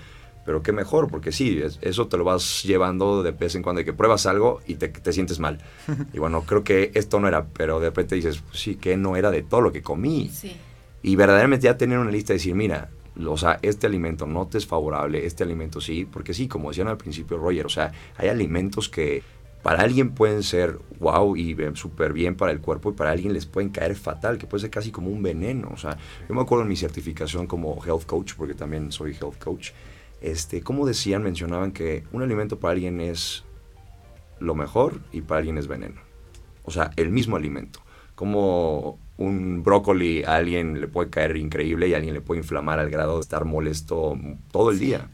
pero 0.44 0.62
qué 0.62 0.72
mejor, 0.72 1.08
porque 1.10 1.32
sí, 1.32 1.62
eso 1.80 2.08
te 2.08 2.16
lo 2.16 2.24
vas 2.24 2.62
llevando 2.62 3.22
de 3.22 3.32
vez 3.32 3.54
en 3.54 3.62
cuando, 3.62 3.78
de 3.78 3.84
que 3.84 3.92
pruebas 3.92 4.26
algo 4.26 4.60
y 4.66 4.74
te, 4.74 4.88
te 4.88 5.12
sientes 5.12 5.38
mal. 5.38 5.58
y 6.12 6.18
bueno, 6.18 6.42
creo 6.42 6.64
que 6.64 6.90
esto 6.94 7.20
no 7.20 7.28
era, 7.28 7.46
pero 7.46 7.80
de 7.80 7.86
repente 7.86 8.14
dices, 8.14 8.38
pues 8.38 8.60
sí, 8.60 8.76
que 8.76 8.96
no 8.96 9.16
era 9.16 9.30
de 9.30 9.42
todo 9.42 9.60
lo 9.60 9.72
que 9.72 9.82
comí. 9.82 10.30
Sí. 10.32 10.56
Y 11.02 11.16
verdaderamente 11.16 11.64
ya 11.64 11.76
tener 11.76 11.98
una 11.98 12.10
lista 12.10 12.32
de 12.32 12.38
decir, 12.38 12.54
mira, 12.54 12.88
o 13.26 13.36
sea, 13.36 13.58
este 13.62 13.86
alimento 13.86 14.26
no 14.26 14.46
te 14.46 14.58
es 14.58 14.66
favorable, 14.66 15.24
este 15.24 15.44
alimento 15.44 15.80
sí, 15.80 16.06
porque 16.10 16.34
sí, 16.34 16.48
como 16.48 16.70
decían 16.70 16.88
al 16.88 16.96
principio 16.96 17.36
Roger, 17.36 17.66
o 17.66 17.68
sea, 17.70 17.92
hay 18.16 18.28
alimentos 18.28 18.88
que 18.88 19.22
para 19.62 19.80
alguien 19.80 20.10
pueden 20.10 20.42
ser 20.42 20.78
wow 21.00 21.36
y 21.36 21.56
súper 21.74 22.12
bien 22.12 22.36
para 22.36 22.52
el 22.52 22.60
cuerpo 22.60 22.90
y 22.90 22.92
para 22.92 23.12
alguien 23.12 23.32
les 23.32 23.46
pueden 23.46 23.70
caer 23.70 23.96
fatal, 23.96 24.36
que 24.36 24.46
puede 24.46 24.60
ser 24.60 24.70
casi 24.70 24.90
como 24.90 25.08
un 25.08 25.22
veneno. 25.22 25.70
O 25.72 25.78
sea, 25.78 25.96
yo 26.28 26.34
me 26.34 26.42
acuerdo 26.42 26.64
en 26.64 26.68
mi 26.68 26.76
certificación 26.76 27.46
como 27.46 27.82
health 27.82 28.04
coach, 28.04 28.34
porque 28.36 28.52
también 28.52 28.92
soy 28.92 29.12
health 29.12 29.42
coach, 29.42 29.70
este, 30.24 30.62
como 30.62 30.86
decían, 30.86 31.22
mencionaban 31.22 31.72
que 31.72 32.04
un 32.10 32.22
alimento 32.22 32.58
para 32.58 32.72
alguien 32.72 32.98
es 32.98 33.44
lo 34.40 34.54
mejor 34.54 35.00
y 35.12 35.20
para 35.20 35.40
alguien 35.40 35.58
es 35.58 35.68
veneno. 35.68 36.00
O 36.64 36.70
sea, 36.70 36.92
el 36.96 37.10
mismo 37.10 37.36
alimento. 37.36 37.80
Como 38.14 38.98
un 39.18 39.62
brócoli 39.62 40.24
a 40.24 40.36
alguien 40.36 40.80
le 40.80 40.88
puede 40.88 41.10
caer 41.10 41.36
increíble 41.36 41.88
y 41.88 41.92
a 41.92 41.98
alguien 41.98 42.14
le 42.14 42.22
puede 42.22 42.40
inflamar 42.40 42.78
al 42.78 42.88
grado 42.88 43.16
de 43.16 43.20
estar 43.20 43.44
molesto 43.44 44.18
todo 44.50 44.70
el 44.70 44.78
día. 44.78 45.10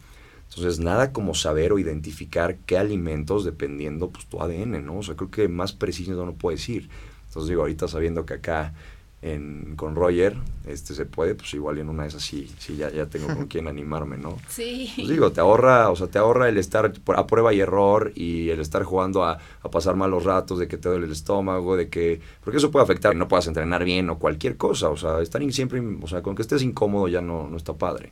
Entonces, 0.49 0.79
nada 0.79 1.13
como 1.13 1.35
saber 1.35 1.73
o 1.73 1.81
identificar 1.81 2.59
qué 2.59 2.79
alimentos 2.79 3.45
dependiendo 3.45 4.11
pues 4.11 4.27
tu 4.27 4.41
ADN, 4.41 4.87
¿no? 4.87 4.99
O 4.99 5.03
sea, 5.03 5.17
creo 5.17 5.31
que 5.33 5.49
más 5.49 5.73
preciso 5.73 6.13
no 6.13 6.25
lo 6.25 6.35
puedo 6.35 6.57
decir. 6.57 6.89
Entonces 7.27 7.49
digo, 7.49 7.63
ahorita 7.63 7.89
sabiendo 7.89 8.25
que 8.27 8.35
acá 8.35 8.75
en, 9.23 9.77
con 9.77 9.95
Roger, 9.95 10.37
este 10.67 10.95
se 10.95 11.05
puede, 11.05 11.35
pues 11.35 11.53
igual 11.53 11.79
en 11.79 11.91
una 11.91 12.05
de 12.05 12.09
esas 12.09 12.23
sí, 12.23 12.51
sí 12.59 12.77
ya, 12.77 12.91
ya 12.91 13.07
tengo 13.07 13.27
con 13.27 13.47
quién 13.49 13.69
animarme, 13.69 14.17
¿no? 14.17 14.39
Sí. 14.49 14.91
Pues 14.97 15.09
digo, 15.09 15.31
te 15.31 15.41
ahorra, 15.41 15.91
o 15.91 15.97
sea, 15.97 16.07
te 16.07 16.19
ahorra 16.19 16.49
el 16.49 16.57
estar 16.57 16.93
a 17.15 17.27
prueba 17.27 17.53
y 17.53 17.61
error 17.61 18.13
y 18.15 18.49
el 18.49 18.61
estar 18.61 18.83
jugando 18.83 19.25
a, 19.25 19.39
a, 19.63 19.71
pasar 19.71 19.97
malos 19.97 20.25
ratos, 20.25 20.59
de 20.59 20.69
que 20.69 20.79
te 20.79 20.89
duele 20.89 21.07
el 21.07 21.13
estómago, 21.13 21.77
de 21.77 21.89
que, 21.89 22.21
porque 22.43 22.57
eso 22.57 22.71
puede 22.71 22.85
afectar, 22.85 23.13
que 23.13 23.19
no 23.19 23.29
puedas 23.29 23.47
entrenar 23.47 23.85
bien 23.85 24.09
o 24.09 24.19
cualquier 24.19 24.57
cosa, 24.57 24.89
o 24.89 24.97
sea, 24.97 25.21
estar 25.21 25.41
siempre, 25.53 25.83
o 26.01 26.07
sea, 26.07 26.23
con 26.23 26.35
que 26.35 26.43
estés 26.43 26.63
incómodo 26.63 27.09
ya 27.09 27.21
no, 27.21 27.47
no 27.49 27.57
está 27.57 27.75
padre. 27.75 28.11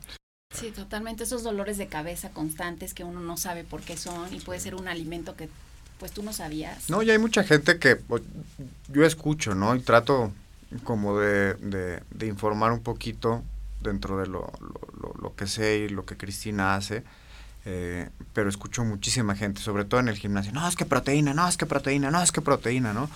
Sí, 0.53 0.71
totalmente, 0.71 1.23
esos 1.23 1.43
dolores 1.43 1.77
de 1.77 1.87
cabeza 1.87 2.31
constantes 2.31 2.93
que 2.93 3.03
uno 3.03 3.19
no 3.19 3.37
sabe 3.37 3.63
por 3.63 3.81
qué 3.81 3.97
son 3.97 4.33
y 4.33 4.39
puede 4.39 4.59
ser 4.59 4.75
un 4.75 4.87
alimento 4.87 5.35
que 5.35 5.47
pues 5.99 6.11
tú 6.11 6.23
no 6.23 6.33
sabías. 6.33 6.89
No, 6.89 7.03
y 7.03 7.11
hay 7.11 7.17
mucha 7.17 7.43
gente 7.43 7.77
que 7.77 7.95
pues, 7.95 8.23
yo 8.87 9.05
escucho, 9.05 9.53
¿no? 9.53 9.75
Y 9.75 9.81
trato 9.81 10.31
como 10.83 11.17
de, 11.17 11.55
de, 12.11 12.27
informar 12.27 12.71
un 12.71 12.81
poquito 12.81 13.43
dentro 13.81 14.19
de 14.19 14.27
lo, 14.27 14.51
lo, 15.21 15.35
que 15.35 15.47
sé 15.47 15.77
y 15.77 15.89
lo 15.89 16.05
que 16.05 16.17
Cristina 16.17 16.75
hace, 16.75 17.03
eh, 17.65 18.09
pero 18.33 18.49
escucho 18.49 18.83
muchísima 18.83 19.35
gente, 19.35 19.61
sobre 19.61 19.85
todo 19.85 19.99
en 19.99 20.09
el 20.09 20.17
gimnasio, 20.17 20.51
no, 20.51 20.67
es 20.67 20.75
que 20.75 20.85
proteína, 20.85 21.33
no, 21.33 21.47
es 21.47 21.57
que 21.57 21.65
proteína, 21.65 22.11
no, 22.11 22.21
es 22.21 22.31
que 22.31 22.41
proteína, 22.41 22.93
¿no? 22.93 23.09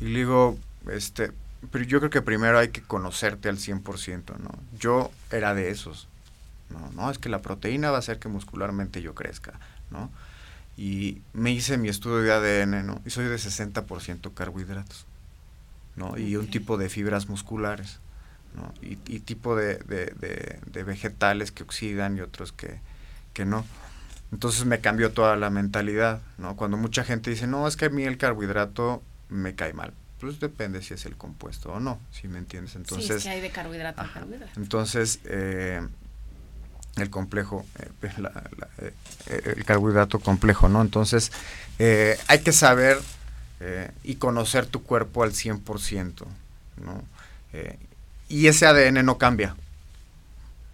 Y 0.00 0.06
digo, 0.06 0.58
este, 0.90 1.32
pero 1.70 1.84
yo 1.84 1.98
creo 1.98 2.10
que 2.10 2.22
primero 2.22 2.58
hay 2.58 2.68
que 2.68 2.82
conocerte 2.82 3.48
al 3.48 3.58
100%, 3.58 4.38
¿no? 4.38 4.50
Yo 4.78 5.10
era 5.30 5.54
de 5.54 5.70
esos, 5.70 6.08
¿no? 6.70 6.90
No, 6.92 7.10
es 7.10 7.18
que 7.18 7.28
la 7.28 7.42
proteína 7.42 7.90
va 7.90 7.96
a 7.96 8.00
hacer 8.00 8.18
que 8.18 8.28
muscularmente 8.28 9.02
yo 9.02 9.14
crezca, 9.14 9.58
¿no? 9.90 10.10
Y 10.78 11.22
me 11.32 11.52
hice 11.52 11.78
mi 11.78 11.88
estudio 11.88 12.18
de 12.18 12.32
ADN, 12.32 12.86
¿no? 12.86 13.00
Y 13.04 13.10
soy 13.10 13.26
de 13.26 13.36
60% 13.36 14.32
carbohidratos. 14.34 15.06
¿No? 15.96 16.16
Y 16.18 16.36
un 16.36 16.48
tipo 16.48 16.76
de 16.76 16.88
fibras 16.88 17.28
musculares, 17.28 17.98
¿no? 18.54 18.72
Y, 18.82 18.96
tipo 19.20 19.56
de, 19.56 19.76
de, 19.76 20.82
vegetales 20.84 21.52
que 21.52 21.62
oxidan 21.62 22.16
y 22.16 22.20
otros 22.20 22.52
que, 22.52 22.80
que 23.32 23.44
no. 23.44 23.64
Entonces 24.32 24.64
me 24.64 24.80
cambió 24.80 25.12
toda 25.12 25.36
la 25.36 25.50
mentalidad, 25.50 26.20
¿no? 26.38 26.56
Cuando 26.56 26.76
mucha 26.76 27.04
gente 27.04 27.30
dice, 27.30 27.46
no, 27.46 27.66
es 27.66 27.76
que 27.76 27.86
a 27.86 27.90
mí 27.90 28.04
el 28.04 28.18
carbohidrato 28.18 29.02
me 29.28 29.54
cae 29.54 29.72
mal. 29.72 29.94
Pues 30.20 30.40
depende 30.40 30.82
si 30.82 30.94
es 30.94 31.04
el 31.06 31.16
compuesto 31.16 31.72
o 31.72 31.80
no, 31.80 32.00
si 32.10 32.26
me 32.28 32.38
entiendes. 32.38 32.74
Entonces, 32.76 33.06
sí, 33.06 33.12
es 33.12 33.22
que 33.24 33.28
hay 33.28 33.40
de 33.40 33.50
carbohidrato 33.50 34.00
a 34.00 34.12
carbohidrato. 34.12 34.52
Entonces, 34.56 35.20
eh, 35.24 35.86
el 36.96 37.10
complejo, 37.10 37.66
eh, 37.78 37.90
pues, 38.00 38.14
eh, 38.78 39.54
el 39.56 39.64
carbohidrato 39.64 40.18
complejo, 40.18 40.68
¿no? 40.68 40.80
Entonces, 40.80 41.32
hay 41.78 42.40
que 42.40 42.52
saber 42.52 42.98
eh, 43.60 43.90
y 44.04 44.16
conocer 44.16 44.66
tu 44.66 44.82
cuerpo 44.82 45.22
al 45.22 45.32
100%, 45.32 46.24
¿no? 46.84 47.02
Eh, 47.52 47.78
y 48.28 48.48
ese 48.48 48.66
ADN 48.66 49.04
no 49.04 49.18
cambia, 49.18 49.56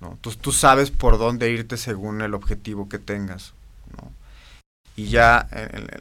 ¿no? 0.01 0.19
Tú, 0.21 0.31
tú, 0.33 0.53
sabes 0.53 0.91
por 0.91 1.19
dónde 1.19 1.51
irte 1.51 1.77
según 1.77 2.23
el 2.23 2.35
objetivo 2.35 2.89
que 2.89 2.99
tengas, 2.99 3.53
¿no? 3.97 4.11
Y 4.97 5.07
ya 5.07 5.49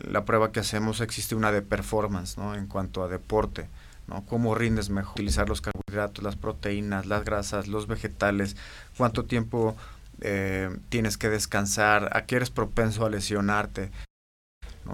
la 0.09 0.25
prueba 0.25 0.51
que 0.51 0.59
hacemos 0.59 1.01
existe 1.01 1.35
una 1.35 1.51
de 1.51 1.61
performance, 1.61 2.37
¿no? 2.37 2.55
En 2.55 2.67
cuanto 2.67 3.03
a 3.03 3.07
deporte, 3.07 3.67
¿no? 4.07 4.25
Cómo 4.25 4.55
rindes 4.55 4.89
mejor, 4.89 5.13
utilizar 5.13 5.47
los 5.47 5.61
carbohidratos, 5.61 6.23
las 6.23 6.35
proteínas, 6.35 7.05
las 7.05 7.23
grasas, 7.23 7.67
los 7.67 7.87
vegetales, 7.87 8.57
cuánto 8.97 9.23
tiempo 9.23 9.75
eh, 10.21 10.69
tienes 10.89 11.17
que 11.17 11.29
descansar, 11.29 12.15
a 12.15 12.25
qué 12.25 12.35
eres 12.37 12.51
propenso 12.51 13.05
a 13.05 13.09
lesionarte. 13.09 13.91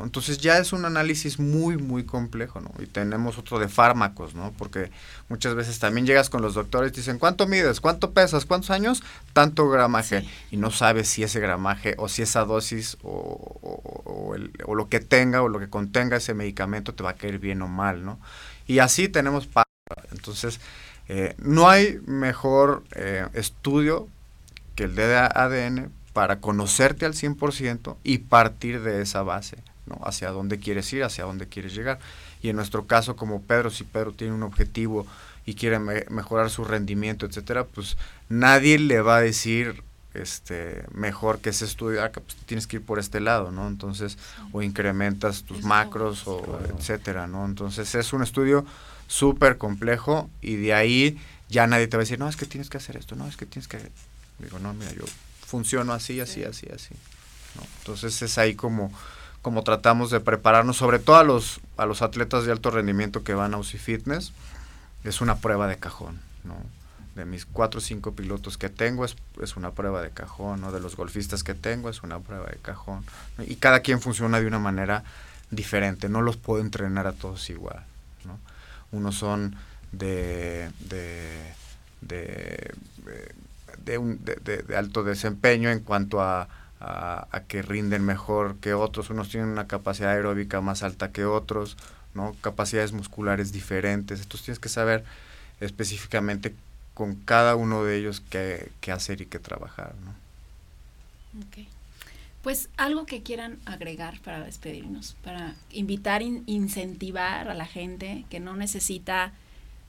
Entonces 0.04 0.38
ya 0.38 0.58
es 0.58 0.74
un 0.74 0.86
análisis 0.86 1.40
muy, 1.40 1.78
muy 1.78 2.06
complejo, 2.06 2.62
¿no? 2.62 2.72
Y 2.80 2.86
tenemos 2.86 3.38
otro 3.38 3.60
de 3.60 3.68
fármacos, 3.68 4.36
¿no? 4.36 4.54
Porque 4.58 4.92
muchas 5.30 5.56
veces 5.56 5.80
también 5.80 6.06
llegas 6.06 6.30
con 6.30 6.42
los 6.42 6.54
doctores 6.54 6.92
y 6.94 6.98
dicen, 6.98 7.20
¿cuánto 7.20 7.48
mides? 7.48 7.80
¿Cuánto 7.80 8.12
pesas? 8.12 8.46
¿Cuántos 8.46 8.70
años? 8.70 9.04
Tanto 9.34 9.70
gramaje. 9.70 10.28
Y 10.52 10.58
no 10.58 10.72
sabes 10.72 11.08
si 11.08 11.24
ese 11.24 11.40
gramaje 11.40 11.96
o 11.98 12.10
si 12.10 12.22
esa 12.22 12.46
dosis 12.46 12.98
o, 13.04 13.60
o, 14.04 14.76
lo 14.76 14.90
que 14.90 15.00
tenga 15.00 15.42
o 15.42 15.50
lo 15.50 15.60
que 15.60 15.70
contenga 15.70 16.18
ese 16.18 16.34
medicamento 16.34 16.94
te 16.94 17.04
va 17.04 17.12
a 17.12 17.16
caer 17.16 17.40
bien 17.40 17.62
o 17.62 17.68
mal, 17.68 18.06
¿no? 18.06 18.20
Y 18.68 18.80
así 18.80 19.08
tenemos... 19.10 19.50
Entonces, 20.12 20.60
eh, 21.08 21.36
no 21.38 21.70
hay 21.70 22.00
mejor 22.06 22.84
eh, 22.94 23.26
estudio 23.34 24.10
que 24.76 24.84
el 24.84 24.96
de 24.96 25.16
ADN 25.16 25.92
para 26.14 26.40
conocerte 26.40 27.06
al 27.06 27.14
100% 27.14 27.98
y 28.04 28.18
partir 28.20 28.82
de 28.82 29.02
esa 29.02 29.24
base. 29.24 29.58
¿No? 29.88 30.00
Hacia 30.04 30.32
dónde 30.32 30.60
quieres 30.60 30.92
ir, 30.94 31.04
hacia 31.04 31.26
dónde 31.26 31.48
quieres 31.48 31.74
llegar. 31.74 32.00
Y 32.42 32.50
en 32.50 32.56
nuestro 32.56 32.86
caso, 32.86 33.16
como 33.16 33.42
Pedro, 33.42 33.70
si 33.70 33.84
Pedro 33.84 34.12
tiene 34.12 34.34
un 34.34 34.44
objetivo 34.44 35.08
y 35.46 35.56
quiere 35.56 35.80
mejorar 35.80 36.50
su 36.50 36.66
rendimiento, 36.66 37.26
etcétera, 37.26 37.66
pues 37.66 37.98
nadie 38.30 38.78
le 38.80 39.02
va 39.02 39.18
a 39.18 39.22
decir 39.22 39.82
este 40.14 40.84
mejor 40.94 41.40
que 41.40 41.50
ese 41.52 41.66
estudio, 41.66 42.04
ah, 42.04 42.12
pues 42.12 42.36
tienes 42.46 42.68
que 42.68 42.78
ir 42.78 42.82
por 42.82 43.00
este 43.00 43.20
lado, 43.20 43.52
¿no? 43.52 43.68
Entonces, 43.68 44.18
o 44.52 44.62
incrementas 44.62 45.44
tus 45.44 45.64
macros, 45.64 46.28
o 46.28 46.60
etcétera, 46.76 47.28
¿no? 47.28 47.46
Entonces 47.46 47.94
es 47.96 48.14
un 48.14 48.24
estudio 48.24 48.66
súper 49.08 49.58
complejo 49.58 50.30
y 50.42 50.56
de 50.56 50.74
ahí 50.74 51.18
ya 51.50 51.68
nadie 51.68 51.88
te 51.88 51.98
va 51.98 52.02
a 52.02 52.06
decir, 52.06 52.20
no, 52.20 52.28
es 52.28 52.36
que 52.36 52.46
tienes 52.46 52.70
que 52.70 52.78
hacer 52.78 52.98
esto, 52.98 53.16
no, 53.16 53.28
es 53.28 53.38
que 53.38 53.46
tienes 53.46 53.68
que... 53.68 53.80
Digo, 54.40 54.60
no, 54.60 54.74
mira, 54.74 54.92
yo 54.92 55.06
funciono 55.46 55.94
así, 55.94 56.20
así, 56.20 56.44
así, 56.44 56.68
así. 56.74 56.94
¿no? 57.56 57.64
Entonces 57.80 58.22
es 58.22 58.38
ahí 58.38 58.56
como 58.56 58.92
como 59.42 59.64
tratamos 59.64 60.12
de 60.12 60.20
prepararnos, 60.20 60.78
sobre 60.78 61.00
todo 61.00 61.18
a 61.18 61.24
los, 61.24 61.62
a 61.78 61.86
los 61.86 62.02
atletas 62.02 62.46
de 62.46 62.52
alto 62.52 62.72
rendimiento 62.72 63.24
que 63.24 63.34
van 63.34 63.54
a 63.54 63.58
UCI 63.58 63.78
Fitness, 63.78 64.34
es 65.04 65.22
una 65.22 65.38
prueba 65.38 65.68
de 65.68 65.78
cajón, 65.78 66.20
¿no? 66.44 66.56
De 67.16 67.26
mis 67.26 67.46
cuatro 67.46 67.80
o 67.80 67.82
cinco 67.82 68.14
pilotos 68.14 68.58
que 68.58 68.70
tengo 68.70 69.06
es, 69.06 69.16
es 69.42 69.56
una 69.56 69.72
prueba 69.72 70.02
de 70.02 70.12
cajón, 70.12 70.62
¿no? 70.62 70.72
De 70.72 70.80
los 70.80 70.96
golfistas 70.96 71.44
que 71.44 71.54
tengo 71.54 71.90
es 71.90 72.04
una 72.04 72.20
prueba 72.20 72.48
de 72.48 72.58
cajón. 72.58 73.06
Y 73.40 73.56
cada 73.56 73.80
quien 73.80 74.02
funciona 74.02 74.40
de 74.40 74.48
una 74.48 74.60
manera 74.60 75.04
diferente, 75.50 76.10
no 76.10 76.22
los 76.22 76.38
puedo 76.38 76.62
entrenar 76.62 77.08
a 77.08 77.14
todos 77.14 77.50
igual, 77.50 77.84
¿no? 78.26 78.38
Unos 78.92 79.16
son 79.16 79.56
de, 79.92 80.70
de, 80.82 81.54
de, 82.02 82.74
de, 83.86 84.64
de 84.64 84.78
alto 84.78 85.04
desempeño 85.04 85.70
en 85.70 85.80
cuanto 85.80 86.22
a 86.22 86.48
a, 86.80 87.42
que 87.48 87.62
rinden 87.62 88.04
mejor 88.06 88.58
que 88.58 88.74
otros, 88.74 89.10
unos 89.10 89.30
tienen 89.30 89.50
una 89.50 89.68
capacidad 89.68 90.12
aeróbica 90.12 90.62
más 90.62 90.84
alta 90.84 91.12
que 91.12 91.26
otros, 91.26 91.78
¿no? 92.14 92.36
capacidades 92.42 92.94
musculares 92.94 93.52
diferentes, 93.52 94.22
entonces 94.22 94.46
tienes 94.46 94.60
que 94.60 94.70
saber 94.70 95.04
específicamente 95.60 96.54
con 96.94 97.16
cada 97.16 97.56
uno 97.56 97.84
de 97.84 97.98
ellos 97.98 98.22
qué, 98.30 98.72
hacer 98.92 99.22
y 99.22 99.26
qué 99.26 99.40
trabajar. 99.40 99.94
¿no? 100.04 100.14
Pues 102.44 102.70
algo 102.78 103.06
que 103.06 103.24
quieran 103.24 103.60
agregar 103.66 104.20
para 104.22 104.44
despedirnos, 104.44 105.16
para 105.24 105.56
invitar, 105.72 106.22
incentivar 106.22 107.50
a 107.50 107.54
la 107.54 107.66
gente 107.66 108.26
que 108.30 108.40
no 108.40 108.56
necesita 108.56 109.34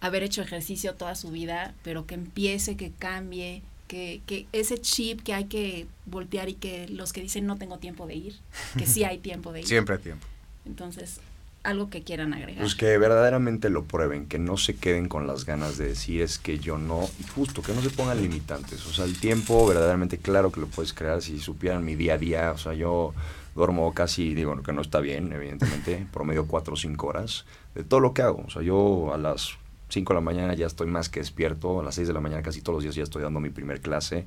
haber 0.01 0.23
hecho 0.23 0.43
ejercicio 0.43 0.95
toda 0.95 1.15
su 1.15 1.31
vida, 1.31 1.75
pero 1.83 2.07
que 2.07 2.15
empiece, 2.15 2.77
que 2.77 2.91
cambie, 2.91 3.63
que, 3.89 4.21
que, 4.27 4.47
ese 4.53 4.81
chip 4.81 5.23
que 5.23 5.35
hay 5.35 5.47
que 5.47 5.87
voltear 6.07 6.49
y 6.49 6.55
que 6.55 6.87
los 6.89 7.13
que 7.13 7.21
dicen 7.21 7.47
no 7.47 7.57
tengo 7.57 7.79
tiempo 7.79 8.07
de 8.07 8.15
ir, 8.15 8.37
que 8.77 8.87
sí 8.87 9.03
hay 9.03 9.19
tiempo 9.19 9.53
de 9.53 9.61
ir. 9.63 9.67
Siempre 9.67 9.97
hay 9.97 10.03
tiempo. 10.03 10.27
Entonces, 10.65 11.21
algo 11.65 11.91
que 11.91 12.03
quieran 12.03 12.33
agregar. 12.35 12.63
Pues 12.63 12.75
que 12.75 12.97
verdaderamente 12.99 13.69
lo 13.69 13.85
prueben, 13.85 14.27
que 14.27 14.39
no 14.39 14.57
se 14.57 14.77
queden 14.77 15.09
con 15.09 15.27
las 15.27 15.45
ganas 15.45 15.77
de 15.79 15.89
decir 15.89 16.23
es 16.23 16.39
que 16.39 16.59
yo 16.59 16.79
no, 16.79 17.09
justo, 17.35 17.63
que 17.63 17.73
no 17.73 17.83
se 17.83 17.91
pongan 17.91 18.21
limitantes. 18.21 18.87
O 18.87 18.93
sea, 18.93 19.05
el 19.05 19.19
tiempo 19.19 19.67
verdaderamente 19.67 20.19
claro 20.19 20.53
que 20.53 20.61
lo 20.61 20.67
puedes 20.67 20.93
crear 20.93 21.21
si 21.23 21.39
supieran 21.39 21.85
mi 21.85 21.95
día 21.95 22.15
a 22.15 22.19
día. 22.19 22.53
O 22.53 22.59
sea, 22.59 22.75
yo 22.75 23.15
duermo 23.55 23.93
casi, 23.93 24.35
digo, 24.35 24.63
que 24.63 24.73
no 24.73 24.83
está 24.83 25.01
bien, 25.01 25.33
evidentemente, 25.33 26.07
promedio 26.13 26.47
cuatro 26.47 26.75
o 26.75 26.77
cinco 26.77 27.09
horas 27.09 27.45
de 27.75 27.85
todo 27.85 28.01
lo 28.01 28.15
que 28.15 28.23
hago. 28.23 28.45
O 28.47 28.51
sea, 28.51 28.63
yo 28.63 29.13
a 29.13 29.19
las 29.19 29.59
5 29.89 30.13
de 30.13 30.15
la 30.15 30.21
mañana 30.21 30.55
ya 30.55 30.67
estoy 30.67 30.87
más 30.87 31.09
que 31.09 31.21
despierto, 31.21 31.81
a 31.81 31.83
las 31.83 31.95
6 31.95 32.09
de 32.09 32.15
la 32.15 32.21
mañana 32.21 32.43
casi 32.43 32.61
todos 32.61 32.77
los 32.77 32.83
días 32.83 32.95
ya 32.95 33.03
estoy 33.03 33.23
dando 33.23 33.41
mi 33.41 33.51
primer 33.51 33.81
clase, 33.81 34.27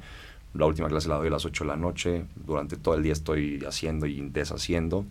la 0.54 0.66
última 0.66 0.88
clase 0.88 1.08
la 1.08 1.16
doy 1.16 1.28
a 1.28 1.32
las 1.32 1.46
8 1.46 1.64
de 1.64 1.68
la 1.68 1.78
noche, 1.78 2.26
durante 2.36 2.78
todo 2.78 2.96
el 2.96 3.04
día 3.04 3.14
estoy 3.14 3.64
haciendo 3.66 4.06
y 4.06 4.22
deshaciendo, 4.30 5.06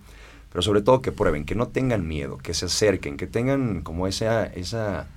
pero 0.50 0.62
sobre 0.62 0.82
todo 0.82 1.00
que 1.00 1.12
prueben, 1.12 1.44
que 1.44 1.54
no 1.54 1.68
tengan 1.68 2.06
miedo, 2.06 2.38
que 2.38 2.54
se 2.54 2.66
acerquen, 2.66 3.16
que 3.16 3.26
tengan 3.26 3.82
como 3.82 4.06
esa, 4.06 4.46
esa 4.46 5.08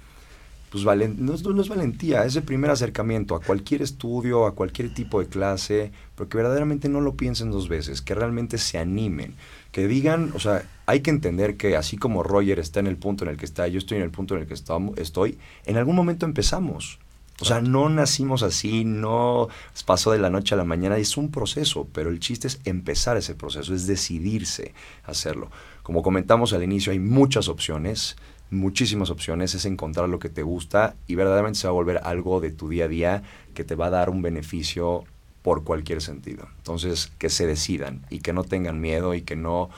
pues 0.73 0.85
no, 0.85 1.35
no, 1.35 1.61
es 1.61 1.69
valentía, 1.69 2.25
es 2.25 2.35
el 2.35 2.41
primer 2.41 2.71
acercamiento 2.71 3.35
a 3.35 3.41
cualquier 3.41 3.83
estudio, 3.83 4.47
a 4.47 4.55
cualquier 4.55 4.91
tipo 4.91 5.19
de 5.19 5.27
clase, 5.27 5.91
pero 6.15 6.27
que 6.27 6.37
verdaderamente 6.37 6.89
no 6.89 6.99
lo 6.99 7.13
piensen 7.13 7.51
dos 7.51 7.69
veces, 7.69 8.01
que 8.01 8.15
realmente 8.15 8.57
se 8.57 8.79
animen, 8.79 9.35
que 9.73 9.87
digan, 9.87 10.31
o 10.35 10.39
sea, 10.39 10.63
hay 10.85 11.01
que 11.01 11.09
entender 11.09 11.57
que 11.57 11.75
así 11.75 11.97
como 11.97 12.21
Roger 12.21 12.59
está 12.59 12.79
en 12.79 12.85
el 12.85 12.95
punto 12.95 13.25
en 13.25 13.31
el 13.31 13.37
que 13.37 13.45
está, 13.45 13.67
yo 13.67 13.79
estoy 13.79 13.97
en 13.97 14.03
el 14.03 14.11
punto 14.11 14.35
en 14.35 14.41
el 14.41 14.47
que 14.47 14.53
estoy, 14.53 15.39
en 15.65 15.77
algún 15.77 15.95
momento 15.95 16.27
empezamos. 16.27 16.99
O 17.41 17.45
sea, 17.45 17.59
no 17.59 17.89
nacimos 17.89 18.43
así, 18.43 18.85
no 18.85 19.49
pasó 19.87 20.11
de 20.11 20.19
la 20.19 20.29
noche 20.29 20.53
a 20.53 20.59
la 20.59 20.63
mañana, 20.63 20.97
es 20.97 21.17
un 21.17 21.31
proceso, 21.31 21.87
pero 21.91 22.11
el 22.11 22.19
chiste 22.19 22.47
es 22.47 22.61
empezar 22.65 23.17
ese 23.17 23.33
proceso, 23.33 23.73
es 23.73 23.87
decidirse 23.87 24.75
a 25.05 25.11
hacerlo. 25.11 25.49
Como 25.81 26.03
comentamos 26.03 26.53
al 26.53 26.61
inicio, 26.61 26.91
hay 26.91 26.99
muchas 26.99 27.47
opciones, 27.47 28.15
muchísimas 28.51 29.09
opciones, 29.09 29.55
es 29.55 29.65
encontrar 29.65 30.07
lo 30.07 30.19
que 30.19 30.29
te 30.29 30.43
gusta 30.43 30.95
y 31.07 31.15
verdaderamente 31.15 31.59
se 31.59 31.67
va 31.67 31.71
a 31.71 31.73
volver 31.73 31.99
algo 32.03 32.41
de 32.41 32.51
tu 32.51 32.69
día 32.69 32.85
a 32.85 32.89
día 32.89 33.23
que 33.55 33.63
te 33.63 33.73
va 33.73 33.87
a 33.87 33.89
dar 33.89 34.11
un 34.11 34.21
beneficio 34.21 35.05
por 35.43 35.63
cualquier 35.63 36.01
sentido. 36.01 36.47
Entonces, 36.57 37.11
que 37.19 37.29
se 37.29 37.45
decidan 37.45 38.05
y 38.09 38.19
que 38.19 38.33
no 38.33 38.43
tengan 38.43 38.81
miedo 38.81 39.13
y 39.13 39.21
que 39.21 39.35
no 39.35 39.69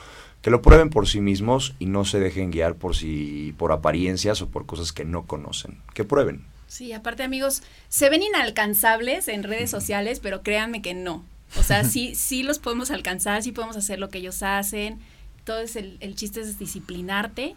que 0.41 0.51
lo 0.51 0.61
prueben 0.61 0.91
por 0.91 1.07
sí 1.07 1.21
mismos 1.21 1.73
y 1.79 1.87
no 1.87 2.05
se 2.05 2.19
dejen 2.19 2.51
guiar 2.51 2.75
por 2.75 2.95
si 2.95 3.55
por 3.57 3.71
apariencias 3.71 4.43
o 4.43 4.49
por 4.49 4.67
cosas 4.67 4.93
que 4.93 5.03
no 5.03 5.25
conocen. 5.25 5.79
Que 5.95 6.03
prueben. 6.03 6.45
Sí, 6.67 6.93
aparte 6.93 7.23
amigos, 7.23 7.63
se 7.89 8.11
ven 8.11 8.21
inalcanzables 8.21 9.27
en 9.27 9.41
redes 9.41 9.71
sociales, 9.71 10.19
pero 10.19 10.43
créanme 10.43 10.83
que 10.83 10.93
no. 10.93 11.25
O 11.57 11.63
sea, 11.63 11.83
sí, 11.83 12.13
sí 12.13 12.43
los 12.43 12.59
podemos 12.59 12.91
alcanzar, 12.91 13.41
sí 13.41 13.53
podemos 13.53 13.75
hacer 13.75 13.97
lo 13.97 14.09
que 14.09 14.19
ellos 14.19 14.43
hacen. 14.43 14.99
Todo 15.45 15.61
es 15.61 15.75
el, 15.75 15.97
el 15.99 16.15
chiste 16.15 16.41
es 16.41 16.59
disciplinarte 16.59 17.55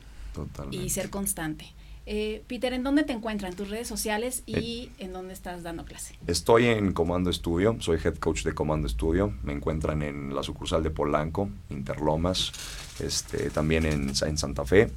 y 0.71 0.89
ser 0.89 1.11
constante. 1.11 1.67
Eh, 2.11 2.43
Peter, 2.47 2.73
¿en 2.73 2.85
dónde 2.85 3.05
te 3.05 3.13
encuentras? 3.13 3.51
¿En 3.51 3.57
tus 3.59 3.69
redes 3.69 3.87
sociales 3.87 4.43
y 4.47 4.55
eh, 4.99 5.05
en 5.05 5.13
dónde 5.13 5.35
estás 5.35 5.63
dando 5.63 5.85
clase? 5.85 6.19
Estoy 6.27 6.65
en 6.65 6.95
Comando 6.95 7.29
Estudio, 7.29 7.77
soy 7.81 7.99
head 8.03 8.17
coach 8.17 8.45
de 8.45 8.55
Comando 8.55 8.87
Estudio. 8.87 9.35
Me 9.43 9.53
encuentran 9.53 10.03
en 10.03 10.35
la 10.35 10.43
sucursal 10.43 10.83
de 10.83 10.89
Polanco, 10.89 11.51
Interlomas, 11.69 12.51
este, 12.99 13.51
también 13.51 13.85
en, 13.85 14.09
en 14.27 14.39
Santa 14.39 14.65
Fe. 14.65 14.91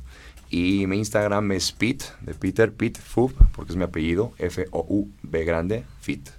Y 0.50 0.88
mi 0.88 1.00
Instagram 1.00 1.52
es 1.52 1.74
Pete, 1.74 2.06
de 2.22 2.34
Peter, 2.34 2.72
Pete 2.72 3.02
Fub, 3.02 3.34
porque 3.52 3.74
es 3.74 3.78
mi 3.78 3.84
apellido, 3.84 4.32
F-O-U-B 4.38 5.44
grande, 5.44 5.84
Fit. 6.00 6.30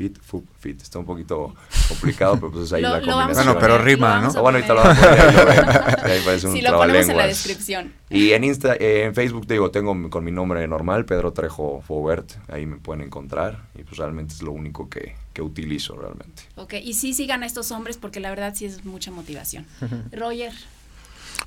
Fit, 0.00 0.18
Fup, 0.18 0.48
Fit. 0.58 0.80
Está 0.80 0.98
un 0.98 1.04
poquito 1.04 1.54
complicado, 1.86 2.36
pero 2.36 2.50
pues 2.50 2.72
ahí 2.72 2.80
la 2.80 3.02
combinación. 3.02 3.34
Bueno, 3.34 3.58
pero 3.60 3.76
rima, 3.76 4.18
¿no? 4.22 4.32
bueno, 4.40 4.56
ahorita 4.56 4.72
lo 4.72 4.80
vamos 4.82 4.98
a 4.98 5.10
poner. 5.10 6.00
Ahí, 6.10 6.20
parece 6.24 6.46
un 6.46 6.54
sí, 6.54 6.62
lo 6.62 6.78
ponemos 6.78 7.08
en 7.10 7.16
la 7.18 7.26
descripción. 7.26 7.92
Y 8.08 8.32
en, 8.32 8.44
Insta, 8.44 8.76
eh, 8.76 9.04
en 9.04 9.14
Facebook, 9.14 9.46
te 9.46 9.52
digo, 9.52 9.70
tengo 9.70 10.08
con 10.08 10.24
mi 10.24 10.30
nombre 10.30 10.66
normal, 10.66 11.04
Pedro 11.04 11.34
Trejo 11.34 11.82
Fobert. 11.86 12.32
Ahí 12.48 12.64
me 12.64 12.78
pueden 12.78 13.04
encontrar. 13.04 13.58
Y 13.74 13.82
pues 13.82 13.98
realmente 13.98 14.32
es 14.32 14.40
lo 14.40 14.52
único 14.52 14.88
que, 14.88 15.16
que 15.34 15.42
utilizo 15.42 15.96
realmente. 15.96 16.44
Ok, 16.56 16.76
y 16.82 16.94
sí 16.94 17.12
sigan 17.12 17.42
a 17.42 17.46
estos 17.46 17.70
hombres 17.70 17.98
porque 17.98 18.20
la 18.20 18.30
verdad 18.30 18.54
sí 18.56 18.64
es 18.64 18.86
mucha 18.86 19.10
motivación. 19.10 19.66
Roger. 20.12 20.54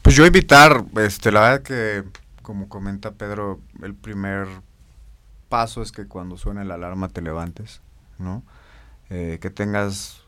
Pues 0.04 0.16
yo 0.16 0.28
invitar, 0.28 0.86
este, 0.98 1.32
la 1.32 1.42
verdad 1.42 1.64
que, 1.64 2.04
como 2.44 2.70
comenta 2.70 3.14
Pedro, 3.14 3.60
el 3.82 3.96
primer 3.96 4.46
paso 5.50 5.82
es 5.82 5.92
que 5.92 6.06
cuando 6.06 6.38
suene 6.38 6.64
la 6.66 6.76
alarma 6.76 7.10
te 7.10 7.24
levantes 7.24 7.82
¿no? 8.20 8.44
Eh, 9.10 9.40
que 9.42 9.50
tengas 9.50 10.24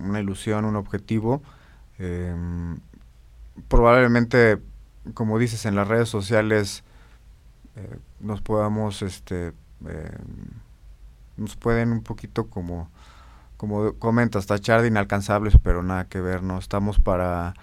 una 0.00 0.20
ilusión, 0.20 0.64
un 0.64 0.76
objetivo. 0.76 1.42
Em, 1.98 2.78
probablemente, 3.68 4.58
como 5.14 5.38
dices, 5.38 5.66
en 5.66 5.74
las 5.76 5.88
redes 5.88 6.08
sociales 6.08 6.84
eh, 7.76 7.98
nos 8.20 8.40
podamos, 8.40 9.02
este, 9.02 9.52
nos 11.36 11.56
pueden 11.56 11.92
un 11.92 12.02
poquito 12.02 12.48
como, 12.48 12.90
como 13.56 13.94
comentas, 13.94 14.46
tachar 14.46 14.82
de 14.82 14.88
inalcanzables, 14.88 15.56
pero 15.62 15.82
nada 15.82 16.06
que 16.08 16.20
ver, 16.20 16.42
¿no? 16.42 16.58
Estamos 16.58 16.98
para, 16.98 17.54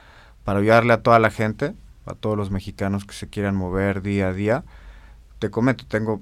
para 0.44 0.60
ayudarle 0.60 0.94
a 0.94 1.04
toda 1.04 1.20
la 1.20 1.32
gente, 1.32 1.76
a 2.06 2.14
todos 2.14 2.38
los 2.38 2.52
mexicanos 2.52 3.06
que 3.06 3.14
se 3.14 3.28
quieran 3.30 3.56
mover 3.56 4.02
día 4.02 4.30
a 4.30 4.34
día. 4.34 4.64
Te 5.40 5.50
comento, 5.50 5.86
tengo 5.88 6.22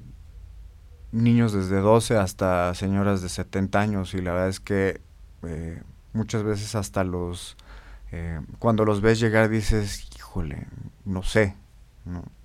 niños 1.12 1.54
desde 1.54 1.80
12 1.80 2.18
hasta 2.18 2.74
señoras 2.76 3.22
de 3.22 3.30
70 3.30 3.80
años 3.80 4.14
y 4.14 4.22
la 4.22 4.34
verdad 4.34 4.50
es 4.50 4.60
que 4.60 5.02
eh, 5.44 5.82
muchas 6.14 6.44
veces 6.44 6.76
hasta 6.76 7.04
los 7.04 7.58
eh, 8.12 8.40
cuando 8.60 8.86
los 8.86 9.02
ves 9.02 9.20
llegar 9.20 9.50
dices, 9.50 10.10
híjole, 10.16 10.68
no 11.06 11.24
sé, 11.24 11.56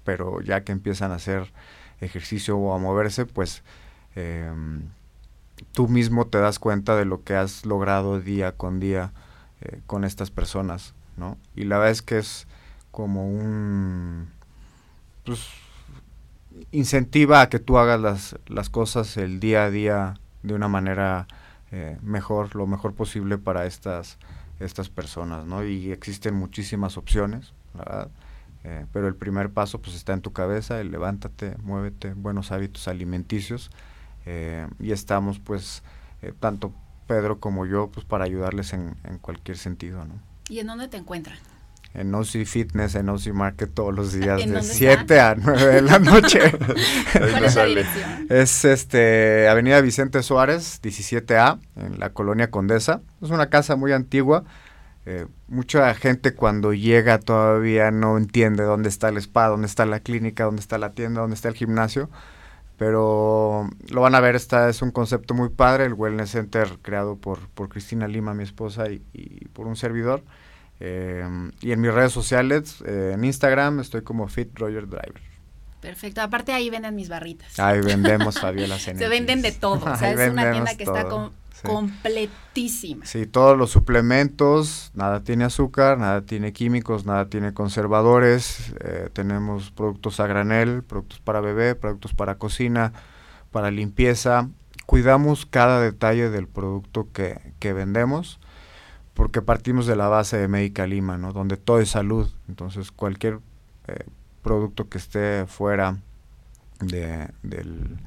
pero 0.04 0.40
ya 0.40 0.64
que 0.64 0.72
empiezan 0.72 1.12
a 1.12 1.16
hacer 1.16 1.52
ejercicio 2.00 2.56
o 2.58 2.74
a 2.74 2.78
moverse, 2.78 3.26
pues 3.26 3.62
em, 4.16 4.88
tú 5.72 5.88
mismo 5.88 6.26
te 6.26 6.38
das 6.38 6.58
cuenta 6.58 6.96
de 6.96 7.04
lo 7.04 7.22
que 7.22 7.36
has 7.36 7.64
logrado 7.64 8.20
día 8.20 8.52
con 8.52 8.80
día 8.80 9.12
eh, 9.60 9.80
con 9.86 10.04
estas 10.04 10.30
personas, 10.30 10.94
¿no? 11.16 11.38
Y 11.54 11.64
la 11.64 11.78
verdad 11.78 11.92
es 11.92 12.02
que 12.02 12.18
es 12.18 12.48
como 12.90 13.28
un... 13.28 14.30
Pues, 15.24 15.46
incentiva 16.70 17.40
a 17.40 17.48
que 17.48 17.58
tú 17.58 17.78
hagas 17.78 18.00
las, 18.00 18.36
las 18.46 18.70
cosas 18.70 19.16
el 19.16 19.40
día 19.40 19.64
a 19.64 19.70
día 19.70 20.14
de 20.42 20.54
una 20.54 20.68
manera 20.68 21.26
eh, 21.70 21.98
mejor, 22.02 22.54
lo 22.54 22.66
mejor 22.66 22.94
posible 22.94 23.38
para 23.38 23.66
estas, 23.66 24.18
estas 24.60 24.88
personas, 24.88 25.46
¿no? 25.46 25.64
Y 25.64 25.90
existen 25.90 26.34
muchísimas 26.34 26.96
opciones, 26.96 27.54
¿verdad? 27.74 28.10
Eh, 28.64 28.86
pero 28.92 29.08
el 29.08 29.16
primer 29.16 29.50
paso 29.50 29.80
pues 29.80 29.96
está 29.96 30.12
en 30.12 30.20
tu 30.20 30.32
cabeza, 30.32 30.80
el 30.80 30.90
levántate, 30.90 31.56
muévete, 31.62 32.14
buenos 32.14 32.52
hábitos 32.52 32.86
alimenticios 32.88 33.70
eh, 34.26 34.68
y 34.78 34.92
estamos 34.92 35.40
pues 35.40 35.82
tanto 36.38 36.72
Pedro 37.08 37.40
como 37.40 37.66
yo 37.66 37.90
pues 37.90 38.06
para 38.06 38.24
ayudarles 38.24 38.72
en, 38.72 38.94
en 39.02 39.18
cualquier 39.18 39.56
sentido, 39.56 40.04
¿no? 40.04 40.20
¿Y 40.48 40.60
en 40.60 40.68
dónde 40.68 40.86
te 40.86 40.96
encuentran? 40.96 41.38
En 41.94 42.14
OC 42.14 42.44
Fitness, 42.46 42.94
en 42.94 43.08
OC 43.08 43.28
Market 43.28 43.72
todos 43.72 43.94
los 43.94 44.12
días 44.12 44.46
de 44.46 44.62
7 44.62 45.20
a 45.20 45.34
9 45.34 45.66
de 45.66 45.82
la 45.82 45.98
noche. 45.98 46.40
¿Cuál 47.12 47.44
es 47.44 47.54
la 47.56 47.64
dirección? 47.64 48.26
Es 48.30 48.64
este 48.64 49.48
Avenida 49.48 49.80
Vicente 49.80 50.22
Suárez, 50.22 50.80
17A, 50.82 51.58
en 51.76 51.98
la 51.98 52.10
colonia 52.10 52.50
Condesa. 52.50 53.02
Es 53.20 53.30
una 53.30 53.50
casa 53.50 53.76
muy 53.76 53.92
antigua. 53.92 54.44
Eh, 55.04 55.26
mucha 55.48 55.92
gente 55.94 56.34
cuando 56.34 56.72
llega 56.72 57.18
todavía 57.18 57.90
no 57.90 58.16
entiende 58.16 58.62
dónde 58.62 58.88
está 58.88 59.08
el 59.08 59.18
spa, 59.18 59.48
dónde 59.48 59.66
está 59.66 59.84
la 59.84 60.00
clínica, 60.00 60.44
dónde 60.44 60.60
está 60.60 60.78
la 60.78 60.92
tienda, 60.92 61.20
dónde 61.20 61.34
está 61.34 61.48
el 61.48 61.54
gimnasio. 61.54 62.08
Pero 62.78 63.68
lo 63.90 64.00
van 64.00 64.14
a 64.14 64.20
ver, 64.20 64.34
esta 64.34 64.68
es 64.68 64.80
un 64.80 64.92
concepto 64.92 65.34
muy 65.34 65.50
padre, 65.50 65.84
el 65.84 65.92
Wellness 65.92 66.30
Center 66.30 66.78
creado 66.80 67.16
por, 67.16 67.48
por 67.50 67.68
Cristina 67.68 68.08
Lima, 68.08 68.32
mi 68.32 68.44
esposa, 68.44 68.90
y, 68.90 69.02
y 69.12 69.46
por 69.48 69.66
un 69.66 69.76
servidor. 69.76 70.22
Eh, 70.84 71.24
y 71.60 71.70
en 71.70 71.80
mis 71.80 71.94
redes 71.94 72.10
sociales, 72.10 72.82
eh, 72.84 73.12
en 73.14 73.22
Instagram, 73.24 73.78
estoy 73.78 74.02
como 74.02 74.26
Fit 74.26 74.58
Roger 74.58 74.88
Driver. 74.88 75.22
Perfecto. 75.80 76.20
Aparte 76.20 76.52
ahí 76.52 76.70
venden 76.70 76.96
mis 76.96 77.08
barritas. 77.08 77.56
Ahí 77.60 77.80
vendemos 77.80 78.40
Fabiola 78.40 78.76
Se 78.80 78.94
venden 79.08 79.42
de 79.42 79.52
todo. 79.52 79.92
O 79.92 79.96
sea, 79.96 80.10
es 80.10 80.32
una 80.32 80.50
tienda 80.50 80.76
que 80.76 80.82
está 80.82 81.06
completísima. 81.62 83.06
Sí, 83.06 83.26
todos 83.26 83.56
los 83.56 83.70
suplementos, 83.70 84.90
nada 84.94 85.22
tiene 85.22 85.44
azúcar, 85.44 85.98
nada 85.98 86.22
tiene 86.22 86.52
químicos, 86.52 87.06
nada 87.06 87.26
tiene 87.28 87.54
conservadores. 87.54 88.74
Eh, 88.80 89.08
tenemos 89.12 89.70
productos 89.70 90.18
a 90.18 90.26
granel, 90.26 90.82
productos 90.82 91.20
para 91.20 91.40
bebé, 91.40 91.76
productos 91.76 92.12
para 92.12 92.38
cocina, 92.38 92.92
para 93.52 93.70
limpieza. 93.70 94.48
Cuidamos 94.86 95.46
cada 95.46 95.80
detalle 95.80 96.28
del 96.28 96.48
producto 96.48 97.06
que, 97.12 97.54
que 97.60 97.72
vendemos 97.72 98.40
porque 99.14 99.42
partimos 99.42 99.86
de 99.86 99.96
la 99.96 100.08
base 100.08 100.38
de 100.38 100.48
Médica 100.48 100.86
Lima, 100.86 101.18
¿no? 101.18 101.32
Donde 101.32 101.56
todo 101.56 101.80
es 101.80 101.90
salud. 101.90 102.30
Entonces, 102.48 102.90
cualquier 102.90 103.40
eh, 103.86 104.06
producto 104.42 104.88
que 104.88 104.98
esté 104.98 105.46
fuera 105.46 105.98
de, 106.80 107.28
del, 107.42 107.98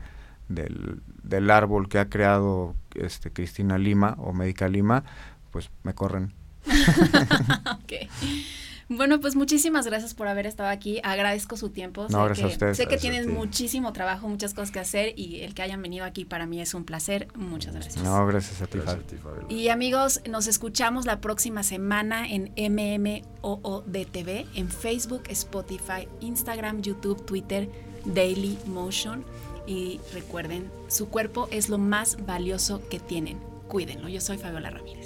del, 0.48 1.52
árbol 1.52 1.88
que 1.88 2.00
ha 2.00 2.10
creado 2.10 2.76
este 2.96 3.32
Cristina 3.32 3.78
Lima 3.78 4.16
o 4.20 4.34
Médica 4.34 4.68
Lima, 4.68 5.04
pues 5.52 5.70
me 5.84 5.94
corren. 5.94 6.34
okay. 7.84 8.10
Bueno, 8.88 9.20
pues 9.20 9.36
muchísimas 9.36 9.88
gracias 9.88 10.14
por 10.14 10.28
haber 10.28 10.46
estado 10.46 10.70
aquí. 10.70 11.00
Agradezco 11.04 11.58
su 11.58 11.70
tiempo. 11.70 12.06
No, 12.10 12.34
sé 12.36 12.58
que, 12.58 12.76
Sé 12.76 12.86
que 12.86 12.98
tienen 12.98 13.34
muchísimo 13.34 13.94
trabajo, 13.94 14.28
muchas 14.28 14.54
cosas 14.54 14.72
que 14.72 14.80
hacer 14.80 15.14
y 15.18 15.42
el 15.42 15.56
que 15.56 15.64
hayan 15.64 15.82
venido 15.82 16.06
aquí 16.06 16.24
para 16.26 16.46
mí 16.46 16.62
es 16.62 16.74
un 16.74 16.86
placer. 16.86 17.28
Muchas 17.36 17.74
gracias. 17.74 18.04
No, 18.04 18.26
gracias 18.28 18.62
a 18.62 18.68
ti, 18.68 18.80
Y 19.50 19.70
amigos, 19.70 20.22
nos 20.30 20.48
escuchamos 20.48 21.06
la 21.06 21.20
próxima 21.20 21.64
semana 21.64 22.28
en 22.30 22.52
MMOODTV, 22.56 24.46
en 24.56 24.70
Facebook, 24.70 25.24
Spotify, 25.30 26.08
Instagram, 26.20 26.82
YouTube, 26.82 27.26
Twitter, 27.26 27.70
Daily 28.06 28.58
Motion. 28.68 29.26
Y 29.68 30.00
recuerden, 30.14 30.70
su 30.90 31.10
cuerpo 31.10 31.48
es 31.50 31.70
lo 31.70 31.80
más 31.80 32.24
valioso 32.26 32.88
que 32.90 33.00
tienen. 33.00 33.40
Cuídenlo. 33.68 34.10
Yo 34.10 34.22
soy 34.22 34.38
Fabiola 34.38 34.70
Ramírez. 34.70 35.05